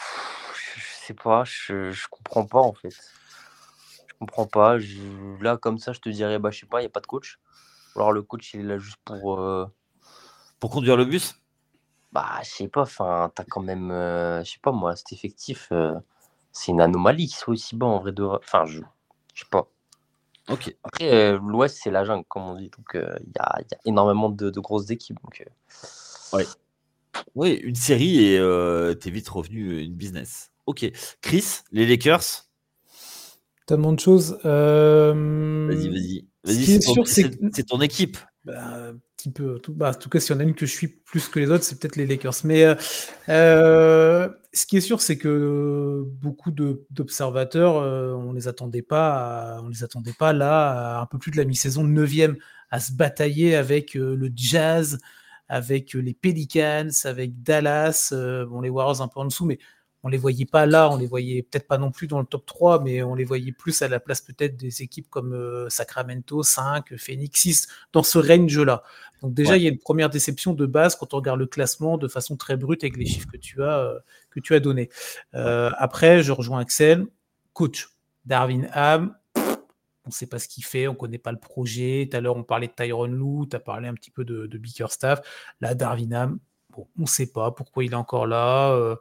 je 0.56 0.82
sais 1.06 1.14
pas, 1.14 1.44
je, 1.44 1.92
je 1.92 2.08
comprends 2.08 2.46
pas, 2.46 2.60
en 2.62 2.74
fait 2.74 2.94
comprends 4.20 4.46
pas. 4.46 4.78
Là, 5.42 5.58
comme 5.58 5.80
ça, 5.80 5.94
je 5.94 6.00
te 6.00 6.08
dirais, 6.10 6.38
bah, 6.38 6.52
je 6.52 6.60
sais 6.60 6.68
pas, 6.68 6.80
il 6.80 6.84
n'y 6.84 6.88
a 6.88 6.92
pas 6.92 7.00
de 7.00 7.08
coach. 7.08 7.40
Alors, 7.96 8.12
le 8.12 8.22
coach, 8.22 8.54
il 8.54 8.62
est 8.62 8.64
là 8.64 8.78
juste 8.78 9.00
pour. 9.04 9.44
Pour 10.60 10.70
conduire 10.70 10.96
le 10.96 11.06
bus? 11.06 11.41
Bah, 12.12 12.40
je 12.44 12.50
sais 12.50 12.68
pas, 12.68 12.82
enfin, 12.82 13.32
t'as 13.34 13.44
quand 13.46 13.62
même. 13.62 13.92
Euh, 13.92 14.44
je 14.44 14.52
sais 14.52 14.60
pas, 14.62 14.72
moi, 14.72 14.96
cet 14.96 15.14
effectif, 15.14 15.70
euh, 15.72 15.94
c'est 16.52 16.72
une 16.72 16.82
anomalie 16.82 17.28
qu'il 17.28 17.38
soit 17.38 17.54
aussi 17.54 17.76
bas 17.76 17.86
en 17.86 18.00
vrai 18.00 18.12
de. 18.12 18.24
Enfin, 18.24 18.66
je, 18.66 18.82
je 19.34 19.44
sais 19.44 19.50
pas. 19.50 19.68
Ok. 20.50 20.76
Après, 20.84 21.38
l'Ouest, 21.38 21.80
c'est 21.82 21.92
la 21.92 22.04
jungle, 22.04 22.26
comme 22.28 22.44
on 22.44 22.56
dit. 22.56 22.70
Donc, 22.70 22.90
il 22.96 23.00
y 23.00 23.40
a, 23.40 23.62
y, 23.62 23.74
a, 23.74 23.78
énormément 23.86 24.30
de, 24.30 24.50
de 24.50 24.60
grosses 24.60 24.90
équipes. 24.90 25.20
Donc, 25.24 25.46
ouais. 26.34 26.46
Oui, 27.36 27.54
une 27.64 27.76
série 27.76 28.34
et 28.34 28.96
t'es 29.00 29.10
vite 29.10 29.30
revenu 29.30 29.82
une 29.82 29.94
business. 29.94 30.52
Ok. 30.66 30.90
Chris, 31.22 31.62
les 31.72 31.86
Lakers? 31.86 32.46
Tellement 33.66 33.94
de 33.94 34.00
choses. 34.00 34.38
Euh, 34.46 35.68
vas-y, 35.70 35.90
vas-y. 35.90 36.28
Vas-y, 36.44 36.82
c'est 37.52 37.64
ton, 37.64 37.80
équipe. 37.80 38.18
Bah, 38.44 38.92
peu. 39.30 39.60
Tout, 39.60 39.74
bah, 39.74 39.92
en 39.92 39.94
tout 39.94 40.10
cas, 40.10 40.20
s'il 40.20 40.36
y 40.36 40.38
en 40.38 40.40
a 40.40 40.44
une 40.44 40.56
que 40.56 40.66
je 40.66 40.72
suis 40.72 40.88
plus 40.88 41.28
que 41.28 41.40
les 41.40 41.50
autres, 41.50 41.64
c'est 41.64 41.80
peut-être 41.80 41.96
les 41.96 42.08
Lakers. 42.08 42.34
Mais 42.44 42.64
euh, 42.64 42.76
euh, 43.30 44.30
ce 44.54 44.66
qui 44.66 44.78
est 44.78 44.82
sûr, 44.82 45.02
c'est 45.02 45.18
que 45.18 46.04
beaucoup 46.22 46.52
d'observateurs, 46.52 47.76
on 47.76 48.34
les 48.34 48.48
attendait 48.48 48.82
pas, 48.82 49.60
on 49.64 49.70
les 49.70 49.84
attendait 49.84 50.16
pas 50.18 50.34
là, 50.34 51.00
un 51.02 51.06
peu 51.06 51.18
plus 51.18 51.32
de 51.32 51.38
la 51.38 51.46
mi-saison, 51.46 51.86
9e, 51.86 52.36
à 52.70 52.80
se 52.80 52.94
batailler 52.94 53.56
avec 53.56 53.94
le 53.94 54.32
Jazz, 54.36 55.00
avec 55.48 55.94
les 55.94 56.14
Pelicans, 56.14 56.90
avec 57.04 57.44
Dallas, 57.44 58.14
bon, 58.50 58.62
les 58.62 58.70
Warriors 58.70 59.02
un 59.02 59.08
peu 59.08 59.20
en 59.20 59.26
dessous, 59.26 59.46
mais 59.46 59.60
on 60.04 60.10
les 60.10 60.18
voyait 60.18 60.46
pas 60.46 60.66
là, 60.66 60.90
on 60.90 60.98
les 60.98 61.06
voyait 61.06 61.44
peut-être 61.44 61.68
pas 61.68 61.78
non 61.78 61.92
plus 61.92 62.08
dans 62.08 62.20
le 62.20 62.26
top 62.26 62.46
3, 62.46 62.82
mais 62.82 63.04
on 63.04 63.14
les 63.14 63.24
voyait 63.24 63.52
plus 63.52 63.82
à 63.82 63.88
la 63.88 64.00
place 64.00 64.22
peut-être 64.22 64.58
des 64.58 64.82
équipes 64.82 65.10
comme 65.10 65.34
euh, 65.34 65.70
Sacramento 65.70 66.42
5, 66.42 66.96
Phoenix 66.98 67.40
6, 67.40 67.68
dans 67.94 68.04
ce 68.04 68.18
range-là. 68.18 68.84
Donc 69.22 69.36
déjà, 69.36 69.58
il 69.58 69.64
y 69.64 69.68
a 69.68 69.70
une 69.70 69.78
première 69.78 70.10
déception 70.10 70.54
de 70.54 70.66
base 70.66 70.96
quand 70.96 71.14
on 71.14 71.18
regarde 71.18 71.40
le 71.40 71.46
classement 71.46 71.98
de 71.98 72.08
façon 72.08 72.36
très 72.36 72.58
brute 72.58 72.84
avec 72.84 72.98
les 72.98 73.06
chiffres 73.06 73.28
que 73.32 73.38
tu 73.38 73.62
as, 73.62 73.80
euh, 73.80 74.00
que 74.32 74.40
tu 74.40 74.56
as 74.56 74.60
donnés. 74.60 74.90
Euh, 75.36 75.70
après, 75.78 76.24
je 76.24 76.32
rejoins 76.32 76.60
Axel, 76.60 77.06
coach. 77.54 77.90
Darwin 78.24 78.70
Ham, 78.74 79.16
on 79.36 80.10
ne 80.10 80.12
sait 80.12 80.28
pas 80.28 80.38
ce 80.38 80.48
qu'il 80.48 80.64
fait, 80.64 80.88
on 80.88 80.94
ne 80.94 80.98
connaît 80.98 81.18
pas 81.18 81.32
le 81.32 81.40
projet. 81.40 82.08
Tout 82.10 82.18
à 82.18 82.22
l'heure, 82.22 82.36
on 82.38 82.44
parlait 82.44 82.68
de 82.68 82.72
Tyron 82.72 83.08
Lou, 83.08 83.48
tu 83.50 83.56
as 83.56 83.60
parlé 83.60 83.88
un 83.88 83.96
petit 83.96 84.12
peu 84.12 84.24
de, 84.24 84.46
de 84.46 84.58
Bickerstaff. 84.60 85.22
Là, 85.60 85.74
Darwin 85.74 86.14
Ham, 86.14 86.40
bon, 86.70 86.88
on 87.00 87.02
ne 87.02 87.08
sait 87.08 87.32
pas 87.32 87.50
pourquoi 87.50 87.84
il 87.84 87.94
est 87.94 87.96
encore 87.96 88.28
là. 88.28 88.96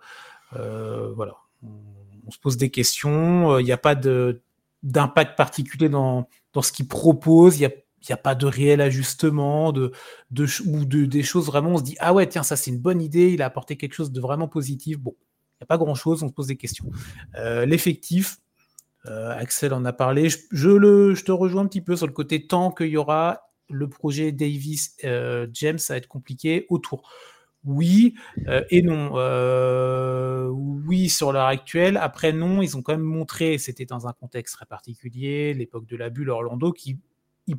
Euh, 0.56 1.12
voilà, 1.14 1.36
on, 1.62 2.30
se 2.30 2.38
pose 2.38 2.56
des 2.56 2.70
questions. 2.70 3.58
Il 3.58 3.64
n'y 3.64 3.72
a 3.72 3.78
pas 3.78 3.94
d'impact 3.94 5.36
particulier 5.36 5.88
dans, 5.88 6.28
dans 6.52 6.62
ce 6.62 6.72
qu'il 6.72 6.88
propose. 6.88 7.58
Il 7.58 7.60
n'y 7.60 8.12
a, 8.12 8.14
a 8.14 8.16
pas 8.16 8.34
de 8.34 8.46
réel 8.46 8.80
ajustement 8.80 9.72
de, 9.72 9.92
de, 10.30 10.46
ou 10.66 10.84
de, 10.84 11.06
des 11.06 11.22
choses 11.22 11.46
vraiment. 11.46 11.70
On 11.70 11.78
se 11.78 11.82
dit 11.82 11.96
ah 12.00 12.12
ouais 12.12 12.26
tiens 12.26 12.42
ça 12.42 12.56
c'est 12.56 12.70
une 12.70 12.78
bonne 12.78 13.02
idée. 13.02 13.32
Il 13.32 13.42
a 13.42 13.46
apporté 13.46 13.76
quelque 13.76 13.94
chose 13.94 14.12
de 14.12 14.20
vraiment 14.20 14.48
positif. 14.48 14.98
Bon, 14.98 15.14
il 15.18 15.62
n'y 15.62 15.64
a 15.64 15.66
pas 15.66 15.78
grand 15.78 15.94
chose. 15.94 16.22
On 16.22 16.28
se 16.28 16.32
pose 16.32 16.46
des 16.46 16.56
questions. 16.56 16.86
Euh, 17.36 17.66
l'effectif. 17.66 18.38
Euh, 19.06 19.30
Axel 19.30 19.72
en 19.72 19.86
a 19.86 19.94
parlé. 19.94 20.28
Je, 20.50 20.68
le, 20.68 21.14
je 21.14 21.24
te 21.24 21.32
rejoins 21.32 21.62
un 21.62 21.66
petit 21.66 21.80
peu 21.80 21.96
sur 21.96 22.06
le 22.06 22.12
côté 22.12 22.46
tant 22.46 22.70
qu'il 22.70 22.88
y 22.88 22.98
aura 22.98 23.40
le 23.70 23.88
projet 23.88 24.30
Davis 24.30 24.96
James, 25.52 25.78
ça 25.78 25.94
va 25.94 25.98
être 25.98 26.08
compliqué 26.08 26.66
autour 26.68 27.08
oui 27.64 28.14
euh, 28.48 28.64
et 28.70 28.82
non. 28.82 29.12
Euh, 29.16 30.48
oui 30.48 31.08
sur 31.08 31.32
l'heure 31.32 31.46
actuelle. 31.46 31.96
Après 31.96 32.32
non, 32.32 32.62
ils 32.62 32.76
ont 32.76 32.82
quand 32.82 32.92
même 32.92 33.02
montré, 33.02 33.58
c'était 33.58 33.84
dans 33.84 34.06
un 34.06 34.12
contexte 34.12 34.56
très 34.56 34.66
particulier, 34.66 35.54
l'époque 35.54 35.86
de 35.86 35.96
la 35.96 36.10
bulle 36.10 36.30
Orlando, 36.30 36.72
qu'ils 36.72 36.98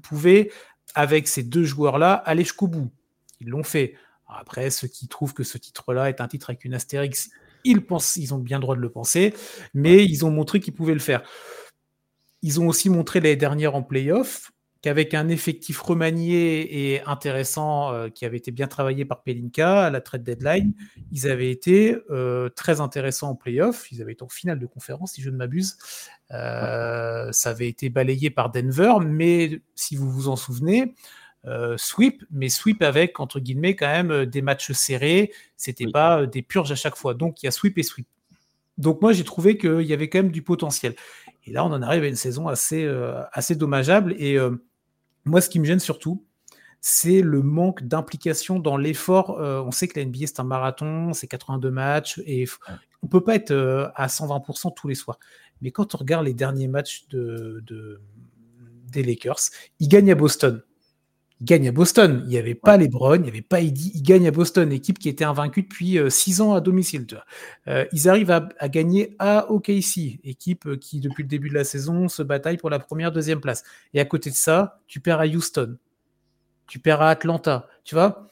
pouvaient, 0.02 0.52
avec 0.96 1.28
ces 1.28 1.44
deux 1.44 1.64
joueurs-là, 1.64 2.14
aller 2.14 2.44
jusqu'au 2.44 2.68
bout. 2.68 2.92
Ils 3.40 3.50
l'ont 3.50 3.64
fait. 3.64 3.96
Après, 4.28 4.70
ceux 4.70 4.88
qui 4.88 5.08
trouvent 5.08 5.34
que 5.34 5.44
ce 5.44 5.58
titre-là 5.58 6.10
est 6.10 6.22
un 6.22 6.28
titre 6.28 6.50
avec 6.50 6.64
une 6.64 6.74
astérix, 6.74 7.30
ils 7.64 7.86
pensent, 7.86 8.16
ils 8.16 8.34
ont 8.34 8.40
bien 8.40 8.58
le 8.58 8.62
droit 8.62 8.76
de 8.76 8.82
le 8.82 8.90
penser, 8.90 9.34
mais 9.74 10.06
ils 10.06 10.26
ont 10.26 10.32
montré 10.32 10.60
qu'ils 10.60 10.74
pouvaient 10.74 10.94
le 10.94 11.00
faire. 11.00 11.22
Ils 12.42 12.60
ont 12.60 12.68
aussi 12.68 12.90
montré 12.90 13.20
l'année 13.20 13.36
dernière 13.36 13.76
en 13.76 13.84
playoff 13.84 14.52
qu'avec 14.82 15.14
un 15.14 15.30
effectif 15.30 15.80
remanié 15.80 16.94
et 16.94 17.04
intéressant 17.04 17.94
euh, 17.94 18.10
qui 18.10 18.26
avait 18.26 18.38
été 18.38 18.52
bien 18.52 18.68
travaillé 18.68 19.06
par 19.06 19.22
Pelinka 19.22 19.86
à 19.86 19.90
la 19.92 20.02
trade 20.02 20.24
deadline, 20.24 20.74
ils 21.12 21.28
avaient 21.28 21.52
été 21.52 21.98
euh, 22.10 22.50
très 22.50 22.82
intéressants 22.82 23.30
en 23.30 23.36
playoff. 23.36 23.92
Ils 23.92 24.02
avaient 24.02 24.14
été 24.14 24.24
en 24.24 24.30
finale 24.30 24.60
de 24.60 24.66
conférence, 24.66 25.14
si 25.14 25.22
je 25.22 25.30
ne 25.30 25.38
m'abuse. 25.38 25.78
Euh, 26.32 27.32
ça 27.32 27.52
avait 27.52 27.68
été 27.68 27.90
balayé 27.90 28.32
par 28.32 28.52
Denver, 28.52 28.94
mais 29.06 29.62
si 29.76 29.96
vous 29.96 30.10
vous 30.10 30.30
en 30.30 30.36
souvenez, 30.36 30.96
sweep, 31.78 32.24
mais 32.30 32.50
sweep 32.50 32.84
avec 32.84 33.20
entre 33.20 33.40
guillemets 33.40 33.76
quand 33.76 33.88
même 33.88 34.26
des 34.26 34.42
matchs 34.44 34.72
serrés. 34.74 35.32
C'était 35.58 35.88
pas 35.92 36.28
des 36.28 36.44
purges 36.44 36.72
à 36.72 36.76
chaque 36.76 36.96
fois. 36.96 37.16
Donc 37.16 37.42
il 37.42 37.48
y 37.48 37.50
a 37.50 37.52
sweep 37.52 37.78
et 37.80 37.84
sweep. 37.84 38.08
Donc 38.78 39.02
moi 39.02 39.12
j'ai 39.12 39.24
trouvé 39.24 39.58
qu'il 39.58 39.82
y 39.82 39.94
avait 39.94 40.08
quand 40.08 40.20
même 40.20 40.32
du 40.32 40.44
potentiel. 40.44 40.96
Et 41.46 41.52
là 41.52 41.66
on 41.66 41.72
en 41.72 41.82
arrive 41.82 42.04
à 42.04 42.08
une 42.08 42.16
saison 42.16 42.48
assez 42.48 42.88
assez 43.34 43.56
dommageable 43.56 44.14
et 44.20 44.38
moi, 45.26 45.42
ce 45.42 45.50
qui 45.50 45.60
me 45.60 45.66
gêne 45.66 45.80
surtout, 45.80 46.26
c'est 46.82 47.22
le 47.22 47.44
manque 47.44 47.84
d'implication 47.84 48.60
dans 48.60 48.76
l'effort. 48.76 49.40
Euh, 49.40 49.62
on 49.62 49.72
sait 49.72 49.88
que 49.88 50.00
la 50.00 50.06
NBA, 50.06 50.28
c'est 50.28 50.40
un 50.40 50.44
marathon, 50.44 51.14
c'est 51.14 51.28
82 51.28 51.70
matchs, 51.70 52.20
et 52.26 52.46
on 53.04 53.08
peut 53.08 53.24
pas 53.24 53.36
être 53.36 53.52
euh, 53.52 53.88
à 53.96 54.08
120% 54.08 54.74
tous 54.76 54.88
les 54.88 54.96
soirs. 54.96 55.20
Mais 55.62 55.72
quand 55.72 55.94
on 55.94 56.00
regarde 56.00 56.26
les 56.26 56.34
derniers 56.34 56.68
matchs 56.68 57.08
de, 57.10 57.64
des 58.88 59.04
Lakers, 59.04 59.40
ils 59.80 59.88
gagnent 59.88 60.12
à 60.12 60.16
Boston. 60.16 60.64
Ils 61.42 61.46
gagnent 61.46 61.68
à 61.68 61.72
Boston. 61.74 62.22
Il 62.24 62.30
n'y 62.30 62.38
avait 62.38 62.56
pas 62.56 62.78
les 62.78 62.86
LeBron, 62.86 63.16
il 63.16 63.22
n'y 63.24 63.28
avait 63.28 63.42
pas 63.42 63.60
Eddie. 63.60 63.92
Ils 63.94 64.04
gagnent 64.04 64.28
à 64.28 64.32
Boston, 64.32 64.72
équipe 64.72 64.98
qui 64.98 65.10
était 65.10 65.26
invaincue 65.26 65.64
depuis 65.64 66.00
6 66.08 66.40
ans 66.40 66.54
à 66.54 66.62
domicile. 66.62 67.06
ils 67.92 68.08
arrivent 68.08 68.32
à, 68.32 68.48
à, 68.60 68.70
gagner 68.70 69.16
à 69.20 69.52
OKC, 69.52 70.20
équipe 70.24 70.80
qui, 70.80 71.02
depuis 71.02 71.24
le 71.24 71.30
début 71.30 71.50
de 71.50 71.56
la 71.56 71.66
saison, 71.66 72.08
se 72.08 72.24
bataille 72.24 72.58
pour 72.58 72.70
la 72.70 72.80
première, 72.80 73.12
deuxième 73.12 73.42
place. 73.42 73.64
Et 73.94 74.00
à 74.00 74.06
côté 74.06 74.30
de 74.30 74.36
ça, 74.36 74.80
tu 74.88 75.02
perds 75.02 75.20
à 75.20 75.26
Houston 75.26 75.78
tu 76.72 76.80
perds 76.80 77.02
à 77.02 77.10
Atlanta, 77.10 77.68
tu 77.84 77.96
vois 77.96 78.32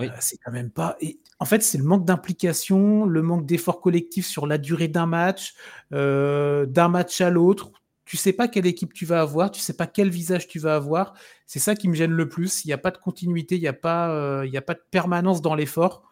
oui. 0.00 0.06
Euh, 0.06 0.16
c'est 0.18 0.36
quand 0.38 0.50
même 0.50 0.70
pas. 0.70 0.96
Et 1.00 1.20
en 1.38 1.44
fait, 1.44 1.62
c'est 1.62 1.78
le 1.78 1.84
manque 1.84 2.04
d'implication, 2.04 3.04
le 3.04 3.22
manque 3.22 3.46
d'effort 3.46 3.80
collectif 3.80 4.26
sur 4.26 4.46
la 4.46 4.58
durée 4.58 4.88
d'un 4.88 5.06
match, 5.06 5.54
euh, 5.92 6.66
d'un 6.66 6.88
match 6.88 7.20
à 7.20 7.30
l'autre. 7.30 7.70
Tu 8.08 8.16
sais 8.16 8.32
pas 8.32 8.48
quelle 8.48 8.64
équipe 8.64 8.94
tu 8.94 9.04
vas 9.04 9.20
avoir, 9.20 9.50
tu 9.50 9.60
sais 9.60 9.76
pas 9.76 9.86
quel 9.86 10.08
visage 10.08 10.48
tu 10.48 10.58
vas 10.58 10.76
avoir. 10.76 11.12
C'est 11.44 11.58
ça 11.58 11.74
qui 11.74 11.88
me 11.88 11.94
gêne 11.94 12.12
le 12.12 12.26
plus. 12.26 12.64
Il 12.64 12.68
n'y 12.68 12.72
a 12.72 12.78
pas 12.78 12.90
de 12.90 12.96
continuité, 12.96 13.56
il 13.56 13.60
n'y 13.60 13.68
a, 13.68 13.74
pas, 13.74 14.10
euh, 14.14 14.50
a 14.50 14.62
pas 14.62 14.72
de 14.72 14.80
permanence 14.90 15.42
dans 15.42 15.54
l'effort. 15.54 16.02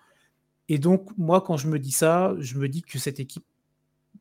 Et 0.68 0.76
donc, 0.78 1.08
moi, 1.16 1.40
quand 1.40 1.56
je 1.56 1.68
me 1.68 1.78
dis 1.78 1.92
ça, 1.92 2.34
je 2.38 2.58
me 2.58 2.68
dis 2.68 2.82
que 2.82 2.98
cette 2.98 3.18
équipe 3.18 3.46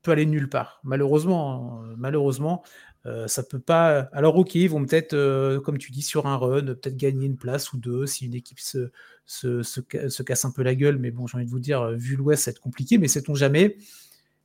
peut 0.03 0.11
aller 0.11 0.25
nulle 0.25 0.47
part. 0.47 0.79
Malheureusement, 0.85 1.81
hein, 1.83 1.95
malheureusement, 1.97 2.63
euh, 3.05 3.27
ça 3.27 3.43
peut 3.43 3.59
pas. 3.59 4.07
Alors, 4.13 4.37
ok, 4.37 4.55
ils 4.55 4.69
vont 4.69 4.85
peut-être, 4.85 5.13
euh, 5.13 5.59
comme 5.59 5.77
tu 5.77 5.91
dis, 5.91 6.01
sur 6.01 6.27
un 6.27 6.37
run, 6.37 6.63
peut-être 6.63 6.95
gagner 6.95 7.25
une 7.25 7.35
place 7.35 7.73
ou 7.73 7.77
deux 7.77 8.05
si 8.05 8.25
une 8.25 8.35
équipe 8.35 8.61
se, 8.61 8.89
se, 9.25 9.63
se, 9.63 10.23
casse 10.23 10.45
un 10.45 10.51
peu 10.51 10.63
la 10.63 10.75
gueule. 10.75 10.97
Mais 10.97 11.11
bon, 11.11 11.27
j'ai 11.27 11.35
envie 11.35 11.45
de 11.45 11.51
vous 11.51 11.59
dire, 11.59 11.81
euh, 11.81 11.95
vu 11.95 12.15
l'Ouest, 12.15 12.43
ça 12.43 12.51
va 12.51 12.53
être 12.53 12.61
compliqué, 12.61 12.97
mais 12.97 13.09
sait-on 13.09 13.35
jamais. 13.35 13.75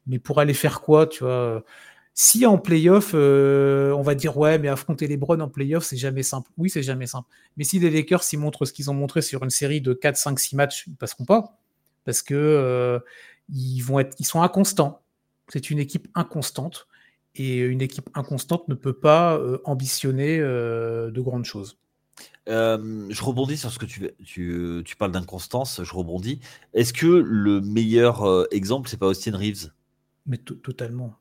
Mais 0.08 0.18
pour 0.18 0.40
aller 0.40 0.54
faire 0.54 0.80
quoi, 0.80 1.06
tu 1.06 1.22
vois 1.22 1.62
Si 2.14 2.44
en 2.44 2.58
playoff, 2.58 3.14
on 3.14 4.02
va 4.02 4.14
dire, 4.14 4.36
ouais, 4.36 4.58
mais 4.58 4.68
affronter 4.68 5.06
les 5.06 5.16
Browns 5.16 5.40
en 5.40 5.48
playoff, 5.48 5.84
c'est 5.84 5.96
jamais 5.96 6.22
simple. 6.22 6.50
Oui, 6.58 6.68
c'est 6.68 6.82
jamais 6.82 7.06
simple. 7.06 7.28
Mais 7.56 7.64
si 7.64 7.78
les 7.78 7.90
Lakers 7.90 8.22
s'y 8.22 8.36
montrent 8.36 8.66
ce 8.66 8.72
qu'ils 8.72 8.90
ont 8.90 8.94
montré 8.94 9.22
sur 9.22 9.42
une 9.42 9.50
série 9.50 9.80
de 9.80 9.94
4, 9.94 10.16
5, 10.16 10.38
6 10.38 10.56
matchs, 10.56 10.84
ils 10.86 10.96
passeront 10.96 11.24
pas. 11.24 11.58
Parce 12.04 12.22
que 12.22 13.00
ils, 13.48 13.80
vont 13.80 13.98
être, 14.00 14.22
sont 14.24 14.42
inconstants. 14.42 15.02
C'est 15.48 15.70
une 15.70 15.78
équipe 15.78 16.08
inconstante 16.14 16.86
et 17.34 17.58
une 17.58 17.80
équipe 17.80 18.10
inconstante 18.14 18.68
ne 18.68 18.74
peut 18.74 18.92
pas 18.92 19.36
euh, 19.36 19.58
ambitionner 19.64 20.38
euh, 20.40 21.10
de 21.10 21.20
grandes 21.20 21.44
choses. 21.44 21.78
je 22.46 23.22
rebondis 23.22 23.56
sur 23.56 23.70
ce 23.70 23.78
que 23.78 23.86
tu, 23.86 24.10
tu, 24.24 24.96
parles 24.96 25.12
d'inconstance, 25.12 25.82
je 25.82 25.94
rebondis. 25.94 26.40
Est-ce 26.74 26.92
que 26.92 27.06
le 27.06 27.60
meilleur 27.60 28.24
euh, 28.28 28.46
exemple, 28.50 28.88
c'est 28.88 28.98
pas 28.98 29.06
Austin 29.06 29.36
Reeves? 29.36 29.70
Mais 30.26 30.38
totalement. 30.38 31.16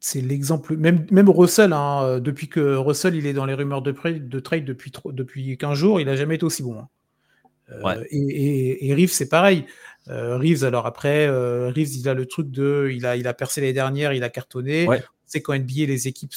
C'est 0.00 0.20
l'exemple. 0.20 0.76
Même, 0.76 1.06
même 1.10 1.28
Russell, 1.28 1.72
hein, 1.72 2.20
depuis 2.20 2.48
que 2.48 2.76
Russell 2.76 3.14
il 3.14 3.26
est 3.26 3.32
dans 3.32 3.46
les 3.46 3.54
rumeurs 3.54 3.82
de, 3.82 3.92
de 3.92 4.40
trade 4.40 4.64
depuis, 4.64 4.92
depuis 5.12 5.58
15 5.58 5.76
jours, 5.76 6.00
il 6.00 6.06
n'a 6.06 6.16
jamais 6.16 6.36
été 6.36 6.44
aussi 6.44 6.62
bon. 6.62 6.78
Hein. 6.78 7.96
et, 8.10 8.88
et, 8.88 8.94
Reeves, 8.94 9.12
c'est 9.12 9.28
pareil. 9.28 9.66
Reeves, 10.06 10.64
alors 10.64 10.86
après, 10.86 11.28
Reeves, 11.28 11.96
il 11.96 12.08
a 12.08 12.14
le 12.14 12.26
truc 12.26 12.50
de. 12.50 12.90
Il 12.94 13.06
a, 13.06 13.16
il 13.16 13.26
a 13.26 13.34
percé 13.34 13.60
les 13.60 13.72
dernières, 13.72 14.12
il 14.12 14.22
a 14.22 14.30
cartonné 14.30 14.86
c'est 15.26 15.42
qu'en 15.42 15.58
NBA, 15.58 15.86
les 15.86 16.06
équipes 16.06 16.34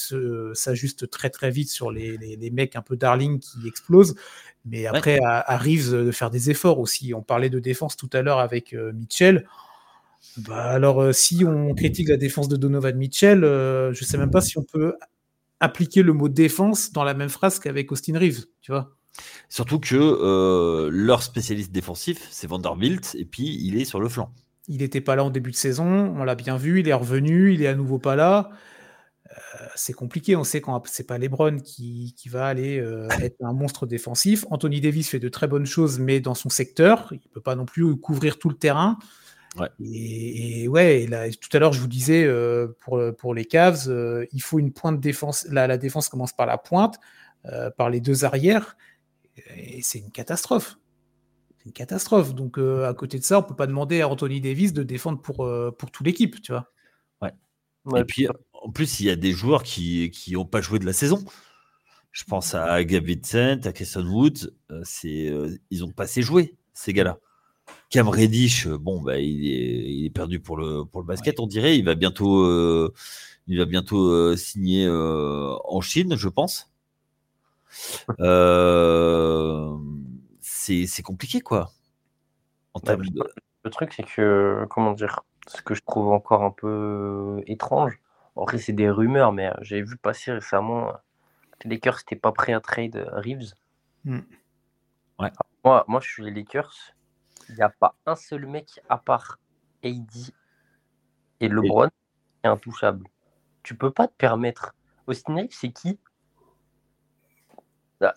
s'ajustent 0.54 1.10
très 1.10 1.30
très 1.30 1.52
vite 1.52 1.70
sur 1.70 1.92
les, 1.92 2.18
les, 2.18 2.50
mecs 2.50 2.76
un 2.76 2.82
peu 2.82 2.96
darling 2.96 3.40
qui 3.40 3.68
explosent. 3.68 4.16
Mais 4.66 4.86
après, 4.86 5.20
arrive 5.24 5.92
de 5.92 6.12
faire 6.12 6.30
des 6.30 6.50
efforts 6.50 6.80
aussi. 6.80 7.14
On 7.14 7.22
parlait 7.22 7.50
de 7.50 7.60
défense 7.60 7.96
tout 7.96 8.10
à 8.14 8.22
l'heure 8.22 8.40
avec 8.40 8.74
euh, 8.74 8.92
Mitchell. 8.94 9.48
Bah, 10.38 10.66
alors, 10.66 11.02
euh, 11.02 11.12
si 11.12 11.44
on 11.46 11.74
critique 11.74 12.10
la 12.10 12.18
défense 12.18 12.48
de 12.48 12.58
Donovan 12.58 12.96
Mitchell, 12.96 13.44
euh, 13.44 13.94
je 13.94 14.04
ne 14.04 14.08
sais 14.08 14.18
même 14.18 14.32
pas 14.32 14.42
si 14.42 14.58
on 14.58 14.64
peut 14.64 14.96
appliquer 15.60 16.04
le 16.04 16.14
mot 16.14 16.30
défense 16.30 16.92
dans 16.92 17.04
la 17.04 17.14
même 17.14 17.30
phrase 17.30 17.60
qu'avec 17.60 17.92
Austin 17.92 18.18
Reeves, 18.20 18.46
tu 18.62 18.72
vois. 18.72 18.96
Surtout 19.50 19.80
que 19.80 20.90
leur 20.92 21.24
spécialiste 21.24 21.72
défensif, 21.72 22.28
c'est 22.30 22.46
Vanderbilt, 22.46 23.16
et 23.18 23.26
puis 23.26 23.58
il 23.62 23.82
est 23.82 23.86
sur 23.86 24.00
le 24.00 24.08
flanc. 24.10 24.32
Il 24.68 24.80
n'était 24.80 25.02
pas 25.02 25.16
là 25.16 25.24
en 25.24 25.32
début 25.32 25.50
de 25.50 25.56
saison, 25.56 26.14
on 26.16 26.24
l'a 26.24 26.36
bien 26.36 26.58
vu, 26.58 26.82
il 26.82 26.88
est 26.88 26.94
revenu, 26.94 27.54
il 27.54 27.64
est 27.64 27.68
à 27.68 27.74
nouveau 27.74 27.98
pas 27.98 28.16
là. 28.16 28.52
Euh, 29.38 29.66
c'est 29.76 29.94
compliqué. 29.94 30.36
On 30.36 30.44
sait 30.44 30.62
que 30.62 30.68
c'est 30.86 31.06
pas 31.06 31.18
LeBron 31.18 31.60
qui, 31.60 32.14
qui 32.18 32.30
va 32.30 32.48
aller 32.48 32.80
euh, 32.80 33.08
être 33.22 33.38
un 33.44 33.54
monstre 33.54 33.86
défensif. 33.86 34.46
Anthony 34.50 34.82
Davis 34.82 35.10
fait 35.10 35.20
de 35.20 35.30
très 35.30 35.48
bonnes 35.48 35.66
choses, 35.66 36.00
mais 36.00 36.20
dans 36.20 36.36
son 36.36 36.50
secteur, 36.50 37.08
il 37.12 37.20
peut 37.30 37.42
pas 37.42 37.56
non 37.56 37.66
plus 37.66 37.96
couvrir 37.98 38.40
tout 38.40 38.50
le 38.50 38.56
terrain. 38.56 38.98
Et, 39.80 40.68
ouais, 40.68 41.08
tout 41.42 41.50
à 41.56 41.60
l'heure, 41.60 41.74
je 41.74 41.80
vous 41.80 41.88
disais 41.88 42.24
euh, 42.24 42.68
pour, 42.80 43.02
pour 43.18 43.34
les 43.34 43.46
Cavs, 43.46 43.88
il 44.32 44.42
faut 44.42 44.60
une 44.60 44.72
pointe 44.72 44.98
de 44.98 45.02
défense. 45.02 45.48
La, 45.50 45.68
la 45.68 45.78
défense 45.78 46.10
commence 46.10 46.34
par 46.34 46.46
la 46.46 46.58
pointe, 46.58 47.00
par 47.78 47.90
les 47.90 48.02
deux 48.02 48.26
arrières, 48.26 48.78
et 49.56 49.82
c'est 49.82 50.00
une 50.00 50.12
catastrophe. 50.12 50.78
C'est 51.58 51.66
une 51.66 51.74
catastrophe. 51.74 52.34
Donc, 52.36 52.58
à 52.58 52.94
côté 52.94 53.20
de 53.20 53.24
ça, 53.24 53.40
on 53.40 53.44
peut 53.44 53.56
pas 53.56 53.68
demander 53.68 54.02
à 54.02 54.10
Anthony 54.10 54.42
Davis 54.42 54.74
de 54.74 54.84
défendre 54.84 55.22
pour, 55.22 55.50
pour 55.78 55.92
toute 55.92 56.06
l'équipe, 56.06 56.42
tu 56.42 56.52
vois. 56.52 56.72
Ouais. 57.22 58.02
Et 58.02 58.04
puis, 58.04 58.28
en 58.52 58.72
plus, 58.72 59.00
il 59.00 59.06
y 59.06 59.10
a 59.10 59.16
des 59.16 59.32
joueurs 59.32 59.64
qui 59.64 60.12
n'ont 60.32 60.46
pas 60.46 60.62
joué 60.62 60.80
de 60.80 60.86
la 60.86 60.94
saison. 60.94 61.24
Je 62.18 62.24
pense 62.24 62.56
à 62.56 62.84
Gabe 62.84 63.06
Vincent, 63.06 63.60
à 63.64 64.00
Woods. 64.02 64.50
Euh, 64.72 64.82
c'est, 64.84 65.28
euh, 65.28 65.56
ils 65.70 65.82
n'ont 65.82 65.92
pas 65.92 66.06
assez 66.06 66.24
joué, 66.24 66.56
ces 66.74 66.92
gars-là. 66.92 67.20
Cam 67.90 68.10
Reddish, 68.10 68.68
euh, 68.68 68.78
bon, 68.78 69.02
bah, 69.02 69.20
il, 69.20 70.06
est, 70.06 70.10
perdu 70.10 70.40
pour 70.40 70.58
le, 70.58 70.84
pour 70.84 71.02
le 71.02 71.08
basket, 71.08 71.40
on 71.40 71.48
dirait. 71.48 71.78
Il 71.78 71.86
va 71.86 71.96
bientôt, 71.96 72.46
il 73.48 73.58
va 73.58 73.66
bientôt 73.66 74.36
signer 74.36 74.90
en 74.90 75.82
Chine, 75.82 76.16
je 76.16 76.30
pense. 76.30 76.72
c'est, 80.42 81.04
compliqué, 81.04 81.42
quoi. 81.42 81.72
En 82.74 82.80
bah, 82.80 82.96
Le 83.64 83.70
truc, 83.70 83.94
c'est 83.94 84.04
que, 84.04 84.66
comment 84.70 84.94
dire, 84.94 85.22
ce 85.48 85.62
que 85.62 85.74
je 85.74 85.82
trouve 85.86 86.10
encore 86.10 86.44
un 86.44 86.52
peu 86.52 87.42
étrange, 87.48 88.00
après, 88.42 88.60
c'est 88.60 88.74
des 88.74 88.90
rumeurs, 88.90 89.32
mais 89.32 89.48
euh, 89.48 89.54
j'ai 89.62 89.82
vu 89.82 89.98
passer 89.98 90.32
récemment 90.32 90.94
que 91.60 91.68
les 91.68 91.76
Lakers 91.76 91.98
n'étaient 91.98 92.16
pas 92.16 92.32
prêts 92.32 92.54
à 92.54 92.60
trade 92.60 92.96
euh, 92.96 93.20
Reeves. 93.20 93.54
Hmm. 94.06 94.20
Ouais. 95.20 95.32
Moi, 95.64 95.84
moi, 95.88 96.00
je 96.02 96.10
suis 96.10 96.24
les 96.24 96.32
Lakers. 96.32 96.74
Il 97.50 97.56
n'y 97.56 97.62
a 97.62 97.70
pas 97.70 97.96
un 98.06 98.16
seul 98.16 98.46
mec 98.46 98.82
à 98.90 98.98
part 98.98 99.40
AD 99.84 100.34
et 101.40 101.48
LeBron 101.48 101.90
qui 101.90 101.94
est 102.44 102.48
intouchable. 102.48 103.08
Tu 103.64 103.76
peux 103.76 103.92
pas 103.92 104.08
te 104.08 104.14
permettre. 104.14 104.74
Austin 105.08 105.36
Reeves, 105.36 105.52
c'est 105.52 105.72
qui? 105.72 106.00
Bah, 108.00 108.14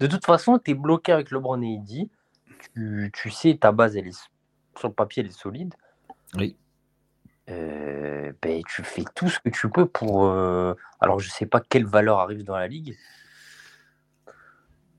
De 0.00 0.06
toute 0.06 0.24
façon, 0.24 0.58
tu 0.58 0.72
es 0.72 0.74
bloqué 0.74 1.12
avec 1.12 1.30
LeBron 1.30 1.60
et 1.62 1.78
AD. 1.78 2.08
Tu, 2.74 3.10
tu 3.12 3.30
sais, 3.30 3.56
ta 3.56 3.72
base, 3.72 3.96
elle 3.96 4.08
est, 4.08 4.30
sur 4.76 4.88
le 4.88 4.94
papier, 4.94 5.22
elle 5.22 5.28
est 5.28 5.38
solide. 5.38 5.74
Oui. 6.34 6.56
Euh, 7.50 8.32
ben, 8.40 8.62
tu 8.66 8.82
fais 8.82 9.04
tout 9.14 9.28
ce 9.28 9.38
que 9.38 9.50
tu 9.50 9.68
peux 9.68 9.86
pour. 9.86 10.26
Euh, 10.26 10.74
alors, 11.00 11.20
je 11.20 11.28
sais 11.28 11.46
pas 11.46 11.60
quelle 11.60 11.86
valeur 11.86 12.18
arrive 12.18 12.42
dans 12.42 12.56
la 12.56 12.66
ligue, 12.68 12.96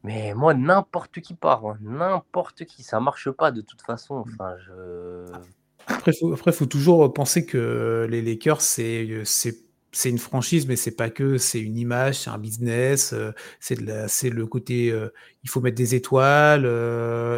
mais 0.06 0.34
moi, 0.34 0.54
n'importe 0.54 1.20
qui 1.20 1.34
part, 1.34 1.66
hein, 1.66 1.78
n'importe 1.82 2.66
qui, 2.66 2.84
ça 2.84 3.00
marche 3.00 3.30
pas 3.32 3.52
de 3.52 3.62
toute 3.62 3.82
façon. 3.82 4.20
Mmh. 4.20 4.32
Enfin, 4.34 4.56
je... 4.66 5.26
Après, 5.88 6.12
il 6.14 6.54
faut, 6.54 6.66
toujours 6.66 7.14
penser 7.14 7.46
que 7.46 8.08
les 8.10 8.22
Lakers, 8.22 8.62
c'est 8.62 9.24
c'est 9.92 10.10
une 10.10 10.18
franchise, 10.18 10.68
mais 10.68 10.76
c'est 10.76 10.96
pas 10.96 11.10
que, 11.10 11.38
c'est 11.38 11.60
une 11.60 11.78
image, 11.78 12.20
c'est 12.20 12.30
un 12.30 12.38
business, 12.38 13.14
euh, 13.14 13.32
c'est 13.60 13.80
le 14.30 14.46
côté, 14.46 14.94
il 15.44 15.50
faut 15.50 15.62
mettre 15.62 15.78
des 15.78 15.96
étoiles, 15.96 16.66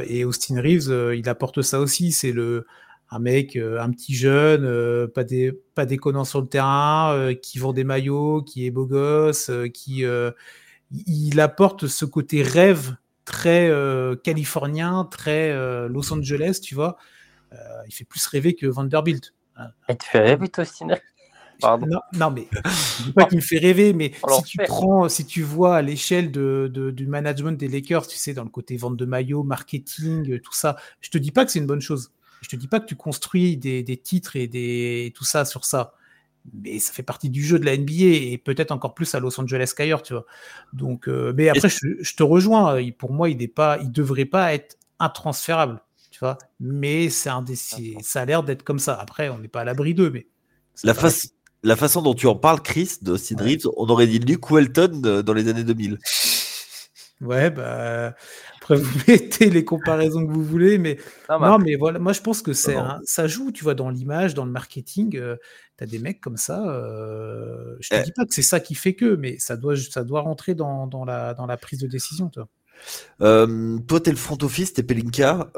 et 0.07 0.25
Austin 0.25 0.59
Reeves, 0.61 1.13
il 1.15 1.29
apporte 1.29 1.61
ça 1.61 1.79
aussi, 1.79 2.11
c'est 2.11 2.31
le, 2.31 2.65
un 3.09 3.19
mec, 3.19 3.55
euh, 3.55 3.79
un 3.81 3.89
petit 3.91 4.15
jeune, 4.15 4.65
euh, 4.65 5.07
pas, 5.07 5.23
des, 5.23 5.51
pas 5.75 5.85
déconnant 5.85 6.25
sur 6.25 6.41
le 6.41 6.47
terrain, 6.47 7.13
euh, 7.13 7.33
qui 7.33 7.57
vend 7.59 7.73
des 7.73 7.83
maillots, 7.83 8.41
qui 8.41 8.65
est 8.65 8.71
beau 8.71 8.85
gosse, 8.85 9.51
qui 9.73 10.03
il 10.91 11.39
apporte 11.39 11.87
ce 11.87 12.05
côté 12.05 12.41
rêve 12.41 12.95
très 13.25 13.71
californien, 14.23 15.07
très 15.09 15.53
Los 15.87 16.13
Angeles, 16.13 16.59
tu 16.61 16.75
vois. 16.75 16.97
il 17.87 17.93
fait 17.93 18.05
plus 18.05 18.25
rêver 18.27 18.55
que 18.55 18.67
Vanderbilt. 18.67 19.33
Il 19.89 19.97
te 19.97 20.03
fait 20.03 20.19
rêver, 20.19 20.47
toi, 20.49 20.63
Pardon. 21.59 21.99
Non, 22.13 22.31
mais 22.31 22.47
je 22.99 23.03
dis 23.03 23.13
pas 23.13 23.25
qu'il 23.25 23.37
me 23.37 23.43
fait 23.43 23.57
rêver, 23.57 23.93
mais 23.93 24.11
si 24.13 24.43
tu 24.43 24.57
prends, 24.65 25.09
si 25.09 25.25
tu 25.25 25.41
vois 25.41 25.77
à 25.77 25.81
l'échelle 25.81 26.31
de, 26.31 26.91
du 26.93 27.07
management 27.07 27.57
des 27.57 27.67
Lakers, 27.67 28.07
tu 28.07 28.17
sais, 28.17 28.33
dans 28.33 28.43
le 28.43 28.49
côté 28.49 28.77
vente 28.77 28.97
de 28.97 29.05
maillots, 29.05 29.43
marketing, 29.43 30.39
tout 30.39 30.53
ça, 30.53 30.77
je 31.01 31.09
te 31.09 31.17
dis 31.17 31.31
pas 31.31 31.45
que 31.45 31.51
c'est 31.51 31.59
une 31.59 31.67
bonne 31.67 31.81
chose. 31.81 32.11
Je 32.41 32.49
te 32.49 32.55
dis 32.55 32.67
pas 32.67 32.79
que 32.79 32.85
tu 32.85 32.95
construis 32.95 33.57
des, 33.57 33.97
titres 33.97 34.35
et, 34.35 34.47
des, 34.47 35.11
tout 35.15 35.23
ça 35.23 35.45
sur 35.45 35.65
ça. 35.65 35.93
Mais 36.53 36.79
ça 36.79 36.93
fait 36.93 37.03
partie 37.03 37.29
du 37.29 37.43
jeu 37.43 37.59
de 37.59 37.65
la 37.65 37.77
NBA 37.77 37.91
et 37.91 38.41
peut-être 38.43 38.71
encore 38.71 38.93
plus 38.93 39.13
à 39.15 39.19
Los 39.19 39.39
Angeles 39.39 39.73
qu'ailleurs, 39.75 40.01
tu 40.01 40.13
vois. 40.13 40.25
Donc, 40.73 41.07
euh, 41.07 41.33
mais 41.35 41.49
après, 41.49 41.69
je, 41.69 42.15
te 42.15 42.23
rejoins. 42.23 42.77
Pour 42.97 43.11
moi, 43.11 43.29
il 43.29 43.37
n'est 43.37 43.47
pas, 43.47 43.77
il 43.81 43.91
devrait 43.91 44.25
pas 44.25 44.53
être 44.53 44.77
intransférable, 44.99 45.81
tu 46.11 46.19
vois. 46.19 46.37
Mais 46.59 47.09
c'est 47.09 47.29
un 47.29 47.41
des, 47.41 47.55
ça 47.55 48.21
a 48.21 48.25
l'air 48.25 48.43
d'être 48.43 48.63
comme 48.63 48.79
ça. 48.79 48.95
Après, 48.95 49.29
on 49.29 49.39
n'est 49.39 49.47
pas 49.47 49.61
à 49.61 49.65
l'abri 49.65 49.93
d'eux, 49.93 50.09
mais 50.09 50.27
la 50.83 50.93
face, 50.93 51.29
la 51.63 51.75
façon 51.75 52.01
dont 52.01 52.13
tu 52.13 52.27
en 52.27 52.35
parles, 52.35 52.61
Chris, 52.61 52.97
de 53.01 53.17
Sid 53.17 53.41
on 53.75 53.87
aurait 53.87 54.07
dit 54.07 54.19
Luke 54.19 54.49
Walton 54.49 55.01
euh, 55.05 55.21
dans 55.23 55.33
les 55.33 55.47
années 55.47 55.63
2000. 55.63 55.97
Ouais, 57.19 57.49
bah, 57.49 58.13
après, 58.57 58.75
vous 58.75 58.99
mettez 59.07 59.49
les 59.49 59.65
comparaisons 59.65 60.25
que 60.25 60.31
vous 60.31 60.43
voulez, 60.43 60.77
mais 60.77 60.99
non, 61.29 61.57
mais 61.57 61.75
voilà, 61.75 61.97
moi 61.97 62.13
je 62.13 62.21
pense 62.21 62.43
que 62.43 62.53
c'est 62.53 62.75
ça 63.05 63.27
joue, 63.27 63.51
tu 63.51 63.63
vois, 63.63 63.73
dans 63.73 63.89
l'image, 63.89 64.35
dans 64.35 64.45
le 64.45 64.51
marketing. 64.51 65.17
Euh, 65.17 65.35
tu 65.77 65.83
as 65.83 65.87
des 65.87 65.99
mecs 65.99 66.21
comme 66.21 66.37
ça. 66.37 66.67
Euh, 66.67 67.75
je 67.79 67.89
te 67.89 67.95
eh. 67.95 68.03
dis 68.03 68.11
pas 68.11 68.25
que 68.25 68.33
c'est 68.33 68.41
ça 68.41 68.59
qui 68.59 68.75
fait 68.75 68.95
que, 68.95 69.15
mais 69.15 69.37
ça 69.39 69.57
doit, 69.57 69.75
ça 69.77 70.03
doit 70.03 70.21
rentrer 70.21 70.55
dans, 70.55 70.87
dans, 70.87 71.05
la, 71.05 71.33
dans 71.33 71.45
la 71.45 71.57
prise 71.57 71.79
de 71.79 71.87
décision, 71.87 72.29
toi. 72.29 72.47
Euh, 73.21 73.79
toi, 73.87 73.99
t'es 73.99 74.11
le 74.11 74.17
front 74.17 74.37
office, 74.41 74.73
t'es 74.73 74.83
Pelinka. 74.83 75.51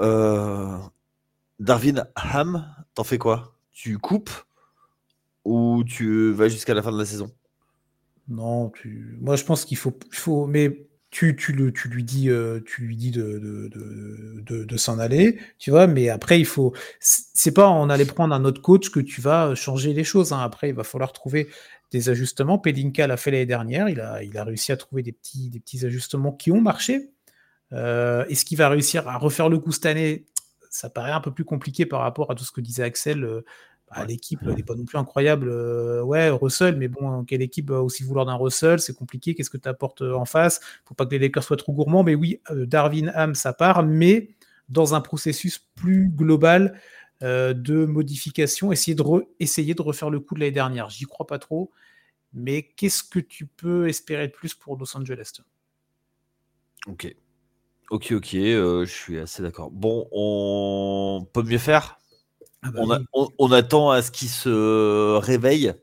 Darwin 1.60 2.06
Ham, 2.16 2.74
t'en 2.96 3.04
fais 3.04 3.18
quoi? 3.18 3.56
Tu 3.72 3.98
coupes 3.98 4.32
ou 5.46 5.84
tu 5.86 6.32
vas 6.32 6.48
jusqu'à 6.48 6.74
la 6.74 6.82
fin 6.82 6.92
de 6.92 6.98
la 6.98 7.06
saison? 7.06 7.32
Non, 8.28 8.70
tu... 8.70 9.18
moi 9.20 9.36
je 9.36 9.44
pense 9.44 9.66
qu'il 9.66 9.78
faut, 9.78 9.98
faut, 10.12 10.46
mais 10.46 10.88
tu, 11.12 11.36
tu, 11.36 11.54
le, 11.54 11.74
tu 11.74 11.88
lui 11.88 12.04
dis, 12.04 12.30
euh, 12.30 12.60
tu 12.66 12.84
lui 12.84 12.96
dis 12.96 13.12
de, 13.12 13.40
de, 13.40 14.64
de, 14.64 14.78
s'en 14.78 15.00
aller, 15.00 15.40
tu 15.58 15.72
vois, 15.72 15.88
mais 15.88 16.10
après 16.10 16.40
il 16.40 16.46
faut, 16.46 16.74
c'est 17.00 17.54
pas 17.54 17.68
en 17.68 17.90
aller 17.90 18.06
prendre 18.06 18.34
un 18.34 18.46
autre 18.46 18.62
coach 18.62 18.92
que 18.92 19.00
tu 19.00 19.20
vas 19.22 19.56
changer 19.56 19.94
les 19.94 20.04
choses. 20.04 20.34
Hein. 20.34 20.40
Après, 20.42 20.70
il 20.70 20.76
va 20.76 20.84
falloir 20.84 21.12
trouver 21.12 21.50
des 21.92 22.10
ajustements. 22.10 22.60
Pelinka 22.60 23.08
l'a 23.08 23.18
fait 23.18 23.32
l'année 23.32 23.48
dernière, 23.48 23.90
il 23.90 24.00
a, 24.00 24.24
il 24.24 24.38
a 24.38 24.44
réussi 24.44 24.72
à 24.72 24.78
trouver 24.78 25.02
des 25.02 25.12
petits, 25.12 25.50
des 25.50 25.60
petits 25.60 25.86
ajustements 25.86 26.32
qui 26.32 26.52
ont 26.52 26.62
marché. 26.62 27.12
Euh, 27.74 28.26
Est-ce 28.28 28.46
qu'il 28.46 28.58
va 28.58 28.70
réussir 28.70 29.08
à 29.08 29.18
refaire 29.18 29.50
le 29.50 29.60
coup 29.60 29.72
cette 29.72 29.88
année? 29.88 30.28
Ça 30.70 30.90
paraît 30.90 31.12
un 31.12 31.22
peu 31.22 31.34
plus 31.34 31.46
compliqué 31.46 31.88
par 31.88 32.02
rapport 32.02 32.30
à 32.30 32.36
tout 32.36 32.44
ce 32.44 32.52
que 32.52 32.62
disait 32.62 32.84
Axel. 32.84 33.24
Euh, 33.24 33.44
bah, 33.90 34.06
l'équipe 34.06 34.42
n'est 34.44 34.64
pas 34.64 34.76
non 34.76 34.86
plus 34.86 34.98
incroyable. 34.98 35.50
Euh, 35.50 36.02
ouais, 36.04 36.30
Russell, 36.30 36.76
mais 36.78 36.88
bon, 36.88 37.24
quelle 37.24 37.42
équipe 37.42 37.70
va 37.70 37.82
aussi 37.82 38.04
vouloir 38.04 38.26
d'un 38.26 38.36
Russell 38.36 38.80
C'est 38.80 38.96
compliqué. 38.96 39.34
Qu'est-ce 39.34 39.50
que 39.50 39.58
tu 39.58 39.68
apportes 39.68 40.02
euh, 40.02 40.14
en 40.14 40.26
face? 40.26 40.60
Faut 40.86 40.94
pas 40.94 41.06
que 41.06 41.12
les 41.12 41.20
Lakers 41.20 41.44
soient 41.44 41.58
trop 41.58 41.74
gourmands. 41.74 42.04
Mais 42.04 42.16
oui, 42.16 42.40
euh, 42.52 42.66
Darwin 42.66 43.12
Ham, 43.16 43.34
ça 43.34 43.54
part, 43.54 43.84
mais 43.84 44.30
dans 44.70 44.94
un 44.94 45.02
processus 45.02 45.60
plus 45.76 46.10
global 46.10 46.80
de 47.22 47.86
modification. 47.86 48.72
Essayer 48.72 48.96
de, 48.96 49.04
essayer 49.42 49.74
de 49.74 49.82
refaire 49.82 50.10
le 50.10 50.22
coup 50.22 50.36
de 50.36 50.40
l'année 50.40 50.54
dernière. 50.54 50.90
J'y 50.90 51.04
crois 51.04 51.28
pas 51.28 51.38
trop. 51.38 51.70
Mais 52.32 52.64
qu'est-ce 52.78 53.04
que 53.04 53.20
tu 53.20 53.46
peux 53.46 53.90
espérer 53.90 54.28
de 54.28 54.32
plus 54.32 54.54
pour 54.54 54.78
Los 54.78 54.96
Angeles 54.96 55.34
Ok. 56.88 57.14
Ok, 57.90 58.12
ok, 58.12 58.30
je 58.32 58.86
suis 58.86 59.18
assez 59.18 59.42
d'accord. 59.42 59.70
Bon, 59.72 60.08
on 60.14 61.28
peut 61.34 61.44
mieux 61.44 61.58
faire? 61.58 62.00
Ah 62.62 62.72
bah 62.72 63.00
on, 63.38 63.52
attend 63.52 63.90
à 63.90 64.02
ce 64.02 64.12
qu'il 64.12 64.28
se 64.28 65.18
réveille. 65.18 65.74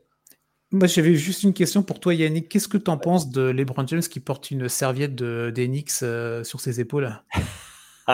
Moi, 0.71 0.87
j'avais 0.87 1.15
juste 1.15 1.43
une 1.43 1.53
question 1.53 1.81
pour 1.81 1.99
toi, 1.99 2.13
Yannick. 2.13 2.49
Qu'est-ce 2.49 2.67
que 2.67 2.77
tu 2.77 2.91
en 2.91 2.97
penses 2.97 3.29
de 3.29 3.41
LeBron 3.41 3.87
James 3.87 4.01
qui 4.01 4.19
porte 4.19 4.51
une 4.51 4.67
serviette 4.67 5.15
d'Enix 5.15 6.01
euh, 6.03 6.43
sur 6.43 6.59
ses 6.59 6.79
épaules? 6.79 7.21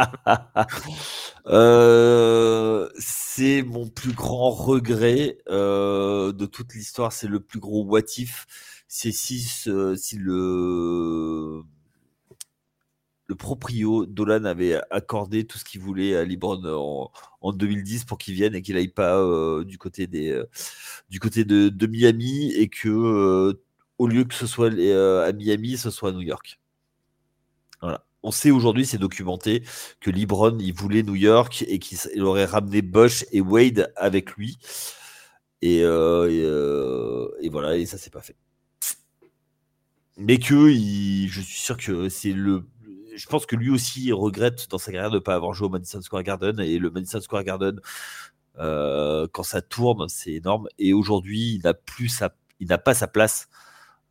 Euh, 1.45 2.89
C'est 2.97 3.61
mon 3.63 3.87
plus 3.87 4.13
grand 4.13 4.49
regret 4.49 5.37
euh, 5.49 6.31
de 6.31 6.45
toute 6.47 6.73
l'histoire. 6.73 7.11
C'est 7.11 7.27
le 7.27 7.41
plus 7.41 7.59
gros 7.59 7.83
what 7.83 7.99
if. 8.17 8.47
C'est 8.87 9.11
si, 9.11 9.41
si 9.41 10.17
le 10.17 11.61
le 13.27 13.35
proprio 13.35 14.05
Dolan 14.05 14.43
avait 14.45 14.79
accordé 14.91 15.45
tout 15.45 15.57
ce 15.57 15.63
qu'il 15.63 15.81
voulait 15.81 16.15
à 16.15 16.25
Libron 16.25 16.61
en, 17.41 17.53
2010 17.53 18.05
pour 18.05 18.17
qu'il 18.17 18.33
vienne 18.33 18.55
et 18.55 18.61
qu'il 18.61 18.75
n'aille 18.75 18.89
pas 18.89 19.17
euh, 19.17 19.63
du 19.63 19.77
côté 19.77 20.07
des 20.07 20.29
euh, 20.29 20.45
de, 21.09 21.87
Miami 21.87 22.53
et 22.53 22.67
que 22.67 22.89
euh, 22.89 23.53
au 23.97 24.07
lieu 24.07 24.23
que 24.25 24.33
ce 24.33 24.47
soit 24.47 24.67
à 24.67 25.31
Miami, 25.31 25.77
ce 25.77 25.89
soit 25.89 26.09
à 26.09 26.11
New 26.11 26.21
York. 26.21 26.59
Voilà. 27.81 28.05
On 28.23 28.31
sait 28.31 28.51
aujourd'hui, 28.51 28.85
c'est 28.85 28.97
documenté, 28.97 29.63
que 29.99 30.09
Libron 30.09 30.57
il 30.59 30.73
voulait 30.73 31.03
New 31.03 31.15
York 31.15 31.65
et 31.67 31.79
qu'il 31.79 32.23
aurait 32.23 32.45
ramené 32.45 32.81
Bush 32.81 33.25
et 33.31 33.41
Wade 33.41 33.91
avec 33.97 34.31
lui. 34.31 34.57
Et, 35.61 35.79
et, 35.79 37.49
voilà, 37.49 37.77
et 37.77 37.85
ça 37.85 37.97
s'est 37.97 38.09
pas 38.09 38.21
fait. 38.21 38.35
Mais 40.17 40.37
que 40.37 40.69
je 40.69 41.41
suis 41.41 41.59
sûr 41.59 41.75
que 41.77 42.07
c'est 42.07 42.33
le 42.33 42.65
je 43.15 43.25
pense 43.27 43.45
que 43.45 43.55
lui 43.55 43.69
aussi 43.69 44.11
regrette 44.11 44.69
dans 44.69 44.77
sa 44.77 44.91
carrière 44.91 45.11
de 45.11 45.15
ne 45.15 45.19
pas 45.19 45.35
avoir 45.35 45.53
joué 45.53 45.67
au 45.67 45.69
Madison 45.69 46.01
Square 46.01 46.23
Garden. 46.23 46.59
Et 46.59 46.79
le 46.79 46.89
Madison 46.89 47.21
Square 47.21 47.43
Garden, 47.43 47.79
euh, 48.59 49.27
quand 49.31 49.43
ça 49.43 49.61
tourne, 49.61 50.07
c'est 50.09 50.33
énorme. 50.33 50.67
Et 50.77 50.93
aujourd'hui, 50.93 51.55
il 51.55 51.61
n'a 51.63 51.73
plus 51.73 52.09
sa, 52.09 52.35
il 52.59 52.67
n'a 52.67 52.77
pas 52.77 52.93
sa 52.93 53.07
place 53.07 53.47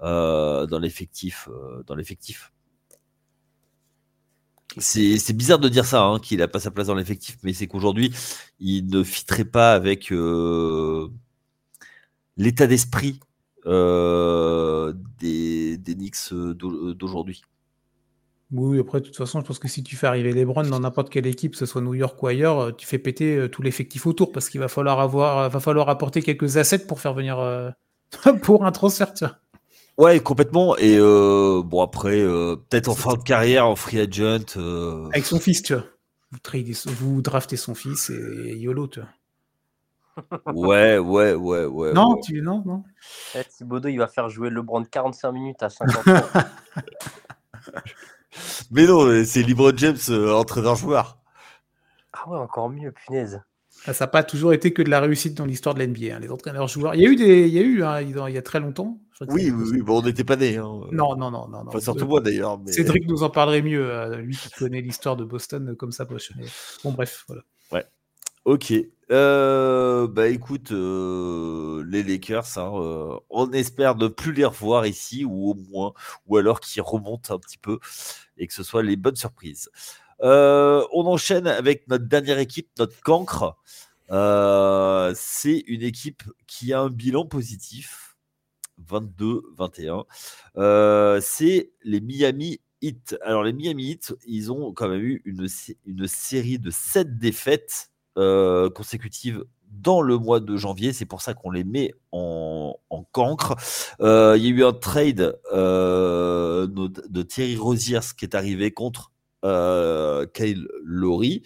euh, 0.03 0.67
dans 0.67 0.79
l'effectif, 0.79 1.49
euh. 1.51 1.83
C'est 4.79 5.37
bizarre 5.37 5.59
de 5.59 5.69
dire 5.69 5.85
ça, 5.85 6.03
hein, 6.03 6.19
qu'il 6.19 6.39
n'a 6.39 6.49
pas 6.49 6.61
sa 6.61 6.71
place 6.71 6.87
dans 6.87 6.95
l'effectif, 6.95 7.37
mais 7.43 7.53
c'est 7.53 7.67
qu'aujourd'hui, 7.67 8.11
il 8.59 8.87
ne 8.87 9.03
fitterait 9.03 9.45
pas 9.45 9.75
avec 9.75 10.11
l'état 12.39 12.67
d'esprit 12.67 13.21
des, 13.67 15.77
des 15.77 15.95
Knicks 15.95 16.33
d'aujourd'hui. 16.33 17.43
Oui, 18.53 18.79
après, 18.79 19.01
de 19.01 19.07
toute 19.07 19.17
façon, 19.17 19.41
je 19.41 19.47
pense 19.47 19.59
que 19.59 19.69
si 19.69 19.83
tu 19.83 19.97
fais 19.97 20.07
arriver 20.07 20.33
LeBron 20.33 20.65
dans 20.65 20.81
n'importe 20.81 21.09
quelle 21.09 21.27
équipe, 21.27 21.53
que 21.53 21.59
ce 21.59 21.65
soit 21.65 21.81
New 21.81 21.95
York 21.95 22.23
ou 22.23 22.27
ailleurs, 22.27 22.59
euh, 22.59 22.73
tu 22.73 22.87
fais 22.87 22.99
péter 22.99 23.37
euh, 23.37 23.49
tout 23.49 23.63
l'effectif 23.63 24.07
autour 24.07 24.31
parce 24.31 24.51
qu'il 24.51 24.61
va 24.61 24.69
falloir 24.69 25.01
avoir, 25.01 25.39
euh, 25.39 25.49
va 25.49 25.59
falloir 25.59 25.89
apporter 25.89 26.21
quelques 26.21 26.59
assets 26.59 26.87
pour 26.87 27.01
faire 27.01 27.15
venir 27.15 27.73
pour 28.43 28.67
un 28.67 28.73
transfert. 28.73 29.15
Ouais, 29.97 30.21
complètement. 30.21 30.77
Et 30.77 30.99
bon, 30.99 31.83
après, 31.83 32.19
peut-être 32.19 32.89
en 32.89 32.95
fin 32.95 33.15
de 33.15 33.23
carrière, 33.23 33.67
en 33.67 33.77
free 33.77 34.01
agent. 34.01 34.59
Avec 35.13 35.25
son 35.25 35.41
fils, 35.41 35.63
tu 35.63 35.75
vois. 35.75 35.85
Vous, 36.55 37.15
vous 37.15 37.23
draftez 37.23 37.57
son 37.57 37.75
fils 37.75 38.11
et 38.11 38.57
YOLO, 38.57 38.87
tu 38.89 39.01
vois. 39.01 39.09
Ouais, 40.53 40.99
ouais, 40.99 41.33
ouais, 41.33 41.65
ouais. 41.65 41.93
Non, 41.95 42.19
tu 42.23 42.43
non, 42.43 42.63
non. 42.67 42.85
Eh, 43.35 43.45
Thibodeau, 43.45 43.89
il 43.89 43.97
va 43.97 44.09
faire 44.09 44.29
jouer 44.29 44.51
LeBron 44.51 44.85
45 44.85 45.33
minutes 45.33 45.63
à 45.63 45.71
50 45.71 46.09
ans. 46.09 46.41
Mais 48.71 48.87
non, 48.87 49.25
c'est 49.25 49.43
LeBron 49.43 49.73
James, 49.77 49.97
euh, 50.09 50.33
entraîneur-joueur. 50.33 51.19
Ah 52.13 52.29
ouais, 52.29 52.39
encore 52.39 52.71
mieux, 52.71 52.93
punaise. 52.93 53.43
Ah, 53.87 53.93
ça 53.93 54.05
n'a 54.05 54.09
pas 54.09 54.23
toujours 54.23 54.53
été 54.53 54.73
que 54.73 54.83
de 54.83 54.91
la 54.91 55.01
réussite 55.01 55.35
dans 55.35 55.45
l'histoire 55.45 55.75
de 55.75 55.83
l'NBA, 55.83 56.15
hein, 56.15 56.21
les 56.21 56.31
entraîneurs-joueurs. 56.31 56.95
Il 56.95 57.03
y 57.03 57.07
a 57.07 57.11
eu, 57.11 57.17
des, 57.17 57.49
il 57.49 57.55
y 57.55 57.59
a, 57.59 57.63
eu 57.63 57.83
hein, 57.83 58.01
il 58.01 58.35
y 58.35 58.39
a 58.39 58.43
très 58.43 58.61
longtemps. 58.61 59.01
Oui, 59.29 59.51
oui, 59.51 59.69
oui, 59.73 59.83
bon, 59.83 60.01
on 60.01 60.03
n'était 60.03 60.25
pas 60.25 60.37
nés. 60.37 60.57
Hein. 60.57 60.81
Non, 60.91 61.17
non, 61.17 61.31
non. 61.31 61.49
non, 61.49 61.81
surtout 61.81 62.07
moi 62.07 62.21
d'ailleurs. 62.21 62.61
Cédric 62.67 63.07
nous 63.09 63.23
en 63.23 63.31
parlerait 63.31 63.63
mieux, 63.63 63.89
euh, 63.91 64.17
lui 64.17 64.37
qui 64.37 64.51
connaît 64.51 64.81
l'histoire 64.81 65.17
de 65.17 65.25
Boston 65.25 65.77
comme 65.77 65.93
ça. 65.93 66.05
Bon, 66.05 66.93
bref, 66.93 67.25
voilà. 67.29 67.43
Ouais. 67.71 67.85
Ok. 68.45 68.73
Euh, 69.13 70.07
bah 70.09 70.29
écoute, 70.29 70.71
les 70.73 72.03
Lakers, 72.03 72.59
hein, 72.59 73.21
on 73.31 73.53
espère 73.53 73.97
ne 73.97 74.09
plus 74.09 74.33
les 74.33 74.45
revoir 74.45 74.87
ici, 74.87 75.25
ou 75.25 75.51
au 75.51 75.55
moins, 75.55 75.93
ou 76.27 76.39
alors 76.39 76.61
qu'ils 76.61 76.83
remontent 76.83 77.35
un 77.35 77.39
petit 77.39 77.59
peu 77.59 77.79
et 78.39 78.47
que 78.47 78.55
ce 78.55 78.63
soit 78.63 78.83
les 78.83 78.97
bonnes 78.97 79.17
surprises. 79.17 79.71
Euh, 80.23 80.87
on 80.93 81.07
enchaîne 81.07 81.47
avec 81.47 81.89
notre 81.89 82.05
dernière 82.07 82.39
équipe, 82.39 82.69
notre 82.79 83.01
cancre. 83.03 83.57
Euh, 84.11 85.13
c'est 85.17 85.65
une 85.67 85.83
équipe 85.83 86.23
qui 86.47 86.73
a 86.73 86.81
un 86.81 86.91
bilan 86.91 87.27
positif, 87.27 88.17
22-21. 88.89 90.05
Euh, 90.57 91.21
c'est 91.23 91.73
les 91.83 92.01
Miami 92.01 92.61
Heat. 92.83 93.17
Alors 93.23 93.43
les 93.43 93.53
Miami 93.53 93.93
Heat, 93.93 94.15
ils 94.27 94.53
ont 94.53 94.73
quand 94.73 94.89
même 94.89 95.03
eu 95.03 95.23
une, 95.25 95.49
une 95.87 96.07
série 96.07 96.59
de 96.59 96.71
7 96.71 97.19
défaites 97.19 97.92
consécutives 98.17 99.45
dans 99.73 100.03
le 100.03 100.19
mois 100.19 100.41
de 100.41 100.57
janvier. 100.57 100.93
C'est 100.93 101.07
pour 101.07 101.23
ça 101.23 101.35
qu'on 101.35 101.51
les 101.51 101.65
met 101.65 101.93
en, 102.13 102.77
cancre. 103.13 103.57
Euh, 104.01 104.37
il 104.39 104.45
y 104.45 104.47
a 104.47 104.51
eu 104.51 104.65
un 104.65 104.73
trade 104.73 105.39
euh, 105.53 106.67
de 106.67 107.23
Thierry 107.23 107.57
Roziers 107.57 108.15
qui 108.17 108.25
est 108.25 108.35
arrivé 108.35 108.71
contre 108.71 109.11
euh, 109.45 110.27
Kyle 110.33 110.69
Lowry. 110.85 111.43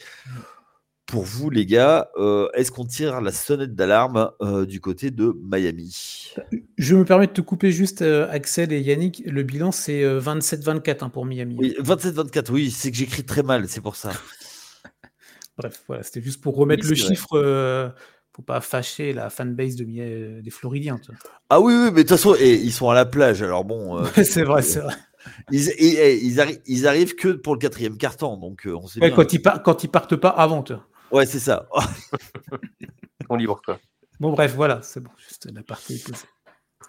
Pour 1.07 1.23
vous, 1.23 1.51
les 1.51 1.67
gars, 1.67 2.11
est-ce 2.55 2.73
qu'on 2.73 2.85
tire 2.85 3.21
la 3.21 3.31
sonnette 3.31 3.77
d'alarme 3.77 4.33
du 4.67 4.81
côté 4.81 5.13
de 5.13 5.33
Miami? 5.41 6.35
Je 6.79 6.97
me 6.97 7.05
permets 7.05 7.29
de 7.29 7.33
te 7.33 7.41
couper 7.41 7.71
juste, 7.71 8.03
Axel 8.03 8.73
et 8.73 8.81
Yannick. 8.81 9.23
Le 9.25 9.45
bilan, 9.45 9.71
c'est 9.71 10.03
27-24 10.03 11.05
hein, 11.05 11.09
pour 11.09 11.25
Miami. 11.25 11.57
Oui, 11.61 11.77
27-24, 11.81 12.51
oui, 12.51 12.73
c'est 12.73 12.91
que 12.91 12.97
j'écris 12.97 13.23
très 13.23 13.45
mal, 13.45 13.69
c'est 13.69 13.81
pour 13.81 13.95
ça. 13.95 14.11
Bref, 15.59 15.83
voilà, 15.87 16.03
c'était 16.03 16.23
juste 16.23 16.41
pour 16.41 16.57
remettre 16.57 16.87
le 16.87 16.95
chiffre 16.95 17.95
faut 18.37 18.43
pas 18.43 18.61
fâcher 18.61 19.15
la 19.15 19.31
fanbase 19.31 19.77
de, 19.77 19.85
des 20.43 20.51
Floridiens. 20.51 21.01
Ah 21.49 21.59
oui, 21.59 21.73
oui, 21.73 21.85
mais 21.85 21.91
de 21.91 22.01
toute 22.01 22.11
façon, 22.11 22.37
et, 22.39 22.53
ils 22.55 22.73
sont 22.73 22.91
à 22.91 22.95
la 22.95 23.07
plage, 23.07 23.43
alors 23.43 23.65
bon. 23.65 24.05
c'est 24.15 24.43
vrai, 24.43 24.61
c'est 24.61 24.81
vrai. 24.81 24.95
Ils, 25.51 25.73
ils, 25.79 26.61
ils, 26.67 26.87
arrivent 26.87 27.15
que 27.15 27.29
pour 27.29 27.55
le 27.55 27.59
quatrième 27.59 27.97
carton, 27.97 28.37
donc 28.37 28.69
on 28.71 28.87
sait 28.87 29.01
Quand, 29.11 29.33
ils 29.33 29.43
quand 29.43 29.85
ils 29.85 29.89
partent 29.89 30.17
pas 30.17 30.29
avant. 30.29 30.63
Toi. 30.63 30.87
Ouais, 31.11 31.25
c'est 31.25 31.39
ça. 31.39 31.67
on 33.31 33.37
libre 33.37 33.61
quoi. 33.65 33.81
Bon, 34.21 34.33
bref, 34.33 34.55
voilà, 34.55 34.81
c'est 34.83 35.01
bon, 35.01 35.11
juste 35.19 35.49
la 35.53 35.63
partie 35.63 36.03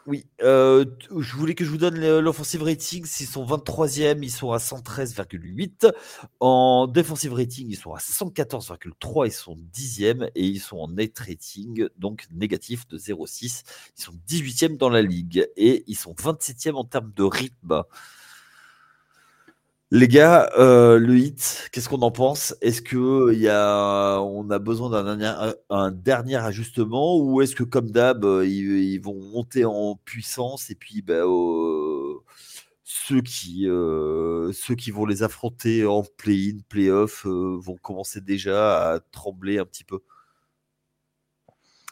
Oui, 0.08 0.26
euh, 0.42 0.86
je 1.18 1.36
voulais 1.36 1.54
que 1.54 1.66
je 1.66 1.70
vous 1.70 1.78
donne 1.78 2.00
l'offensive 2.20 2.64
rating. 2.64 3.06
Ils 3.20 3.28
sont 3.28 3.46
23e, 3.46 4.24
ils 4.24 4.32
sont 4.32 4.54
à 4.54 4.58
113,8. 4.58 5.92
En 6.40 6.88
defensive 6.88 7.34
rating, 7.34 7.68
ils 7.70 7.76
sont 7.76 7.92
à 7.94 7.98
114,3, 7.98 9.28
ils 9.28 9.32
sont 9.34 9.58
10e 9.74 10.30
et 10.34 10.46
ils 10.46 10.62
sont 10.62 10.78
en 10.78 10.88
net 10.88 11.20
rating, 11.20 11.90
donc 11.98 12.26
négatif 12.32 12.88
de 12.88 12.98
0,6. 12.98 13.64
Ils 13.98 14.02
sont 14.02 14.14
18e 14.30 14.78
dans 14.78 14.90
la 14.90 15.02
ligue 15.02 15.46
et 15.58 15.84
ils 15.88 15.98
sont 15.98 16.14
27e 16.14 16.76
en 16.76 16.86
termes 16.86 17.12
de 17.14 17.24
rythme. 17.24 17.84
Les 19.92 20.10
gars, 20.10 20.50
euh, 20.58 21.00
le 21.00 21.18
hit, 21.18 21.70
qu'est-ce 21.72 21.88
qu'on 21.88 22.02
en 22.02 22.12
pense? 22.12 22.54
Est-ce 22.62 22.82
que 22.82 23.34
y 23.34 23.48
a, 23.48 24.20
on 24.20 24.50
a 24.50 24.60
besoin 24.60 24.90
d'un 24.90 25.92
dernier, 25.92 26.36
ajustement 26.36 27.18
ou 27.18 27.42
est-ce 27.42 27.56
que 27.56 27.64
comme 27.64 27.92
d'hab, 27.92 28.26
euh, 28.26 28.46
ils, 28.46 29.00
vont 29.00 29.16
monter 29.16 29.64
en 29.64 29.96
puissance 30.04 30.70
et 30.70 30.76
puis 30.76 31.02
bah, 31.02 31.24
ceux 32.84 33.22
qui 33.22 33.70
euh, 33.70 34.52
ceux 34.52 34.76
qui 34.76 34.92
vont 34.92 35.06
les 35.06 35.24
affronter 35.24 35.86
en 35.86 36.04
play-in, 36.04 36.60
play-off 36.68 37.26
vont 37.26 37.78
commencer 37.78 38.20
déjà 38.20 38.94
à 38.94 39.00
trembler 39.00 39.58
un 39.58 39.66
petit 39.66 39.86
peu? 39.86 40.00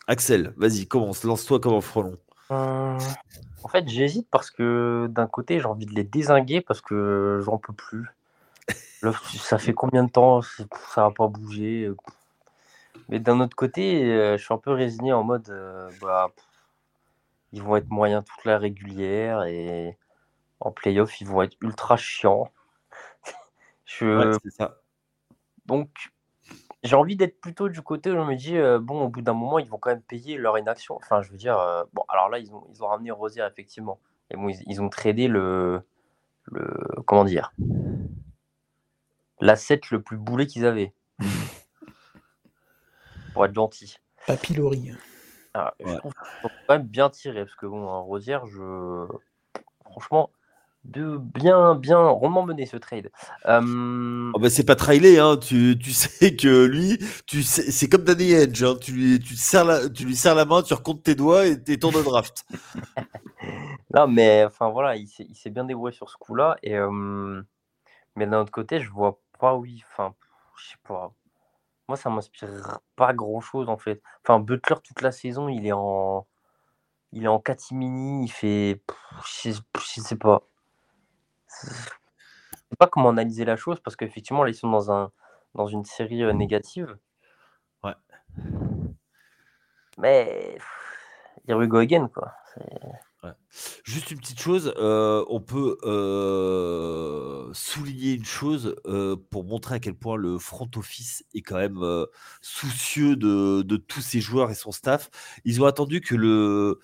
Axel, 0.07 0.53
vas-y, 0.57 0.85
commence, 0.87 1.23
lance-toi 1.23 1.59
comme 1.59 1.75
un 1.75 1.81
frelon. 1.81 2.17
En 3.65 3.67
fait, 3.67 3.89
j'hésite 3.89 4.27
parce 4.29 4.51
que 4.51 5.07
d'un 5.09 5.25
côté, 5.25 5.59
j'ai 5.59 5.65
envie 5.65 5.87
de 5.87 5.95
les 5.95 6.03
désinguer 6.03 6.61
parce 6.61 6.81
que 6.81 7.41
j'en 7.43 7.57
peux 7.57 7.73
plus. 7.73 8.07
ça 9.39 9.57
fait 9.57 9.73
combien 9.73 10.03
de 10.03 10.11
temps? 10.11 10.43
Ça 10.43 11.01
va 11.01 11.09
pas 11.09 11.27
bouger. 11.27 11.89
Mais 13.09 13.17
d'un 13.19 13.39
autre 13.39 13.55
côté, 13.55 14.03
euh, 14.03 14.37
je 14.37 14.43
suis 14.43 14.53
un 14.53 14.59
peu 14.59 14.71
résigné 14.71 15.13
en 15.13 15.23
mode 15.23 15.49
euh, 15.49 15.89
bah, 15.99 16.29
ils 17.53 17.63
vont 17.63 17.75
être 17.75 17.89
moyens 17.89 18.23
toute 18.23 18.45
la 18.45 18.59
régulière 18.59 19.45
et 19.45 19.97
en 20.59 20.69
playoff, 20.69 21.19
ils 21.19 21.27
vont 21.27 21.41
être 21.41 21.57
ultra 21.61 21.97
chiants. 21.97 22.51
je... 23.85 24.37
ça. 24.59 24.77
Donc, 25.65 25.89
j'ai 26.85 26.95
envie 26.95 27.15
d'être 27.15 27.41
plutôt 27.41 27.67
du 27.67 27.81
côté 27.81 28.11
où 28.11 28.13
je 28.13 28.19
me 28.19 28.35
dis, 28.35 28.57
euh, 28.57 28.79
bon, 28.79 29.05
au 29.05 29.09
bout 29.09 29.21
d'un 29.21 29.33
moment, 29.33 29.59
ils 29.59 29.67
vont 29.67 29.77
quand 29.77 29.89
même 29.89 30.01
payer 30.01 30.37
leur 30.37 30.57
inaction. 30.57 30.95
Enfin, 30.95 31.21
je 31.21 31.31
veux 31.31 31.37
dire, 31.37 31.57
euh, 31.57 31.83
bon, 31.93 32.03
alors 32.09 32.29
là, 32.29 32.39
ils 32.39 32.53
ont, 32.53 32.65
ils 32.71 32.83
ont 32.83 32.87
ramené 32.87 33.11
Rosier, 33.11 33.43
effectivement. 33.43 33.99
Et 34.29 34.37
bon, 34.37 34.49
ils, 34.49 34.81
ont 34.81 34.89
tradé 34.89 35.27
le, 35.27 35.81
le. 36.45 36.67
Comment 37.05 37.23
dire 37.23 37.51
L'asset 39.41 39.81
le 39.91 40.01
plus 40.01 40.17
boulet 40.17 40.45
qu'ils 40.45 40.65
avaient. 40.65 40.93
Pour 43.33 43.45
être 43.45 43.53
gentil. 43.53 43.97
Papilori. 44.27 44.91
Ah, 45.53 45.73
je 45.79 45.93
trouve 45.95 46.13
qu'ils 46.13 46.49
quand 46.67 46.73
même 46.73 46.87
bien 46.87 47.09
tiré, 47.09 47.45
parce 47.45 47.55
que 47.55 47.65
bon, 47.65 48.03
Rosière, 48.03 48.45
je. 48.45 49.07
Franchement, 49.85 50.29
de 50.85 51.17
bien, 51.17 51.75
bien 51.75 51.99
rondement 51.99 52.45
mener 52.45 52.65
ce 52.65 52.77
trade. 52.77 53.11
Euh... 53.47 54.31
Oh 54.33 54.39
bah 54.39 54.49
c'est 54.49 54.65
pas 54.65 54.75
trailé, 54.75 55.19
hein. 55.19 55.37
tu, 55.37 55.77
tu, 55.77 55.91
sais 55.93 56.35
que 56.35 56.65
lui, 56.65 56.99
tu 57.25 57.43
sais, 57.43 57.71
c'est 57.71 57.89
comme 57.89 58.03
Danny 58.03 58.31
Edge, 58.31 58.63
hein. 58.63 58.75
tu, 58.79 58.91
lui, 58.91 59.19
tu, 59.19 59.35
serres 59.35 59.65
la, 59.65 59.89
tu 59.89 60.05
lui 60.05 60.15
serres 60.15 60.35
la 60.35 60.45
main, 60.45 60.61
tu 60.61 60.73
recomptes 60.73 61.03
tes 61.03 61.15
doigts 61.15 61.45
et 61.45 61.61
t'es 61.61 61.77
tour 61.77 61.91
de 61.91 62.01
draft. 62.01 62.45
non, 63.93 64.07
mais 64.07 64.45
enfin 64.45 64.69
voilà, 64.69 64.95
il 64.95 65.07
s'est 65.07 65.49
bien 65.49 65.65
débrouillé 65.65 65.95
sur 65.95 66.09
ce 66.09 66.17
coup-là. 66.17 66.57
Et, 66.63 66.75
euh... 66.75 67.41
Mais 68.15 68.27
d'un 68.27 68.41
autre 68.41 68.51
côté, 68.51 68.79
je 68.79 68.89
vois 68.89 69.19
pas, 69.39 69.55
oui, 69.55 69.83
enfin, 69.91 70.13
je 70.57 70.69
sais 70.69 70.77
pas. 70.87 71.11
Moi, 71.87 71.97
ça 71.97 72.09
m'inspire 72.09 72.79
pas 72.95 73.13
grand-chose 73.13 73.69
en 73.69 73.77
fait. 73.77 74.01
Enfin, 74.23 74.39
Butler, 74.39 74.77
toute 74.83 75.01
la 75.01 75.11
saison, 75.11 75.49
il 75.49 75.67
est 75.67 75.71
en. 75.73 76.25
Il 77.11 77.23
est 77.23 77.27
en 77.27 77.39
catimini, 77.39 78.25
il 78.25 78.29
fait. 78.29 78.81
je 79.43 79.51
sais 80.01 80.15
pas 80.17 80.43
je 81.63 82.69
sais 82.71 82.77
pas 82.77 82.87
comment 82.87 83.09
analyser 83.09 83.45
la 83.45 83.55
chose 83.55 83.79
parce 83.79 83.95
qu'effectivement, 83.95 84.43
là, 84.43 84.49
ils 84.49 84.55
sont 84.55 84.69
dans, 84.69 84.91
un, 84.91 85.11
dans 85.53 85.67
une 85.67 85.85
série 85.85 86.23
euh, 86.23 86.33
négative. 86.33 86.97
Ouais. 87.83 87.93
Mais 89.97 90.57
here 91.47 91.57
we 91.57 91.67
go 91.67 91.77
again, 91.77 92.07
quoi. 92.07 92.33
Juste 93.83 94.11
une 94.11 94.19
petite 94.19 94.39
chose, 94.39 94.71
euh, 94.77 95.25
on 95.29 95.41
peut 95.41 95.77
euh, 95.83 97.51
souligner 97.53 98.13
une 98.13 98.25
chose 98.25 98.75
pour 99.31 99.43
montrer 99.43 99.75
à 99.75 99.79
quel 99.79 99.95
point 99.95 100.15
le 100.15 100.37
front 100.37 100.69
office 100.75 101.23
est 101.33 101.41
quand 101.41 101.57
même 101.57 102.05
soucieux 102.41 103.15
de, 103.15 103.63
de, 103.63 103.77
tous 103.77 104.01
ses 104.01 104.21
joueurs 104.21 104.51
et 104.51 104.55
son 104.55 104.71
staff. 104.71 105.09
Ils 105.43 105.59
ont 105.59 105.65
attendu 105.65 106.01
que 106.01 106.13
le, 106.13 106.79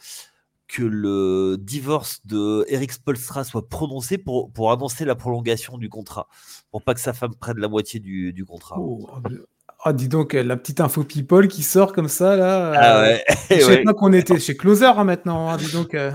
que 0.71 0.83
le 0.83 1.57
divorce 1.59 2.21
de 2.25 2.65
Eric 2.69 2.93
Spolstra 2.93 3.43
soit 3.43 3.67
prononcé 3.67 4.17
pour, 4.17 4.51
pour 4.51 4.71
annoncer 4.71 5.03
la 5.03 5.15
prolongation 5.15 5.77
du 5.77 5.89
contrat, 5.89 6.27
pour 6.71 6.81
pas 6.81 6.93
que 6.93 7.01
sa 7.01 7.11
femme 7.11 7.35
prenne 7.35 7.57
la 7.57 7.67
moitié 7.67 7.99
du, 7.99 8.31
du 8.31 8.45
contrat. 8.45 8.77
Oh, 8.79 9.09
oh, 9.85 9.91
dis 9.91 10.07
donc, 10.07 10.31
la 10.31 10.55
petite 10.55 10.79
info 10.79 11.03
people 11.03 11.49
qui 11.49 11.63
sort 11.63 11.91
comme 11.91 12.07
ça, 12.07 12.37
là. 12.37 12.71
Ah 12.75 13.01
ouais. 13.01 13.23
je 13.49 13.55
sais 13.59 13.83
pas 13.83 13.93
qu'on 13.93 14.13
était 14.13 14.39
chez 14.39 14.55
Closer 14.55 14.85
hein, 14.85 15.03
maintenant, 15.03 15.49
hein, 15.49 15.57
dis 15.57 15.71
donc. 15.73 15.93
Euh. 15.93 16.11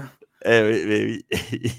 Eh 0.47 0.63
oui, 0.63 0.85
mais 0.87 1.05
oui. 1.05 1.73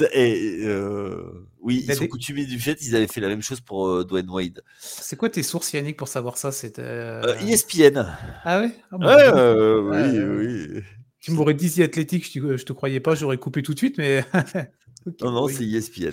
euh, 0.16 1.22
oui, 1.60 1.84
ils 1.86 1.94
sont 1.94 2.06
coutumiers 2.06 2.46
du 2.46 2.58
fait 2.58 2.76
qu'ils 2.76 2.96
avaient 2.96 3.08
fait 3.08 3.20
la 3.20 3.28
même 3.28 3.42
chose 3.42 3.60
pour 3.60 3.88
euh, 3.88 4.04
Dwayne 4.04 4.30
Wade. 4.30 4.62
C'est 4.78 5.16
quoi 5.16 5.28
tes 5.28 5.42
sources, 5.42 5.72
Yannick, 5.74 5.98
pour 5.98 6.08
savoir 6.08 6.38
ça? 6.38 6.50
C'était 6.50 7.20
ESPN. 7.46 8.06
Ah 8.44 8.60
ouais, 8.60 8.70
ah 8.92 8.96
ouais, 8.96 10.18
oui, 10.18 10.74
oui. 10.74 10.82
Tu 11.26 11.32
m'aurais 11.32 11.54
dit 11.54 11.68
si 11.68 11.82
athlétique, 11.82 12.24
je 12.32 12.38
te, 12.38 12.62
te 12.62 12.72
croyais 12.72 13.00
pas, 13.00 13.16
j'aurais 13.16 13.36
coupé 13.36 13.60
tout 13.60 13.74
de 13.74 13.78
suite, 13.78 13.98
mais. 13.98 14.24
non, 15.22 15.32
non, 15.32 15.48
c'est 15.48 15.66
ESPN. 15.66 16.12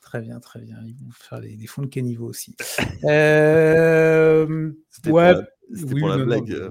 Très 0.00 0.20
bien, 0.20 0.38
très 0.38 0.60
bien. 0.60 0.76
Ils 0.86 0.94
vont 0.94 1.10
faire 1.10 1.40
des 1.40 1.66
fonds 1.66 1.82
de 1.82 1.88
caniveau 1.88 2.28
aussi. 2.28 2.54
euh... 3.04 4.70
ouais, 5.06 5.34
pour 5.98 6.08
la 6.08 6.18
blague. 6.18 6.52
Euh. 6.52 6.70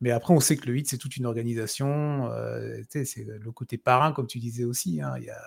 Mais 0.00 0.10
après, 0.10 0.32
on 0.32 0.40
sait 0.40 0.56
que 0.56 0.66
le 0.66 0.78
hit, 0.78 0.88
c'est 0.88 0.96
toute 0.96 1.18
une 1.18 1.26
organisation. 1.26 2.30
Euh, 2.32 2.80
c'est 2.88 3.26
le 3.26 3.52
côté 3.52 3.76
parrain, 3.76 4.12
comme 4.12 4.26
tu 4.26 4.38
disais 4.38 4.64
aussi. 4.64 5.02
Hein. 5.02 5.16
Il 5.18 5.24
y 5.24 5.30
a 5.30 5.42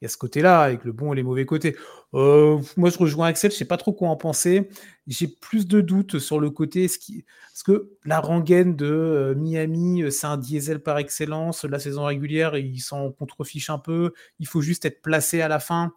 il 0.00 0.04
y 0.04 0.06
a 0.06 0.08
ce 0.08 0.16
côté-là, 0.16 0.60
avec 0.60 0.84
le 0.84 0.92
bon 0.92 1.12
et 1.12 1.16
les 1.16 1.22
mauvais 1.22 1.44
côtés. 1.44 1.76
Euh, 2.14 2.60
moi, 2.76 2.90
je 2.90 2.98
rejoins 2.98 3.26
Axel, 3.26 3.50
je 3.50 3.56
ne 3.56 3.58
sais 3.58 3.64
pas 3.64 3.76
trop 3.76 3.92
quoi 3.92 4.08
en 4.08 4.16
penser. 4.16 4.68
J'ai 5.08 5.26
plus 5.26 5.66
de 5.66 5.80
doutes 5.80 6.18
sur 6.18 6.38
le 6.38 6.50
côté. 6.50 6.86
Ce 6.86 6.98
qui... 6.98 7.24
Parce 7.52 7.64
que 7.64 7.90
la 8.04 8.20
rengaine 8.20 8.76
de 8.76 8.86
euh, 8.86 9.34
Miami, 9.34 10.02
euh, 10.02 10.10
c'est 10.10 10.26
un 10.26 10.36
diesel 10.36 10.82
par 10.82 10.98
excellence. 10.98 11.64
La 11.64 11.80
saison 11.80 12.04
régulière, 12.04 12.56
ils 12.56 12.80
s'en 12.80 13.10
contrefichent 13.10 13.70
un 13.70 13.78
peu. 13.78 14.12
Il 14.38 14.46
faut 14.46 14.60
juste 14.60 14.84
être 14.84 15.02
placé 15.02 15.40
à 15.40 15.48
la 15.48 15.58
fin. 15.58 15.92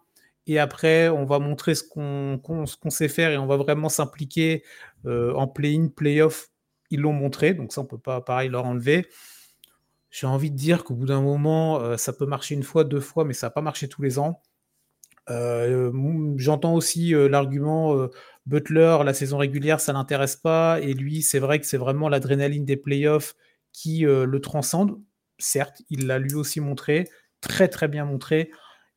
Et 0.48 0.58
après, 0.58 1.08
on 1.08 1.24
va 1.24 1.38
montrer 1.38 1.76
ce 1.76 1.84
qu'on 1.84 2.90
sait 2.90 3.08
faire 3.08 3.30
et 3.30 3.38
on 3.38 3.46
va 3.46 3.56
vraiment 3.56 3.88
s'impliquer 3.88 4.64
en 5.06 5.46
play-in, 5.46 5.86
play-off. 5.86 6.48
Ils 6.90 7.00
l'ont 7.00 7.12
montré, 7.12 7.54
donc 7.54 7.72
ça, 7.72 7.80
on 7.80 7.84
ne 7.84 7.88
peut 7.88 7.96
pas, 7.96 8.20
pareil, 8.20 8.48
leur 8.48 8.64
enlever 8.64 9.06
j'ai 10.12 10.26
envie 10.26 10.50
de 10.50 10.56
dire 10.56 10.84
qu'au 10.84 10.94
bout 10.94 11.06
d'un 11.06 11.22
moment, 11.22 11.80
euh, 11.80 11.96
ça 11.96 12.12
peut 12.12 12.26
marcher 12.26 12.54
une 12.54 12.62
fois, 12.62 12.84
deux 12.84 13.00
fois, 13.00 13.24
mais 13.24 13.32
ça 13.32 13.46
n'a 13.46 13.50
pas 13.50 13.62
marché 13.62 13.88
tous 13.88 14.02
les 14.02 14.18
ans. 14.18 14.42
Euh, 15.30 15.90
j'entends 16.36 16.74
aussi 16.74 17.14
euh, 17.14 17.28
l'argument 17.28 17.96
Butler, 18.44 18.98
la 19.04 19.14
saison 19.14 19.38
régulière, 19.38 19.80
ça 19.80 19.94
l'intéresse 19.94 20.36
pas. 20.36 20.80
Et 20.80 20.92
lui, 20.92 21.22
c'est 21.22 21.38
vrai 21.38 21.60
que 21.60 21.66
c'est 21.66 21.78
vraiment 21.78 22.10
l'adrénaline 22.10 22.66
des 22.66 22.76
playoffs 22.76 23.34
qui 23.72 24.00
le 24.00 24.40
transcende. 24.40 25.00
Certes, 25.38 25.80
il 25.88 26.06
l'a 26.06 26.18
lui 26.18 26.34
aussi 26.34 26.60
montré, 26.60 27.08
très 27.40 27.68
très 27.68 27.88
bien 27.88 28.04
montré. 28.04 28.50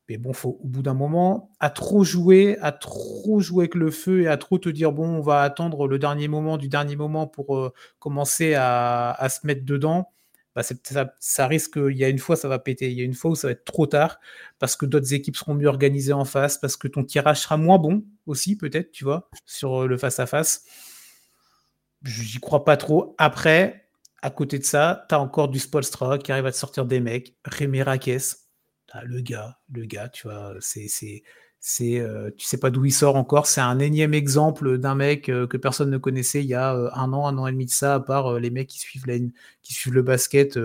Mais 0.09 0.17
bon, 0.17 0.33
faut, 0.33 0.59
au 0.61 0.67
bout 0.67 0.81
d'un 0.81 0.93
moment, 0.93 1.49
à 1.61 1.69
trop 1.69 2.03
jouer, 2.03 2.57
à 2.61 2.73
trop 2.73 3.39
jouer 3.39 3.63
avec 3.63 3.75
le 3.75 3.89
feu 3.89 4.23
et 4.23 4.27
à 4.27 4.35
trop 4.37 4.59
te 4.59 4.69
dire, 4.69 4.91
bon, 4.91 5.07
on 5.07 5.21
va 5.21 5.41
attendre 5.41 5.87
le 5.87 5.97
dernier 5.97 6.27
moment 6.27 6.57
du 6.57 6.67
dernier 6.67 6.97
moment 6.97 7.25
pour 7.25 7.71
commencer 7.99 8.53
à, 8.55 9.27
se 9.29 9.47
mettre 9.47 9.63
dedans 9.63 10.11
bah, 10.55 10.63
ça, 11.19 11.47
risque, 11.47 11.75
il 11.75 11.97
y 11.97 12.05
a 12.05 12.09
une 12.09 12.17
fois 12.17 12.37
ça 12.37 12.47
va 12.47 12.59
péter, 12.59 12.89
il 12.89 12.97
y 12.97 13.01
a 13.01 13.03
une 13.03 13.13
fois 13.13 13.31
où 13.31 13.35
ça 13.35 13.47
va 13.47 13.51
être 13.51 13.65
trop 13.65 13.87
tard, 13.87 14.19
parce 14.57 14.77
que 14.77 14.85
d'autres 14.85 15.13
équipes 15.13 15.35
seront 15.35 15.53
mieux 15.53 15.67
organisées 15.67 16.13
en 16.13 16.23
face, 16.23 16.57
parce 16.57 16.77
que 16.77 16.87
ton 16.87 17.03
tirage 17.03 17.41
sera 17.41 17.57
moins 17.57 17.77
bon 17.77 18.05
aussi, 18.25 18.55
peut-être, 18.57 18.91
tu 18.91 19.03
vois, 19.03 19.29
sur 19.45 19.83
euh, 19.83 19.87
le 19.87 19.97
face-à-face. 19.97 20.63
J'y 22.03 22.39
crois 22.39 22.63
pas 22.63 22.77
trop. 22.77 23.15
Après, 23.17 23.89
à 24.21 24.29
côté 24.29 24.57
de 24.57 24.63
ça, 24.63 25.05
tu 25.09 25.15
as 25.15 25.19
encore 25.19 25.49
du 25.49 25.59
Spolstra 25.59 26.17
qui 26.17 26.31
arrive 26.31 26.45
à 26.45 26.51
te 26.51 26.57
sortir 26.57 26.85
des 26.85 27.01
mecs, 27.01 27.35
Rémi 27.43 27.81
Raquez, 27.81 28.17
le 29.03 29.19
gars, 29.19 29.59
le 29.69 29.85
gars, 29.85 30.07
tu 30.07 30.27
vois, 30.27 30.53
c'est 30.61 31.23
C'est, 31.67 31.99
euh, 31.99 32.29
tu 32.37 32.45
sais 32.45 32.59
pas 32.59 32.69
d'où 32.69 32.85
il 32.85 32.91
sort 32.91 33.15
encore. 33.15 33.47
C'est 33.47 33.59
un 33.59 33.79
énième 33.79 34.13
exemple 34.13 34.77
d'un 34.77 34.93
mec 34.93 35.29
euh, 35.29 35.47
que 35.47 35.57
personne 35.57 35.89
ne 35.89 35.97
connaissait 35.97 36.43
il 36.43 36.45
y 36.45 36.53
a 36.53 36.75
euh, 36.75 36.91
un 36.93 37.11
an, 37.11 37.25
un 37.25 37.39
an 37.39 37.47
et 37.47 37.51
demi 37.51 37.65
de 37.65 37.71
ça, 37.71 37.95
à 37.95 37.99
part 37.99 38.37
les 38.39 38.51
mecs 38.51 38.67
qui 38.67 38.77
suivent, 38.77 39.07
la, 39.07 39.15
qui 39.63 39.73
suivent 39.73 39.95
le 39.95 40.03
basket 40.03 40.59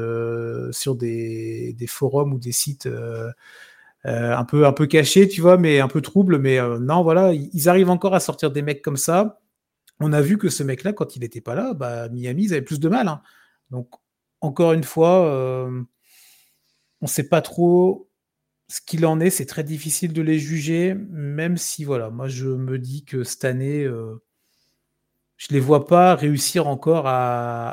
sur 0.73 0.97
des, 0.97 1.73
des, 1.73 1.87
forums 1.87 2.35
ou 2.35 2.39
des 2.39 2.53
sites 2.53 2.87
un, 4.05 4.45
peu, 4.45 4.67
un 4.67 4.73
peu 4.75 4.87
cachés, 4.87 5.27
tu 5.27 5.41
vois, 5.41 5.57
mais 5.57 5.81
un 5.81 5.89
peu 5.89 6.03
troubles. 6.03 6.39
Mais 6.39 6.61
non, 6.81 7.03
voilà, 7.03 7.33
ils 7.33 7.69
arrivent 7.71 7.91
encore 7.91 8.15
à 8.15 8.21
sortir 8.21 8.51
des 8.51 8.61
mecs 8.61 8.83
comme 8.83 8.99
ça. 8.99 9.41
On 10.01 10.13
a 10.13 10.21
vu 10.21 10.37
que 10.37 10.51
ce 10.51 10.63
mec-là, 10.63 10.93
quand 10.93 11.17
il 11.17 11.21
n'était 11.21 11.41
pas 11.41 11.55
là, 11.55 11.73
bah, 11.73 12.11
Miami, 12.11 12.45
ils 12.45 12.53
avaient 12.53 12.61
plus 12.63 12.81
de 12.81 12.89
mal. 12.91 13.09
Hein. 13.09 13.23
Donc, 13.71 13.89
encore 14.43 14.75
une 14.75 14.85
fois, 14.85 15.23
on 15.71 17.07
ne 17.07 17.09
sait 17.09 17.29
pas 17.29 17.41
trop 17.41 18.10
ce 18.71 18.81
qu'il 18.81 19.05
en 19.05 19.19
est, 19.19 19.31
c'est 19.31 19.47
très 19.47 19.65
difficile 19.65 20.13
de 20.13 20.23
les 20.23 20.39
juger, 20.39 20.95
même 20.95 21.57
si, 21.57 21.83
voilà, 21.85 22.11
moi 22.11 22.29
je 22.29 22.47
me 22.47 22.79
dis 22.79 23.05
que 23.05 23.25
cette 23.25 23.45
année, 23.45 23.83
euh, 23.83 24.23
je 25.37 25.49
ne 25.51 25.55
les 25.55 25.61
vois 25.61 25.87
pas 25.87 26.15
réussir 26.15 26.69
encore 26.69 27.07
à, 27.09 27.71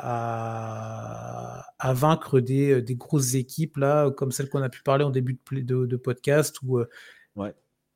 à, 1.78 1.92
vaincre 1.92 2.40
des, 2.40 2.82
des, 2.82 2.96
grosses 2.96 3.34
équipes, 3.34 3.76
là, 3.76 4.10
comme 4.10 4.32
celle 4.32 4.48
qu'on 4.48 4.62
a 4.62 4.68
pu 4.68 4.82
parler 4.82 5.04
en 5.04 5.10
début 5.10 5.38
de, 5.52 5.86
de, 5.86 5.96
podcast, 5.96 6.56
ou 6.64 6.78
euh, 6.80 6.88
ouais. 7.36 7.54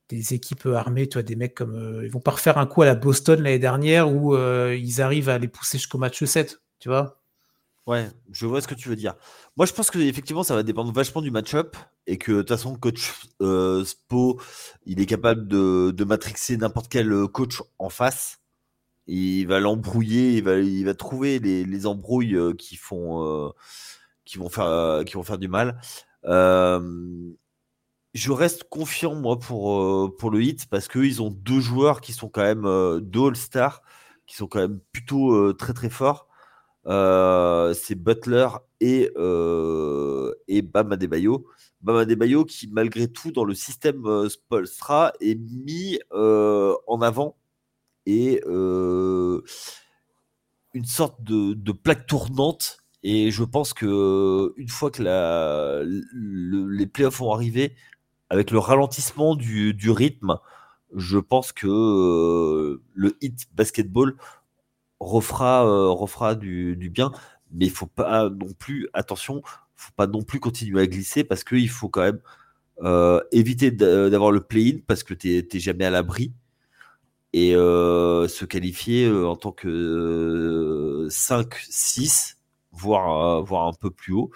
des 0.09 0.35
équipes 0.35 0.67
armées, 0.67 1.09
tu 1.09 1.15
vois, 1.15 1.25
des 1.25 1.35
mecs 1.37 1.55
comme. 1.55 1.75
Euh, 1.75 2.05
ils 2.05 2.11
vont 2.11 2.21
pas 2.21 2.31
refaire 2.33 2.59
un 2.59 2.67
coup 2.67 2.83
à 2.83 2.87
la 2.87 2.95
Boston 2.95 3.43
l'année 3.43 3.59
dernière 3.59 4.13
où 4.13 4.37
ils 4.37 5.03
arrivent 5.03 5.29
à 5.29 5.39
les 5.39 5.49
pousser 5.49 5.79
jusqu'au 5.79 5.99
match 5.99 6.23
7, 6.23 6.63
tu 6.79 6.89
vois? 6.89 7.22
Ouais, 7.87 8.09
je 8.31 8.47
vois 8.47 8.61
ce 8.61 8.69
que 8.69 8.75
tu 8.75 8.89
veux 8.89 8.95
dire. 8.97 9.15
Moi, 9.57 9.67
je 9.67 9.73
pense 9.73 9.91
que 9.91 9.99
effectivement, 9.99 10.45
ça 10.45 10.55
va 10.55 10.63
dépendre 10.63 10.93
vachement 10.93 11.21
du 11.21 11.33
match-up 11.33 11.77
et 12.07 12.17
que 12.17 12.31
de 12.31 12.39
toute 12.39 12.49
façon, 12.51 12.77
coach 12.77 13.13
euh, 13.41 13.85
Spo, 13.85 14.41
il 14.87 15.01
est 15.01 15.07
capable 15.07 15.49
de, 15.49 15.91
de 15.91 16.05
matrixer 16.05 16.57
n'importe 16.57 16.89
quel 16.89 17.13
euh, 17.13 17.27
coach 17.27 17.61
en 17.81 17.89
face. 17.89 18.41
Il 19.09 19.47
va 19.47 19.61
l'embrouiller, 19.61 20.35
il 20.37 20.45
va, 20.45 20.59
il 20.59 20.85
va 20.85 20.95
trouver 20.95 21.41
les, 21.41 21.65
les 21.65 21.87
embrouilles 21.87 22.37
euh, 22.37 22.55
qui 22.55 22.77
font, 22.77 23.53
qui 24.25 24.39
vont 24.39 24.49
faire, 24.49 25.05
qui 25.05 25.15
vont 25.15 25.25
faire 25.25 25.39
du 25.39 25.49
mal. 25.49 25.81
je 28.15 28.31
reste 28.31 28.65
confiant 28.65 29.15
moi 29.15 29.39
pour 29.39 30.17
pour 30.17 30.31
le 30.31 30.43
hit 30.43 30.67
parce 30.67 30.87
qu'ils 30.89 31.23
ont 31.23 31.31
deux 31.31 31.61
joueurs 31.61 32.01
qui 32.01 32.13
sont 32.13 32.29
quand 32.29 32.43
même 32.43 33.01
deux 33.01 33.29
All-Stars 33.29 33.83
qui 34.27 34.37
sont 34.37 34.47
quand 34.47 34.61
même 34.61 34.81
plutôt 34.93 35.53
très 35.55 35.73
très 35.73 35.91
forts. 35.91 36.29
Euh, 36.87 37.75
c'est 37.75 37.95
Butler 37.95 38.49
et, 38.81 39.11
euh, 39.17 40.33
et 40.49 40.63
Bam 40.63 40.93
Adebayo. 40.93 41.47
Bam 41.81 41.97
Adebayo 41.97 42.45
qui, 42.45 42.69
malgré 42.69 43.09
tout, 43.09 43.31
dans 43.33 43.45
le 43.45 43.55
système 43.55 44.07
euh, 44.07 44.29
Spolstra, 44.29 45.13
est 45.21 45.39
mis 45.39 45.99
en 46.11 47.01
avant 47.01 47.37
et 48.07 48.43
une 48.45 49.43
sorte 50.85 51.23
de, 51.23 51.73
plaque 51.73 52.07
tournante. 52.07 52.79
Et 53.05 53.31
je 53.31 53.45
pense 53.45 53.75
que 53.75 54.53
une 54.57 54.69
fois 54.69 54.91
que 54.91 55.03
les 56.15 56.87
playoffs 56.87 57.19
vont 57.19 57.33
arriver, 57.33 57.75
avec 58.31 58.51
le 58.51 58.59
ralentissement 58.59 59.37
du 59.37 59.91
rythme, 59.91 60.39
je 60.95 61.19
pense 61.19 61.53
que 61.53 62.81
le 62.95 63.17
hit 63.21 63.47
basketball 63.55 64.17
refera, 65.03 65.67
euh, 65.67 65.91
refera 65.91 66.35
du, 66.35 66.91
bien, 66.91 67.13
mais 67.51 67.67
il 67.67 67.71
faut 67.71 67.87
pas 67.87 68.31
non 68.31 68.53
plus, 68.59 68.89
attention, 68.95 69.43
faut 69.75 69.93
pas 69.97 70.07
non 70.07 70.23
plus 70.23 70.41
continuer 70.41 70.81
à 70.83 70.87
glisser 70.87 71.25
parce 71.25 71.45
qu'il 71.45 71.69
faut 71.69 71.89
quand 71.89 72.03
même 72.03 72.21
euh, 72.83 73.21
éviter 73.33 73.71
d'avoir 73.71 74.31
le 74.33 74.41
play-in 74.41 74.79
parce 74.87 75.03
que 75.03 75.15
tu 75.15 75.29
n'es 75.29 75.61
jamais 75.61 75.85
à 75.85 75.91
l'abri. 75.91 76.33
Et 77.35 77.57
euh, 77.57 78.29
se 78.29 78.45
qualifier 78.45 79.11
en 79.11 79.37
tant 79.37 79.53
que 79.53 81.07
5, 81.11 81.55
6, 81.69 82.37
voire, 82.73 83.43
voire 83.43 83.69
un 83.69 83.73
peu 83.73 83.91
plus 83.91 84.13
haut, 84.13 84.31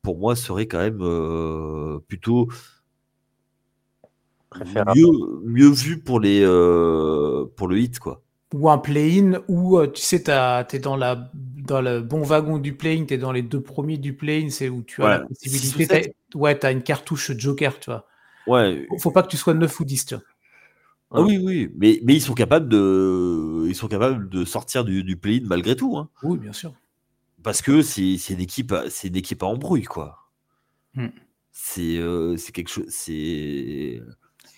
pour 0.00 0.18
moi 0.18 0.34
serait 0.34 0.66
quand 0.66 0.78
même 0.78 2.00
plutôt 2.08 2.48
mieux, 4.94 5.10
mieux 5.44 5.70
vu 5.70 5.98
pour, 5.98 6.20
les, 6.20 6.40
pour 7.56 7.68
le 7.68 7.78
hit. 7.78 7.98
quoi 7.98 8.22
ou 8.54 8.70
un 8.70 8.78
play-in 8.78 9.42
où 9.48 9.78
euh, 9.78 9.86
tu 9.88 10.00
sais, 10.02 10.22
tu 10.22 10.30
es 10.30 10.78
dans, 10.78 10.96
la, 10.96 11.30
dans 11.34 11.80
le 11.80 12.00
bon 12.00 12.22
wagon 12.22 12.58
du 12.58 12.74
play-in, 12.74 13.04
tu 13.04 13.14
es 13.14 13.18
dans 13.18 13.32
les 13.32 13.42
deux 13.42 13.60
premiers 13.60 13.98
du 13.98 14.14
play-in, 14.14 14.50
c'est 14.50 14.68
où 14.68 14.82
tu 14.82 15.02
as 15.02 15.08
la 15.08 15.20
possibilité. 15.20 16.14
ouais, 16.34 16.58
tu 16.58 16.66
as 16.66 16.72
une 16.72 16.82
cartouche 16.82 17.32
Joker, 17.36 17.78
tu 17.78 17.90
vois. 17.90 18.06
Ouais. 18.46 18.86
Faut 19.00 19.10
pas 19.10 19.22
que 19.22 19.28
tu 19.28 19.36
sois 19.36 19.54
9 19.54 19.80
ou 19.80 19.84
10, 19.84 20.06
tu 20.06 20.14
vois. 20.14 20.24
Ah 21.10 21.22
oui, 21.22 21.38
oui, 21.38 21.70
mais, 21.74 22.00
mais 22.04 22.14
ils 22.14 22.20
sont 22.20 22.34
capables 22.34 22.68
de, 22.68 23.64
ils 23.66 23.74
sont 23.74 23.88
capables 23.88 24.28
de 24.28 24.44
sortir 24.44 24.84
du, 24.84 25.04
du 25.04 25.16
play-in 25.16 25.44
malgré 25.44 25.74
tout. 25.74 25.96
Hein. 25.96 26.10
Oui, 26.22 26.38
bien 26.38 26.52
sûr. 26.52 26.74
Parce 27.42 27.62
que 27.62 27.82
c'est 27.82 28.16
une 28.30 28.40
équipe, 28.40 28.74
c'est 28.90 29.08
une 29.08 29.16
équipe 29.16 29.42
à 29.42 29.46
embrouille, 29.46 29.84
quoi. 29.84 30.28
Hmm. 30.94 31.08
Euh, 31.78 32.36
c'est 32.36 32.52
quelque 32.52 32.68
chose, 32.68 32.86
c'est. 32.88 34.02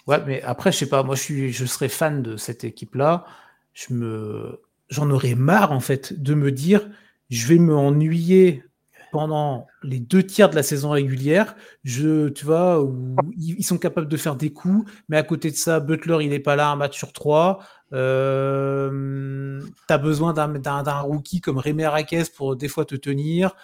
Ouais, 0.07 0.23
mais 0.27 0.43
après, 0.43 0.73
je 0.73 0.79
sais 0.79 0.89
pas, 0.89 1.03
moi, 1.03 1.15
je 1.15 1.23
suis, 1.23 1.53
je 1.53 1.65
serais 1.67 1.89
fan 1.89 2.23
de 2.23 2.37
cette 2.37 2.65
équipe-là 2.65 3.27
je 3.75 3.95
me, 3.95 4.61
j'en 4.89 5.11
aurais 5.11 5.35
marre 5.35 5.73
en 5.73 5.81
fait 5.81 6.21
de 6.21 6.35
me 6.35 6.53
dire, 6.53 6.89
je 7.31 7.47
vais 7.47 7.59
me 7.59 7.75
ennuyer 7.75 8.65
pendant 9.13 9.67
les 9.83 9.99
deux 9.99 10.23
tiers 10.23 10.51
de 10.51 10.55
la 10.55 10.63
saison 10.63 10.91
régulière. 10.91 11.57
Je, 11.85 12.29
tu 12.29 12.45
vois, 12.45 12.83
où 12.83 13.17
ils 13.37 13.65
sont 13.65 13.79
capables 13.79 14.09
de 14.09 14.17
faire 14.17 14.37
des 14.37 14.53
coups, 14.53 14.91
mais 15.09 15.17
à 15.17 15.23
côté 15.23 15.51
de 15.51 15.57
ça, 15.57 15.81
Butler, 15.81 16.19
il 16.21 16.31
n'est 16.31 16.39
pas 16.41 16.57
là 16.57 16.71
un 16.71 16.77
match 16.77 16.97
sur 16.97 17.13
trois. 17.13 17.61
Euh, 17.93 19.61
tu 19.89 19.93
as 19.93 19.99
besoin 19.99 20.33
d'un 20.33 21.01
rookie 21.01 21.41
comme 21.41 21.59
Rémi 21.59 21.85
Raquez 21.85 22.25
pour 22.37 22.57
des 22.57 22.69
fois 22.69 22.85
te 22.85 22.95
tenir. 22.95 23.57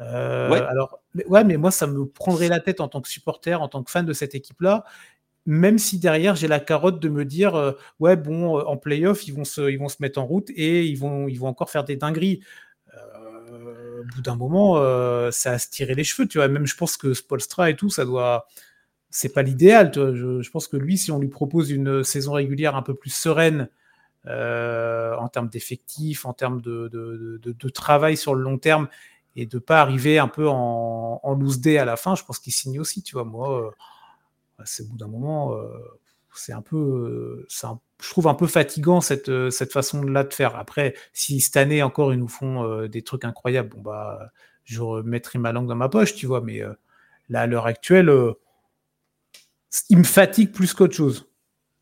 Euh, 0.00 0.50
alors, 0.68 1.00
ouais, 1.26 1.44
mais 1.44 1.56
moi, 1.56 1.70
ça 1.70 1.86
me 1.86 2.06
prendrait 2.06 2.48
la 2.48 2.60
tête 2.60 2.80
en 2.80 2.88
tant 2.88 3.00
que 3.00 3.08
supporter, 3.08 3.60
en 3.60 3.68
tant 3.68 3.82
que 3.82 3.90
fan 3.90 4.06
de 4.06 4.12
cette 4.12 4.34
équipe-là 4.34 4.84
même 5.46 5.78
si 5.78 5.98
derrière 5.98 6.36
j'ai 6.36 6.48
la 6.48 6.60
carotte 6.60 7.00
de 7.00 7.08
me 7.08 7.24
dire 7.24 7.54
euh, 7.54 7.72
ouais 8.00 8.16
bon 8.16 8.58
euh, 8.58 8.62
en 8.64 8.76
playoff 8.76 9.26
ils 9.26 9.34
vont 9.34 9.44
se 9.44 9.70
ils 9.70 9.80
mettre 10.00 10.20
en 10.20 10.26
route 10.26 10.50
et 10.50 10.86
ils 10.86 10.98
vont 10.98 11.28
encore 11.42 11.70
faire 11.70 11.84
des 11.84 11.96
dingueries. 11.96 12.40
Euh, 12.94 14.02
au 14.02 14.04
bout 14.14 14.22
d'un 14.22 14.36
moment 14.36 14.76
ça 15.30 15.52
a 15.52 15.58
se 15.58 15.68
tirer 15.68 15.94
les 15.94 16.04
cheveux 16.04 16.28
tu 16.28 16.38
vois. 16.38 16.48
Même 16.48 16.66
je 16.66 16.76
pense 16.76 16.96
que 16.96 17.14
Spolstra 17.14 17.70
et 17.70 17.76
tout 17.76 17.90
ça 17.90 18.04
doit 18.04 18.46
c'est 19.10 19.32
pas 19.32 19.42
l'idéal 19.42 19.92
je, 19.94 20.40
je, 20.40 20.50
pense 20.50 20.68
que 20.68 20.76
lui 20.76 20.96
si 20.96 21.12
on 21.12 21.18
lui 21.18 21.28
propose 21.28 21.70
une 21.70 22.02
saison 22.02 22.32
régulière 22.32 22.76
un 22.76 22.82
peu 22.82 22.94
plus 22.94 23.10
sereine 23.10 23.68
en 24.26 25.28
termes 25.28 25.48
d'effectifs 25.48 26.24
en 26.24 26.32
termes 26.32 26.60
de, 26.60 26.88
de, 26.88 27.68
travail 27.68 28.16
sur 28.16 28.34
le 28.34 28.42
long 28.42 28.58
terme 28.58 28.88
et 29.36 29.46
de 29.46 29.58
pas 29.58 29.80
arriver 29.80 30.18
un 30.18 30.28
peu 30.28 30.48
en, 30.48 31.20
en 31.22 31.34
loose 31.34 31.60
day 31.60 31.78
à 31.78 31.84
la 31.84 31.96
fin 31.96 32.14
je 32.14 32.24
pense 32.24 32.38
qu'il 32.38 32.52
signe 32.52 32.80
aussi 32.80 33.02
tu 33.02 33.14
vois. 33.14 33.24
Moi 33.24 33.74
c'est 34.64 34.82
au 34.82 34.86
bout 34.86 34.96
d'un 34.96 35.08
moment, 35.08 35.54
euh, 35.54 35.68
c'est 36.34 36.52
un 36.52 36.62
peu, 36.62 36.76
euh, 36.76 37.46
je 38.00 38.10
trouve 38.10 38.28
un 38.28 38.34
peu 38.34 38.46
fatigant 38.46 39.00
cette, 39.00 39.28
euh, 39.28 39.50
cette 39.50 39.72
façon-là 39.72 40.24
de 40.24 40.32
faire. 40.32 40.56
Après, 40.56 40.94
si 41.12 41.40
cette 41.40 41.56
année 41.56 41.82
encore 41.82 42.12
ils 42.12 42.18
nous 42.18 42.28
font 42.28 42.86
des 42.86 43.02
trucs 43.02 43.24
incroyables, 43.24 43.70
bon 43.70 43.82
bah, 43.82 44.30
je 44.64 44.80
remettrai 44.80 45.38
ma 45.38 45.52
langue 45.52 45.68
dans 45.68 45.74
ma 45.74 45.88
poche, 45.88 46.14
tu 46.14 46.26
vois. 46.26 46.40
Mais 46.40 46.62
là, 47.28 47.42
à 47.42 47.46
l'heure 47.46 47.66
actuelle, 47.66 48.10
il 49.88 49.98
me 49.98 50.04
fatigue 50.04 50.52
plus 50.52 50.74
qu'autre 50.74 50.94
chose. 50.94 51.28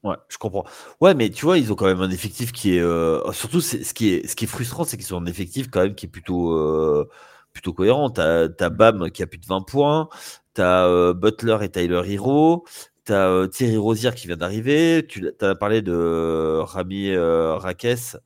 Ouais, 0.02 0.16
je 0.28 0.38
comprends. 0.38 0.64
Ouais, 1.00 1.14
mais 1.14 1.28
tu 1.28 1.44
vois, 1.44 1.58
ils 1.58 1.70
ont 1.72 1.74
quand 1.74 1.86
même 1.86 2.00
un 2.00 2.10
effectif 2.10 2.52
qui 2.52 2.76
est. 2.76 3.32
surtout, 3.32 3.60
ce, 3.60 3.76
qui 3.94 4.14
est, 4.14 4.26
ce 4.26 4.34
qui 4.34 4.44
est 4.44 4.48
frustrant, 4.48 4.84
c'est 4.84 4.96
qu'ils 4.96 5.14
ont 5.14 5.18
un 5.18 5.26
effectif 5.26 5.68
quand 5.70 5.82
même 5.82 5.94
qui 5.94 6.06
est 6.06 6.08
plutôt, 6.08 7.06
plutôt 7.52 7.72
cohérent. 7.72 8.10
T'as 8.10 8.48
as 8.58 8.70
Bam 8.70 9.10
qui 9.10 9.22
a 9.22 9.26
plus 9.26 9.38
de 9.38 9.46
20 9.46 9.62
points. 9.62 10.08
T'as 10.55 10.86
euh, 10.86 11.14
Butler 11.14 11.59
et 11.62 11.68
Tyler 11.70 12.03
Hero. 12.07 12.64
T'as 13.05 13.28
euh, 13.28 13.46
Thierry 13.46 13.76
Rosière 13.76 14.14
qui 14.14 14.26
vient 14.26 14.36
d'arriver. 14.36 15.07
Tu 15.09 15.30
as 15.40 15.55
parlé 15.55 15.82
de 15.82 15.92
euh, 15.92 16.62
Rami 16.64 17.16
Raquez 17.16 18.16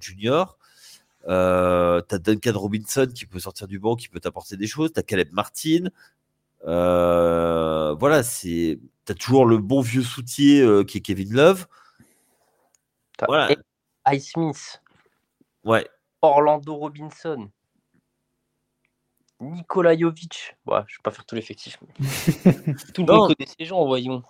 Jr. 0.00 0.44
T'as 1.26 2.18
Duncan 2.18 2.52
Robinson 2.58 3.08
qui 3.14 3.26
peut 3.26 3.40
sortir 3.40 3.66
du 3.66 3.78
banc, 3.78 3.96
qui 3.96 4.08
peut 4.08 4.20
t'apporter 4.20 4.56
des 4.56 4.66
choses. 4.66 4.92
T'as 4.92 5.02
Caleb 5.02 5.32
Martin. 5.32 5.88
voilà, 6.64 8.22
c'est. 8.22 8.78
T'as 9.06 9.14
toujours 9.14 9.46
le 9.46 9.58
bon 9.58 9.80
vieux 9.80 10.02
soutier 10.02 10.84
qui 10.86 10.98
est 10.98 11.00
Kevin 11.00 11.34
Love. 11.34 11.66
Voilà. 13.26 13.56
Ice 14.12 14.30
Smith. 14.32 14.82
Ouais. 15.64 15.86
Orlando 16.22 16.74
Robinson. 16.74 17.50
Nikola 19.40 19.96
Jovic. 19.96 20.56
Ouais, 20.66 20.80
je 20.86 20.96
vais 20.96 21.02
pas 21.02 21.10
faire 21.10 21.24
tout 21.24 21.34
l'effectif. 21.34 21.78
tout 22.94 23.04
le 23.04 23.12
monde 23.12 23.34
connaît 23.34 23.50
ces 23.58 23.64
gens, 23.64 23.84
voyons. 23.86 24.22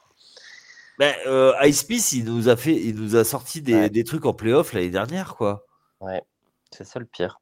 Ben, 0.98 1.14
euh, 1.26 1.54
Ice 1.62 1.82
Peace, 1.82 2.12
il 2.12 2.24
nous 2.24 2.48
a 2.48 2.56
fait, 2.56 2.74
il 2.74 2.94
nous 2.94 3.16
a 3.16 3.24
sorti 3.24 3.62
des, 3.62 3.88
des 3.88 4.04
trucs 4.04 4.26
en 4.26 4.34
playoff 4.34 4.72
l'année 4.72 4.90
dernière, 4.90 5.34
quoi. 5.34 5.66
Ouais, 6.00 6.22
c'est 6.70 6.84
ça 6.84 6.98
le 6.98 7.06
pire. 7.06 7.40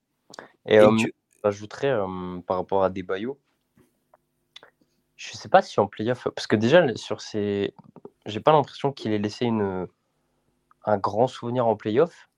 Et, 0.66 0.78
euh, 0.78 0.96
j'ajouterais 1.44 1.90
euh, 1.90 2.40
par 2.46 2.58
rapport 2.58 2.84
à 2.84 2.90
Debayo, 2.90 3.38
Je 5.16 5.36
sais 5.36 5.48
pas 5.48 5.62
si 5.62 5.80
en 5.80 5.86
playoff, 5.86 6.28
parce 6.34 6.46
que 6.46 6.56
déjà 6.56 6.86
sur 6.96 7.20
ces, 7.20 7.74
j'ai 8.26 8.40
pas 8.40 8.52
l'impression 8.52 8.92
qu'il 8.92 9.12
ait 9.12 9.18
laissé 9.18 9.46
une 9.46 9.88
un 10.84 10.96
grand 10.96 11.26
souvenir 11.26 11.66
en 11.66 11.76
playoff. 11.76 12.28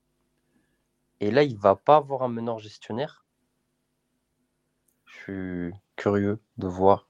Et 1.21 1.31
là, 1.31 1.43
il 1.43 1.57
va 1.57 1.77
pas 1.77 1.97
avoir 1.97 2.23
un 2.23 2.29
meneur 2.29 2.59
gestionnaire. 2.59 3.25
Je 5.11 5.19
suis 5.23 5.75
curieux 5.97 6.39
de 6.59 6.67
voir 6.67 7.07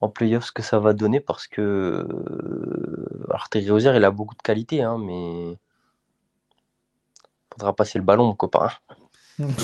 en 0.00 0.08
playoff 0.08 0.44
ce 0.44 0.52
que 0.52 0.62
ça 0.62 0.78
va 0.80 0.92
donner 0.92 1.20
parce 1.20 1.46
que 1.46 1.60
euh, 1.60 3.26
alors 3.30 3.46
Rosier 3.68 3.92
il 3.94 4.04
a 4.04 4.10
beaucoup 4.10 4.34
de 4.34 4.42
qualité 4.42 4.82
hein, 4.82 4.98
mais 4.98 5.56
faudra 7.52 7.74
passer 7.76 7.98
le 7.98 8.04
ballon 8.04 8.26
mon 8.26 8.34
copain 8.34 8.70
même 9.38 9.54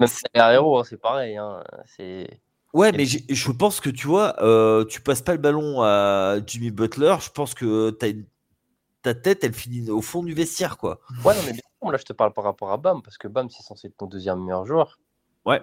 hein, 0.00 0.82
c'est 0.84 1.00
pareil 1.00 1.36
hein, 1.38 1.64
c'est 1.86 2.40
Ouais, 2.74 2.92
mais 2.92 3.06
je 3.06 3.50
pense 3.50 3.80
que 3.80 3.88
tu 3.88 4.06
vois, 4.06 4.36
euh, 4.42 4.84
tu 4.84 5.00
passes 5.00 5.22
pas 5.22 5.32
le 5.32 5.38
ballon 5.38 5.80
à 5.80 6.36
Jimmy 6.46 6.70
Butler. 6.70 7.16
Je 7.20 7.30
pense 7.30 7.54
que 7.54 7.90
ta 9.02 9.14
tête, 9.14 9.42
elle 9.42 9.54
finit 9.54 9.90
au 9.90 10.02
fond 10.02 10.22
du 10.22 10.34
vestiaire, 10.34 10.76
quoi. 10.76 11.00
Ouais, 11.24 11.34
non, 11.34 11.40
mais 11.46 11.52
bien 11.52 11.62
là, 11.90 11.96
je 11.96 12.04
te 12.04 12.12
parle 12.12 12.32
par 12.34 12.44
rapport 12.44 12.70
à 12.70 12.76
Bam, 12.76 13.00
parce 13.02 13.16
que 13.16 13.26
Bam, 13.26 13.48
c'est 13.48 13.62
censé 13.62 13.86
être 13.86 13.96
ton 13.96 14.06
deuxième 14.06 14.40
meilleur 14.40 14.66
joueur. 14.66 14.98
Ouais. 15.44 15.60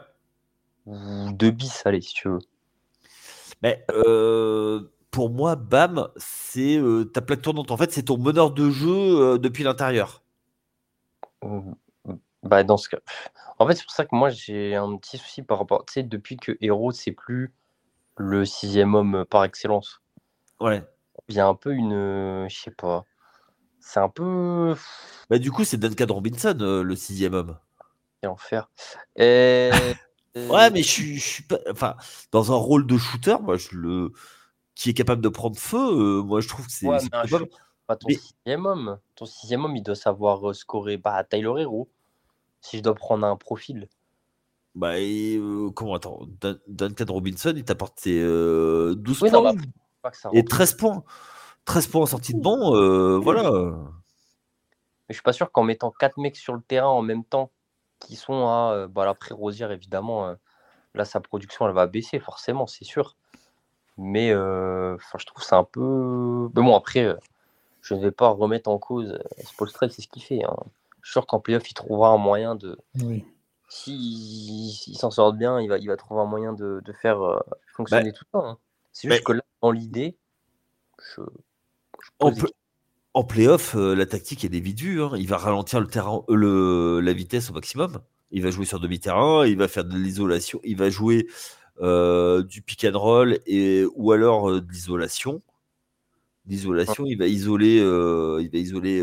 Ou 0.85 1.31
deux 1.31 1.51
bis, 1.51 1.85
allez, 1.85 2.01
si 2.01 2.13
tu 2.13 2.29
veux. 2.29 2.39
Mais 3.61 3.85
euh, 3.91 4.91
pour 5.11 5.29
moi, 5.29 5.55
Bam, 5.55 6.09
c'est 6.17 6.77
euh, 6.77 7.05
ta 7.05 7.21
plaque 7.21 7.41
tournante. 7.41 7.71
En 7.71 7.77
fait, 7.77 7.91
c'est 7.91 8.03
ton 8.03 8.17
meneur 8.17 8.51
de 8.51 8.69
jeu 8.69 9.39
depuis 9.39 9.63
l'intérieur. 9.63 10.23
Bah, 12.43 12.63
dans 12.63 12.77
ce 12.77 12.89
cas. 12.89 12.99
En 13.57 13.67
fait, 13.67 13.75
c'est 13.75 13.83
pour 13.83 13.93
ça 13.93 14.05
que 14.05 14.15
moi, 14.15 14.29
j'ai 14.29 14.75
un 14.75 14.95
petit 14.97 15.17
souci 15.17 15.41
par 15.41 15.59
rapport. 15.59 15.85
Tu 15.85 15.93
sais, 15.93 16.03
depuis 16.03 16.37
que 16.37 16.57
Hero, 16.61 16.91
c'est 16.91 17.11
plus 17.11 17.53
le 18.17 18.45
sixième 18.45 18.93
homme 18.95 19.25
par 19.29 19.43
excellence. 19.43 20.01
Ouais. 20.59 20.83
Il 21.27 21.35
y 21.35 21.39
a 21.39 21.47
un 21.47 21.55
peu 21.55 21.71
une. 21.71 22.47
Je 22.49 22.55
sais 22.55 22.71
pas. 22.71 23.05
C'est 23.79 23.99
un 23.99 24.09
peu. 24.09 24.75
Bah, 25.29 25.37
du 25.39 25.51
coup, 25.51 25.63
c'est 25.63 25.77
Duncan 25.77 26.13
Robinson, 26.13 26.57
euh, 26.61 26.83
le 26.83 26.95
sixième 26.95 27.33
homme. 27.33 27.57
Et 28.25 28.27
enfer. 28.27 28.69
Et... 29.15 29.71
ouais, 30.35 30.69
mais 30.71 30.83
je 30.83 30.89
suis, 30.89 31.17
je 31.17 31.25
suis 31.25 31.43
pas. 31.43 31.59
Enfin, 31.71 31.95
dans 32.31 32.51
un 32.51 32.57
rôle 32.57 32.85
de 32.85 32.97
shooter, 32.97 33.37
moi, 33.41 33.57
je 33.57 33.69
le. 33.71 34.11
Qui 34.75 34.89
est 34.89 34.93
capable 34.93 35.21
de 35.21 35.29
prendre 35.29 35.57
feu, 35.57 35.77
euh, 35.77 36.21
moi, 36.21 36.41
je 36.41 36.49
trouve 36.49 36.65
que 36.65 36.71
c'est. 36.71 36.87
pas 37.87 37.95
ton 37.95 38.09
sixième 38.09 38.65
homme. 38.65 38.99
Ton 39.15 39.25
sixième 39.25 39.63
homme, 39.63 39.77
il 39.77 39.83
doit 39.83 39.95
savoir 39.95 40.49
euh, 40.49 40.53
scorer. 40.53 40.97
Bah, 40.97 41.23
Tyler 41.23 41.61
Hero 41.61 41.89
si 42.65 42.77
je 42.77 42.83
dois 42.83 42.95
prendre 42.95 43.25
un 43.27 43.37
profil 43.37 43.87
Bah, 44.73 44.99
et, 44.99 45.37
euh, 45.37 45.69
comment 45.71 45.95
attends 45.95 46.27
Duncan 46.67 47.05
Robinson, 47.07 47.53
il 47.55 47.63
t'apporte 47.63 47.99
ses 47.99 48.19
12 48.19 48.23
euh, 48.23 49.29
points 49.29 49.55
et 50.33 50.43
13 50.43 50.73
points. 50.75 51.03
13 51.65 51.87
points 51.87 52.01
en 52.01 52.05
sortie 52.05 52.33
de 52.33 52.41
banc, 52.41 52.75
euh, 52.75 53.17
voilà. 53.17 53.51
Mais 53.51 55.13
je 55.13 55.15
suis 55.15 55.23
pas 55.23 55.33
sûr 55.33 55.51
qu'en 55.51 55.63
mettant 55.63 55.91
4 55.91 56.19
mecs 56.19 56.35
sur 56.35 56.53
le 56.53 56.61
terrain 56.61 56.87
en 56.87 57.01
même 57.01 57.23
temps, 57.23 57.51
qui 58.05 58.15
sont 58.15 58.47
à. 58.47 58.87
Bah, 58.89 59.09
après 59.09 59.33
Rosière, 59.33 59.71
évidemment, 59.71 60.35
là, 60.93 61.05
sa 61.05 61.19
production, 61.19 61.67
elle 61.67 61.73
va 61.73 61.87
baisser, 61.87 62.19
forcément, 62.19 62.67
c'est 62.67 62.85
sûr. 62.85 63.15
Mais 63.97 64.33
enfin, 64.33 65.17
je 65.17 65.25
trouve 65.25 65.43
c'est 65.43 65.55
un 65.55 65.63
peu. 65.63 66.49
Mais 66.55 66.61
bon, 66.61 66.75
après, 66.75 67.15
je 67.81 67.93
ne 67.95 68.01
vais 68.01 68.11
pas 68.11 68.29
remettre 68.29 68.69
en 68.69 68.77
cause. 68.77 69.19
Spolstra, 69.43 69.89
c'est 69.89 70.01
ce 70.01 70.07
qu'il 70.07 70.23
fait. 70.23 70.43
Hein 70.43 70.55
suis 71.05 71.11
sûr 71.11 71.27
qu'en 71.27 71.39
playoff, 71.39 71.69
il 71.69 71.73
trouvera 71.73 72.09
un 72.09 72.17
moyen 72.17 72.55
de. 72.55 72.77
Oui. 73.01 73.23
S'il 73.69 74.97
s'en 74.97 75.11
sort 75.11 75.33
bien, 75.33 75.59
il 75.59 75.67
va, 75.69 75.77
il 75.77 75.87
va 75.87 75.97
trouver 75.97 76.21
un 76.21 76.25
moyen 76.25 76.53
de, 76.53 76.81
faire 77.01 77.21
euh, 77.21 77.39
fonctionner 77.75 78.11
bah, 78.11 78.17
tout 78.17 78.25
ça. 78.31 78.39
Hein. 78.39 78.57
C'est 78.91 79.09
juste 79.09 79.23
que 79.23 79.33
là, 79.33 79.41
dans 79.61 79.71
l'idée, 79.71 80.17
je, 81.15 81.21
en, 83.15 83.23
playoff, 83.23 83.75
euh, 83.75 83.95
la 83.95 84.05
tactique 84.05 84.45
est 84.45 84.49
des 84.49 84.59
hein. 84.99 85.11
Il 85.17 85.27
va 85.27 85.37
ralentir 85.37 85.79
le 85.79 85.87
terrain, 85.87 86.23
euh, 86.29 86.35
le, 86.35 86.99
la 87.01 87.13
vitesse 87.13 87.49
au 87.49 87.53
maximum. 87.53 87.99
Il 88.31 88.41
va 88.43 88.51
jouer 88.51 88.65
sur 88.65 88.79
demi-terrain, 88.79 89.45
il 89.45 89.57
va 89.57 89.67
faire 89.67 89.85
de 89.85 89.97
l'isolation, 89.97 90.59
il 90.63 90.77
va 90.77 90.89
jouer 90.89 91.27
du 91.79 92.61
pick 92.61 92.85
and 92.85 92.97
roll 92.97 93.39
et, 93.45 93.85
ou 93.95 94.11
alors 94.11 94.61
de 94.61 94.71
l'isolation. 94.71 95.41
L'isolation, 96.47 97.05
il 97.05 97.17
va 97.17 97.27
isoler, 97.27 97.77
il 97.77 98.49
va 98.51 98.57
isoler 98.57 99.01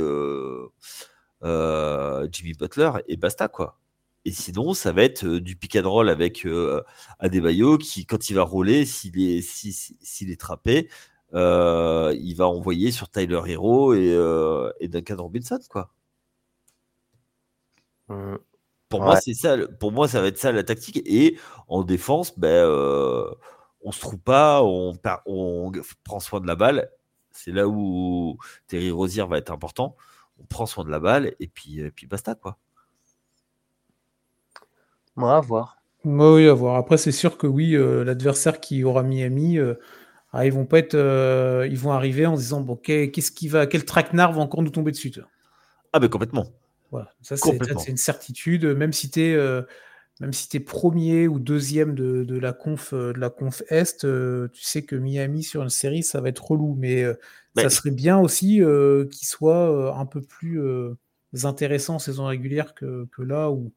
euh, 1.45 2.29
Jimmy 2.31 2.53
Butler 2.53 2.91
et 3.09 3.17
basta 3.17 3.49
quoi. 3.49 3.79
Et 4.25 4.31
sinon, 4.31 4.73
ça 4.75 4.93
va 4.93 5.03
être 5.03 5.25
euh, 5.25 5.41
du 5.41 5.57
pick 5.57 5.75
and 5.75 5.91
roll 5.91 6.09
avec 6.09 6.47
euh, 6.47 6.81
Adebayo 7.19 7.77
qui, 7.79 8.07
quand 8.07 8.31
il 8.31 8.35
va 8.35 8.43
rouler, 8.43 8.87
s'il 8.87 9.21
est, 9.21 9.43
s'il 9.43 10.31
est 10.31 10.41
trappé, 10.41 10.89
il 11.33 12.35
va 12.37 12.47
envoyer 12.47 12.91
sur 12.93 13.09
Tyler 13.09 13.41
Hero 13.47 13.95
et, 13.95 14.89
Duncan 14.89 15.17
Robinson 15.19 15.61
quoi. 15.69 15.91
Pour 18.89 19.01
moi, 19.01 19.19
c'est 19.21 19.33
ça. 19.33 19.57
Pour 19.81 19.91
moi, 19.91 20.07
ça 20.07 20.21
va 20.21 20.27
être 20.27 20.37
ça 20.37 20.53
la 20.53 20.65
tactique. 20.65 21.01
Et 21.07 21.39
en 21.67 21.83
défense, 21.83 22.39
ben, 22.39 22.67
on 23.81 23.91
se 23.91 24.01
trouve 24.01 24.19
pas, 24.19 24.63
on, 24.63 24.93
on 25.25 25.73
prend 26.05 26.21
soin 26.21 26.41
de 26.41 26.47
la 26.47 26.57
balle. 26.57 26.91
C'est 27.31 27.53
là 27.53 27.67
où 27.67 28.37
Terry 28.67 28.91
Rozier 28.91 29.25
va 29.27 29.39
être 29.39 29.51
important 29.51 29.97
on 30.43 30.47
prend 30.47 30.67
soin 30.67 30.85
de 30.85 30.91
la 30.91 31.01
balle 31.01 31.35
et 31.41 31.47
puis, 31.47 31.81
et 31.81 31.91
puis 31.91 32.07
basta 32.07 32.35
quoi. 32.35 32.59
On 35.17 35.23
va 35.23 35.41
voir. 35.41 35.77
oui, 36.05 36.49
à 36.49 36.55
voir. 36.55 36.77
Après, 36.77 36.97
c'est 36.97 37.13
sûr 37.13 37.37
que 37.37 37.47
oui, 37.47 37.75
euh, 37.75 38.03
l'adversaire 38.03 38.61
qui 38.61 38.83
aura 38.83 39.03
Miami, 39.03 39.59
euh, 39.59 39.75
ah, 40.33 40.47
ils 40.47 40.53
vont 40.53 40.65
pas 40.65 40.79
être, 40.79 40.95
euh, 40.95 41.69
ils 41.71 41.79
vont 41.79 41.93
arriver 41.93 42.25
en 42.25 42.37
se 42.37 42.41
disant 42.41 42.63
bon, 42.63 42.77
qu'est-ce 42.77 43.31
qui 43.31 43.49
va, 43.49 43.67
quel 43.67 43.85
traquenard 43.85 44.33
va 44.33 44.41
encore 44.41 44.63
nous 44.63 44.71
tomber 44.71 44.91
dessus 44.91 45.13
Ah 45.93 46.01
ben 46.01 46.09
complètement. 46.09 46.47
Voilà, 46.91 47.13
ça 47.21 47.37
c'est 47.37 47.89
une 47.89 47.97
certitude. 47.99 48.65
Même 48.65 48.95
si 48.95 49.11
tu 49.11 49.21
es, 49.21 49.63
même 50.21 50.33
si 50.33 50.49
es 50.57 50.61
premier 50.61 51.29
ou 51.29 51.39
deuxième 51.39 51.95
de, 51.95 52.39
la 52.39 52.53
conf, 52.53 52.95
de 52.95 53.19
la 53.19 53.29
conf 53.29 53.63
est, 53.69 53.99
tu 54.01 54.63
sais 54.63 54.83
que 54.83 54.97
Miami 54.97 55.43
sur 55.43 55.63
une 55.63 55.71
série, 55.71 56.03
ça 56.03 56.21
va 56.21 56.31
être 56.31 56.51
relou. 56.51 56.77
Mais 56.79 57.05
ça 57.57 57.69
serait 57.69 57.91
bien 57.91 58.19
aussi 58.19 58.63
qu'il 59.11 59.29
soit 59.29 59.95
un 59.97 60.07
peu 60.07 60.23
plus 60.23 60.61
intéressant 61.45 61.97
en 61.97 61.99
saison 61.99 62.27
régulière 62.27 62.75
que, 62.75 63.07
là 63.19 63.51
où 63.51 63.73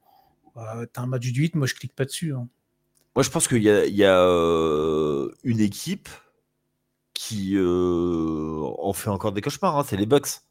bah, 0.56 0.86
tu 0.94 1.00
as 1.00 1.04
un 1.04 1.08
match 1.08 1.22
du 1.32 1.42
8, 1.42 1.56
moi 1.56 1.68
je 1.68 1.74
clique 1.74 1.96
pas 1.96 2.06
dessus. 2.06 2.34
Hein. 2.34 2.48
Moi 3.16 3.24
je 3.24 3.30
pense 3.30 3.48
qu'il 3.48 3.64
y 3.64 3.70
a, 3.70 3.86
y 3.86 4.06
a 4.06 4.24
une 5.44 5.60
équipe 5.60 6.10
qui 7.28 7.58
en 7.60 8.94
fait 8.94 9.10
encore 9.10 9.32
des 9.32 9.42
cauchemars, 9.42 9.78
hein, 9.78 9.84
c'est 9.88 9.98
les 9.98 10.06
Bucks. 10.06 10.42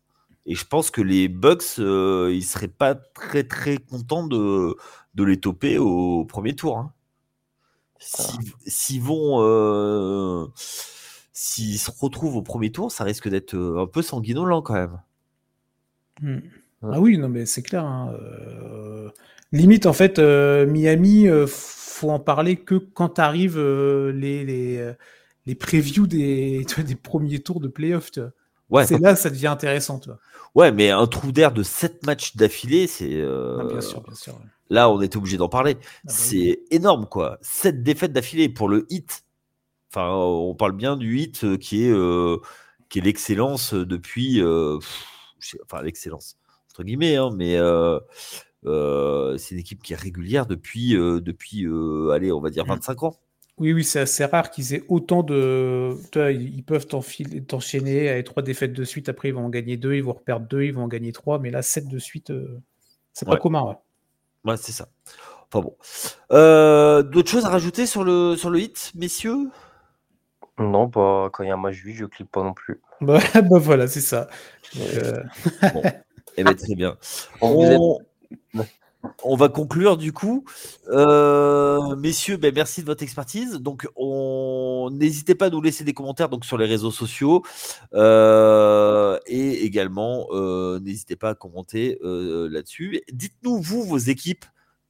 Et 0.46 0.54
je 0.54 0.66
pense 0.66 0.90
que 0.90 1.00
les 1.00 1.28
Bucks, 1.28 1.78
ils 1.78 2.44
seraient 2.44 2.68
pas 2.68 2.94
très 2.94 3.44
très 3.44 3.78
contents 3.78 4.26
de, 4.26 4.76
de 5.14 5.24
les 5.24 5.40
toper 5.40 5.78
au 5.78 6.24
premier 6.24 6.54
tour. 6.54 6.78
Hein. 6.78 6.92
S'ils 8.66 9.02
vont 9.02 9.40
s'ils 11.34 11.80
se 11.80 11.90
retrouvent 11.90 12.36
au 12.36 12.42
premier 12.42 12.70
tour, 12.70 12.90
ça 12.90 13.04
risque 13.04 13.28
d'être 13.28 13.54
euh, 13.54 13.82
un 13.82 13.86
peu 13.86 14.00
sanguinolent 14.00 14.62
quand 14.62 14.74
même. 14.74 15.00
Hmm. 16.22 16.38
Ah 16.82 17.00
oui, 17.00 17.18
non, 17.18 17.28
mais 17.28 17.44
c'est 17.44 17.62
clair. 17.62 17.84
Hein, 17.84 18.14
euh, 18.14 19.10
limite, 19.52 19.86
en 19.86 19.92
fait, 19.92 20.18
euh, 20.18 20.64
Miami, 20.64 21.26
faut 21.48 22.10
en 22.10 22.20
parler 22.20 22.56
que 22.56 22.76
quand 22.76 23.18
arrivent 23.18 23.58
les, 23.58 24.44
les, 24.44 24.92
les, 25.46 25.54
previews 25.54 26.06
des, 26.06 26.64
des 26.86 26.94
premiers 26.94 27.40
tours 27.40 27.60
de 27.60 27.68
playoff. 27.68 28.10
Ouais, 28.70 28.86
c'est 28.86 28.98
là 28.98 29.14
ça 29.16 29.30
devient 29.30 29.48
intéressant. 29.48 30.00
Ouais, 30.54 30.72
mais 30.72 30.90
un 30.90 31.06
trou 31.06 31.32
d'air 31.32 31.52
de 31.52 31.62
7 31.62 32.06
matchs 32.06 32.36
d'affilée, 32.36 32.86
c'est. 32.86 33.22
Ah, 33.22 33.64
bien 33.64 33.80
sûr, 33.80 34.00
bien 34.02 34.14
sûr. 34.14 34.38
Là, 34.70 34.88
on 34.90 35.00
était 35.02 35.18
obligé 35.18 35.36
d'en 35.36 35.48
parler. 35.48 35.76
Ah, 35.78 35.86
bah 36.04 36.12
c'est 36.12 36.60
énorme, 36.70 37.06
quoi. 37.06 37.38
7 37.42 37.82
défaites 37.82 38.12
d'affilée 38.12 38.48
pour 38.48 38.68
le 38.68 38.86
hit 38.88 39.24
Enfin, 39.94 40.10
on 40.10 40.56
parle 40.56 40.72
bien 40.72 40.96
du 40.96 41.20
hit 41.20 41.44
euh, 41.44 41.56
qui 41.56 41.84
est, 41.84 41.92
euh, 41.92 42.38
qui 42.88 42.98
est 42.98 43.02
l'excellence 43.02 43.74
depuis. 43.74 44.40
Euh, 44.42 44.78
enfin, 45.62 45.82
l'excellence, 45.82 46.36
entre 46.72 46.82
guillemets, 46.82 47.14
hein, 47.14 47.30
mais 47.32 47.56
c'est 49.38 49.54
une 49.54 49.60
équipe 49.60 49.84
qui 49.84 49.92
est 49.92 49.96
régulière 49.96 50.46
depuis, 50.46 50.94
depuis 50.94 51.66
allez, 52.12 52.32
on 52.32 52.40
va 52.40 52.50
dire 52.50 52.64
25 52.64 53.02
mmh. 53.02 53.04
ans. 53.04 53.20
Oui, 53.58 53.72
oui, 53.72 53.84
c'est 53.84 54.00
assez 54.00 54.24
rare 54.24 54.50
qu'ils 54.50 54.74
aient 54.74 54.82
autant 54.88 55.22
de. 55.22 55.96
Ils 56.16 56.64
peuvent 56.64 56.86
t'enchaîner 56.86 58.08
avec 58.08 58.26
trois 58.26 58.42
défaites 58.42 58.72
de 58.72 58.84
suite. 58.84 59.08
Après, 59.08 59.28
ils 59.28 59.34
vont 59.34 59.44
en 59.44 59.50
gagner 59.50 59.76
deux, 59.76 59.94
ils 59.94 60.02
vont 60.02 60.12
reperdre 60.12 60.46
deux, 60.46 60.64
ils 60.64 60.74
vont 60.74 60.84
en 60.84 60.88
gagner 60.88 61.12
trois. 61.12 61.38
Mais 61.38 61.50
là, 61.50 61.62
sept 61.62 61.86
de 61.86 61.98
suite, 61.98 62.32
c'est 63.12 63.26
pas 63.26 63.36
commun. 63.36 63.62
Ouais, 64.44 64.52
ouais 64.52 64.56
c'est 64.56 64.72
ça. 64.72 64.88
Enfin 65.52 65.60
bon. 65.60 65.76
D'autres 67.10 67.30
choses 67.30 67.44
à 67.44 67.50
rajouter 67.50 67.86
sur 67.86 68.02
le, 68.02 68.36
sur 68.36 68.50
le 68.50 68.60
hit, 68.60 68.90
messieurs? 68.96 69.50
Non, 70.58 70.86
bah, 70.86 71.30
quand 71.32 71.42
il 71.42 71.48
y 71.48 71.50
a 71.50 71.54
un 71.54 71.58
match 71.58 71.76
8, 71.76 71.94
je 71.94 72.04
clique 72.04 72.30
pas 72.30 72.42
non 72.42 72.54
plus. 72.54 72.80
Bah, 73.00 73.20
bah 73.34 73.58
voilà, 73.58 73.86
c'est 73.86 74.00
ça. 74.00 74.28
Euh, 74.78 75.22
bon. 75.72 75.82
Eh 76.36 76.42
bien, 76.42 76.54
très 76.54 76.74
bien. 76.74 76.96
On, 77.40 77.98
on 78.54 78.64
va 79.36 79.48
conclure 79.48 79.96
du 79.96 80.12
coup. 80.12 80.44
Euh, 80.88 81.96
messieurs, 81.96 82.36
ben, 82.36 82.52
merci 82.54 82.82
de 82.82 82.86
votre 82.86 83.02
expertise. 83.02 83.54
Donc, 83.54 83.88
on 83.96 84.90
n'hésitez 84.92 85.34
pas 85.34 85.46
à 85.46 85.50
nous 85.50 85.60
laisser 85.60 85.84
des 85.84 85.92
commentaires 85.92 86.28
sur 86.42 86.58
les 86.58 86.66
réseaux 86.66 86.90
sociaux. 86.90 87.42
Euh, 87.94 89.18
et 89.26 89.64
également, 89.64 90.26
euh, 90.32 90.78
n'hésitez 90.80 91.16
pas 91.16 91.30
à 91.30 91.34
commenter 91.34 91.98
là-dessus. 92.02 93.02
Dites-nous, 93.12 93.60
vous, 93.60 93.82
vos 93.82 93.98
équipes 93.98 94.44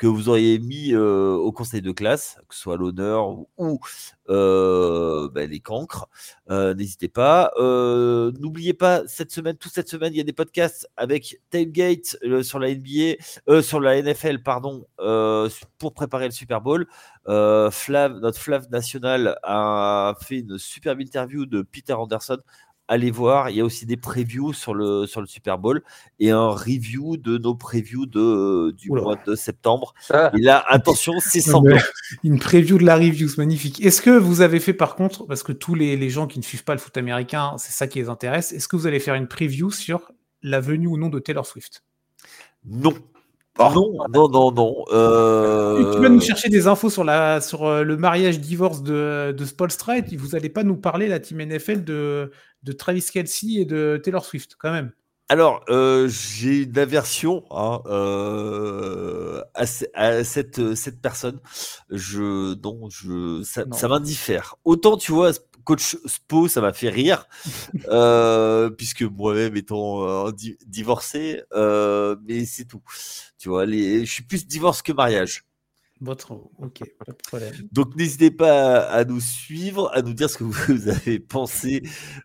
vous 0.07 0.29
auriez 0.29 0.59
mis 0.59 0.95
au 0.95 1.53
conseil 1.53 1.83
de 1.83 1.93
classe, 1.93 2.39
que 2.49 2.55
ce 2.55 2.61
soit 2.63 2.77
l'honneur 2.77 3.37
ou, 3.57 3.81
ben, 4.29 5.51
les 5.51 5.61
cancres, 5.61 6.09
n'hésitez 6.49 7.09
pas. 7.09 7.53
N'oubliez 7.59 8.75
pas, 8.75 9.03
cette 9.07 9.33
semaine, 9.33 9.57
toute 9.57 9.73
cette 9.73 9.89
semaine, 9.89 10.13
il 10.13 10.17
y 10.17 10.21
a 10.21 10.25
des 10.25 10.33
podcasts 10.33 10.89
avec 10.97 11.41
Tailgate 11.51 12.17
sur 12.43 12.59
la 12.59 12.75
NBA, 12.75 13.63
sur 13.63 13.81
la 13.81 14.01
NFL, 14.03 14.43
pardon, 14.43 14.87
pour 15.79 15.95
préparer 15.95 16.27
le 16.27 16.33
Super 16.33 16.61
Bowl. 16.61 16.87
Flav, 17.27 18.19
notre 18.21 18.39
Flav 18.39 18.69
national 18.71 19.39
a 19.43 20.15
fait 20.21 20.41
une 20.41 20.59
superbe 20.59 21.01
interview 21.01 21.47
de 21.47 21.63
Peter 21.63 21.95
Anderson 21.95 22.39
allez 22.89 23.11
voir. 23.11 23.51
Il 23.51 23.57
y 23.57 23.61
a 23.61 23.65
aussi 23.65 23.87
des 23.87 23.97
previews 23.97 24.53
sur 24.53 24.75
le, 24.75 25.07
sur 25.07 25.21
le 25.21 25.27
Super 25.27 25.59
Bowl 25.59 25.83
et 26.19 26.31
un 26.31 26.49
review 26.49 27.17
de 27.17 27.39
nos 27.39 27.55
previews 27.55 28.07
de, 28.07 28.73
du 28.73 28.91
mois 28.91 29.17
de 29.27 29.35
septembre. 29.35 29.95
Ah. 30.11 30.31
Et 30.35 30.41
là, 30.41 30.65
attention, 30.69 31.15
c'est 31.21 31.41
sans 31.41 31.63
Une 32.23 32.39
preview 32.39 32.79
de 32.79 32.85
la 32.85 32.97
review, 32.97 33.29
c'est 33.29 33.39
magnifique. 33.39 33.85
Est-ce 33.85 34.03
que 34.03 34.11
vous 34.11 34.41
avez 34.41 34.61
fait 34.61 34.75
par 34.75 34.97
contre, 34.97 35.27
parce 35.27 35.43
que 35.43 35.53
tous 35.53 35.75
les, 35.75 35.97
les 35.97 36.11
gens 36.11 36.27
qui 36.27 36.39
ne 36.39 36.45
suivent 36.45 36.65
pas 36.65 36.75
le 36.75 36.81
foot 36.81 36.97
américain, 36.97 37.55
c'est 37.59 37.73
ça 37.73 37.87
qui 37.87 37.99
les 37.99 38.09
intéresse, 38.09 38.53
est-ce 38.53 38.69
que 38.69 38.77
vous 38.77 38.87
allez 38.87 39.01
faire 39.01 39.15
une 39.15 39.29
preview 39.29 39.71
sur 39.71 40.13
la 40.43 40.61
venue 40.61 40.87
ou 40.87 40.99
non 40.99 41.09
de 41.09 41.19
Taylor 41.19 41.47
Swift? 41.47 41.83
Non. 42.65 42.95
Non, 43.59 44.09
non, 44.13 44.29
non, 44.29 44.53
non. 44.53 44.85
Tu 44.89 46.01
vas 46.01 46.09
nous 46.09 46.21
chercher 46.21 46.49
des 46.49 46.67
infos 46.67 46.91
sur, 46.91 47.05
la, 47.05 47.41
sur 47.41 47.65
euh, 47.65 47.85
le 47.85 47.97
mariage 47.97 48.41
divorce 48.41 48.83
de, 48.83 49.33
de 49.37 49.45
Spolstra 49.45 49.99
et 49.99 50.17
vous 50.17 50.29
n'allez 50.29 50.49
pas 50.49 50.65
nous 50.65 50.77
parler, 50.77 51.07
la 51.07 51.21
team 51.21 51.41
NFL, 51.41 51.85
de, 51.85 52.33
de 52.65 52.73
Travis 52.73 53.05
Kelsey 53.13 53.61
et 53.61 53.65
de 53.65 54.01
Taylor 54.03 54.25
Swift, 54.25 54.57
quand 54.59 54.73
même. 54.73 54.91
Alors, 55.29 55.65
euh, 55.71 56.07
j'ai 56.09 56.65
une 56.65 56.79
aversion 56.79 57.45
hein, 57.51 57.81
euh, 57.87 59.41
à, 59.55 59.65
cette, 60.25 60.75
cette 60.75 61.01
personne. 61.01 61.39
Je, 61.91 62.55
non, 62.63 62.89
je, 62.91 63.43
ça, 63.43 63.65
ça 63.73 63.89
m'indiffère. 63.89 64.57
Autant, 64.65 64.97
tu 64.99 65.13
vois, 65.13 65.31
coach 65.65 65.97
Spo, 66.07 66.49
ça 66.49 66.61
m'a 66.61 66.73
fait 66.73 66.91
rire, 66.91 67.27
euh, 67.89 68.71
puisque 68.71 69.03
moi-même 69.03 69.57
étant 69.57 70.31
divorcé, 70.67 71.43
mais 71.55 72.45
c'est 72.45 72.67
tout. 72.67 72.83
Tu 73.39 73.49
vois, 73.49 73.67
les, 73.67 74.05
je 74.07 74.13
suis 74.13 74.25
plus 74.25 74.47
divorce 74.47 74.83
que 74.83 74.93
mariage. 74.93 75.45
Votre, 76.01 76.33
ok, 76.33 76.83
pas 77.07 77.13
de 77.13 77.17
problème. 77.17 77.55
Donc 77.71 77.95
n'hésitez 77.95 78.31
pas 78.31 78.81
à, 78.81 79.05
nous 79.05 79.21
suivre, 79.21 79.91
à 79.95 80.03
nous 80.03 80.13
dire 80.13 80.29
ce 80.29 80.39
que 80.39 80.45
vous 80.45 80.89
avez 80.89 81.21
pensé 81.21 81.83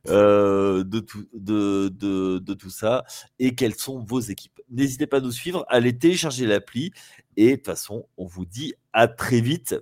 euh, 0.08 0.84
de, 0.84 1.00
tout, 1.00 1.26
de, 1.34 1.90
de, 1.90 2.40
de, 2.40 2.54
tout 2.56 2.72
ça 2.72 3.06
et 3.38 3.54
quelles 3.54 3.76
sont 3.76 4.00
vos 4.00 4.20
équipes. 4.20 4.60
N'hésitez 4.70 5.06
pas 5.06 5.18
à 5.18 5.22
nous 5.22 5.32
suivre, 5.32 5.66
à 5.70 5.76
aller 5.76 5.98
télécharger 5.98 6.48
l'appli 6.48 6.92
et 7.38 7.52
de 7.52 7.56
toute 7.58 7.68
façon, 7.68 8.08
on 8.18 8.26
vous 8.26 8.46
dit 8.46 8.74
à 8.92 9.08
très 9.08 9.40
vite. 9.40 9.76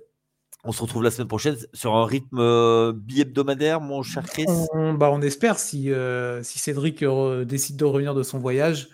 On 0.68 0.72
se 0.72 0.82
retrouve 0.82 1.02
la 1.02 1.10
semaine 1.10 1.28
prochaine 1.28 1.56
sur 1.72 1.96
un 1.96 2.04
rythme 2.04 2.40
euh, 2.40 2.92
bi-hebdomadaire, 2.92 3.80
mon 3.80 4.02
cher 4.02 4.22
Chris? 4.22 4.44
On, 4.74 4.92
bah 4.92 5.10
on 5.10 5.22
espère 5.22 5.58
si, 5.58 5.90
euh, 5.90 6.42
si 6.42 6.58
Cédric 6.58 7.02
décide 7.46 7.76
de 7.76 7.84
revenir 7.86 8.14
de 8.14 8.22
son 8.22 8.38
voyage 8.38 8.90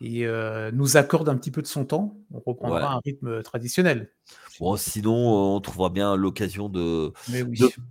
et 0.00 0.24
euh, 0.24 0.70
nous 0.72 0.96
accorde 0.96 1.28
un 1.28 1.36
petit 1.36 1.50
peu 1.50 1.60
de 1.60 1.66
son 1.66 1.84
temps, 1.84 2.16
on 2.32 2.40
reprendra 2.40 2.94
un 2.94 3.00
rythme 3.04 3.42
traditionnel. 3.42 4.10
Bon, 4.58 4.76
sinon, 4.76 5.12
euh, 5.14 5.56
on 5.56 5.60
trouvera 5.60 5.90
bien 5.90 6.16
l'occasion 6.16 6.70
de, 6.70 7.12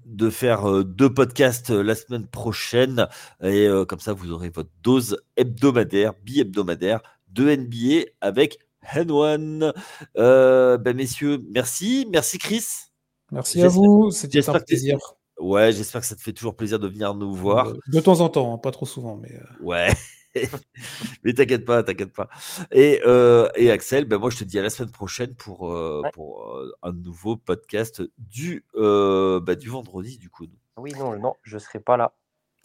de, 0.08 0.30
faire 0.32 0.68
euh, 0.68 0.84
deux 0.84 1.14
podcasts 1.14 1.70
la 1.70 1.94
semaine 1.94 2.26
prochaine. 2.26 3.06
Et 3.44 3.68
comme 3.88 4.00
ça, 4.00 4.14
vous 4.14 4.32
aurez 4.32 4.50
votre 4.50 4.72
dose 4.82 5.22
hebdomadaire, 5.38 6.14
bi-hebdomadaire 6.26 7.02
de 7.28 7.56
NBA 7.56 8.10
avec 8.22 8.58
Henwan. 8.92 9.72
ben, 10.16 10.94
messieurs, 10.96 11.44
merci. 11.54 12.08
Merci, 12.12 12.40
Chris. 12.40 12.89
Merci 13.32 13.62
à 13.62 13.68
vous. 13.68 14.12
C'était 14.12 14.48
un 14.50 14.60
plaisir. 14.60 14.98
Ouais, 15.40 15.72
j'espère 15.72 16.02
que 16.02 16.08
ça 16.08 16.16
te 16.16 16.22
fait 16.22 16.34
toujours 16.34 16.56
plaisir 16.56 16.80
de 16.80 16.88
venir 16.88 17.14
nous 17.16 17.34
voir. 17.34 17.74
De 17.88 18.00
temps 18.00 18.20
en 18.20 18.30
temps, 18.30 18.54
hein, 18.54 18.58
pas 18.58 18.72
trop 18.72 18.86
souvent, 18.86 19.16
mais. 19.16 19.40
Ouais. 19.62 19.90
mais 21.24 21.34
t'inquiète 21.34 21.66
pas, 21.66 21.84
t'inquiète 21.84 22.14
pas. 22.14 22.30
Et, 22.72 23.02
euh, 23.06 23.50
et, 23.56 23.72
Axel, 23.72 24.06
ben 24.06 24.18
moi 24.20 24.30
je 24.30 24.38
te 24.38 24.44
dis 24.44 24.60
à 24.60 24.62
la 24.62 24.70
semaine 24.70 24.92
prochaine 24.92 25.34
pour, 25.36 25.72
euh, 25.72 26.02
pour 26.14 26.56
euh, 26.56 26.72
un 26.84 26.92
nouveau 26.92 27.36
podcast 27.36 28.04
du, 28.18 28.66
bah, 28.76 29.56
du 29.56 29.70
vendredi 29.70 30.18
du 30.18 30.30
coup. 30.30 30.46
Oui, 30.78 30.94
non, 30.98 31.18
non, 31.18 31.36
je 31.44 31.58
serai 31.58 31.80
pas 31.80 31.98
là. 31.98 32.14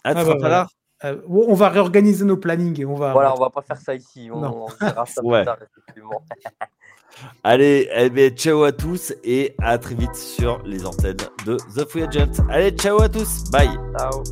Ah, 0.04 0.14
tu 0.14 0.20
ah, 0.20 0.24
seras 0.24 0.34
bah, 0.34 0.40
pas 0.40 0.48
là? 0.48 0.68
on 1.28 1.54
va 1.54 1.68
réorganiser 1.68 2.24
nos 2.24 2.36
plannings 2.36 2.80
et 2.80 2.84
on 2.84 2.94
va. 2.94 3.12
Voilà, 3.12 3.34
on 3.34 3.40
va 3.40 3.50
pas 3.50 3.62
faire 3.62 3.78
ça 3.78 3.94
ici. 3.94 4.30
On, 4.32 4.66
verra 4.80 5.06
ça 5.06 5.20
plus 5.22 5.44
tard, 5.44 5.58
effectivement. 5.62 6.22
Allez, 7.42 7.88
eh 7.94 8.30
ciao 8.30 8.64
à 8.64 8.72
tous 8.72 9.12
et 9.22 9.54
à 9.62 9.78
très 9.78 9.94
vite 9.94 10.14
sur 10.14 10.62
les 10.64 10.84
antennes 10.84 11.16
de 11.46 11.56
The 11.76 11.88
Free 11.88 12.02
Agent. 12.04 12.32
Allez, 12.48 12.70
ciao 12.70 13.00
à 13.00 13.08
tous. 13.08 13.44
Bye. 13.50 13.70
Ciao. 13.98 14.22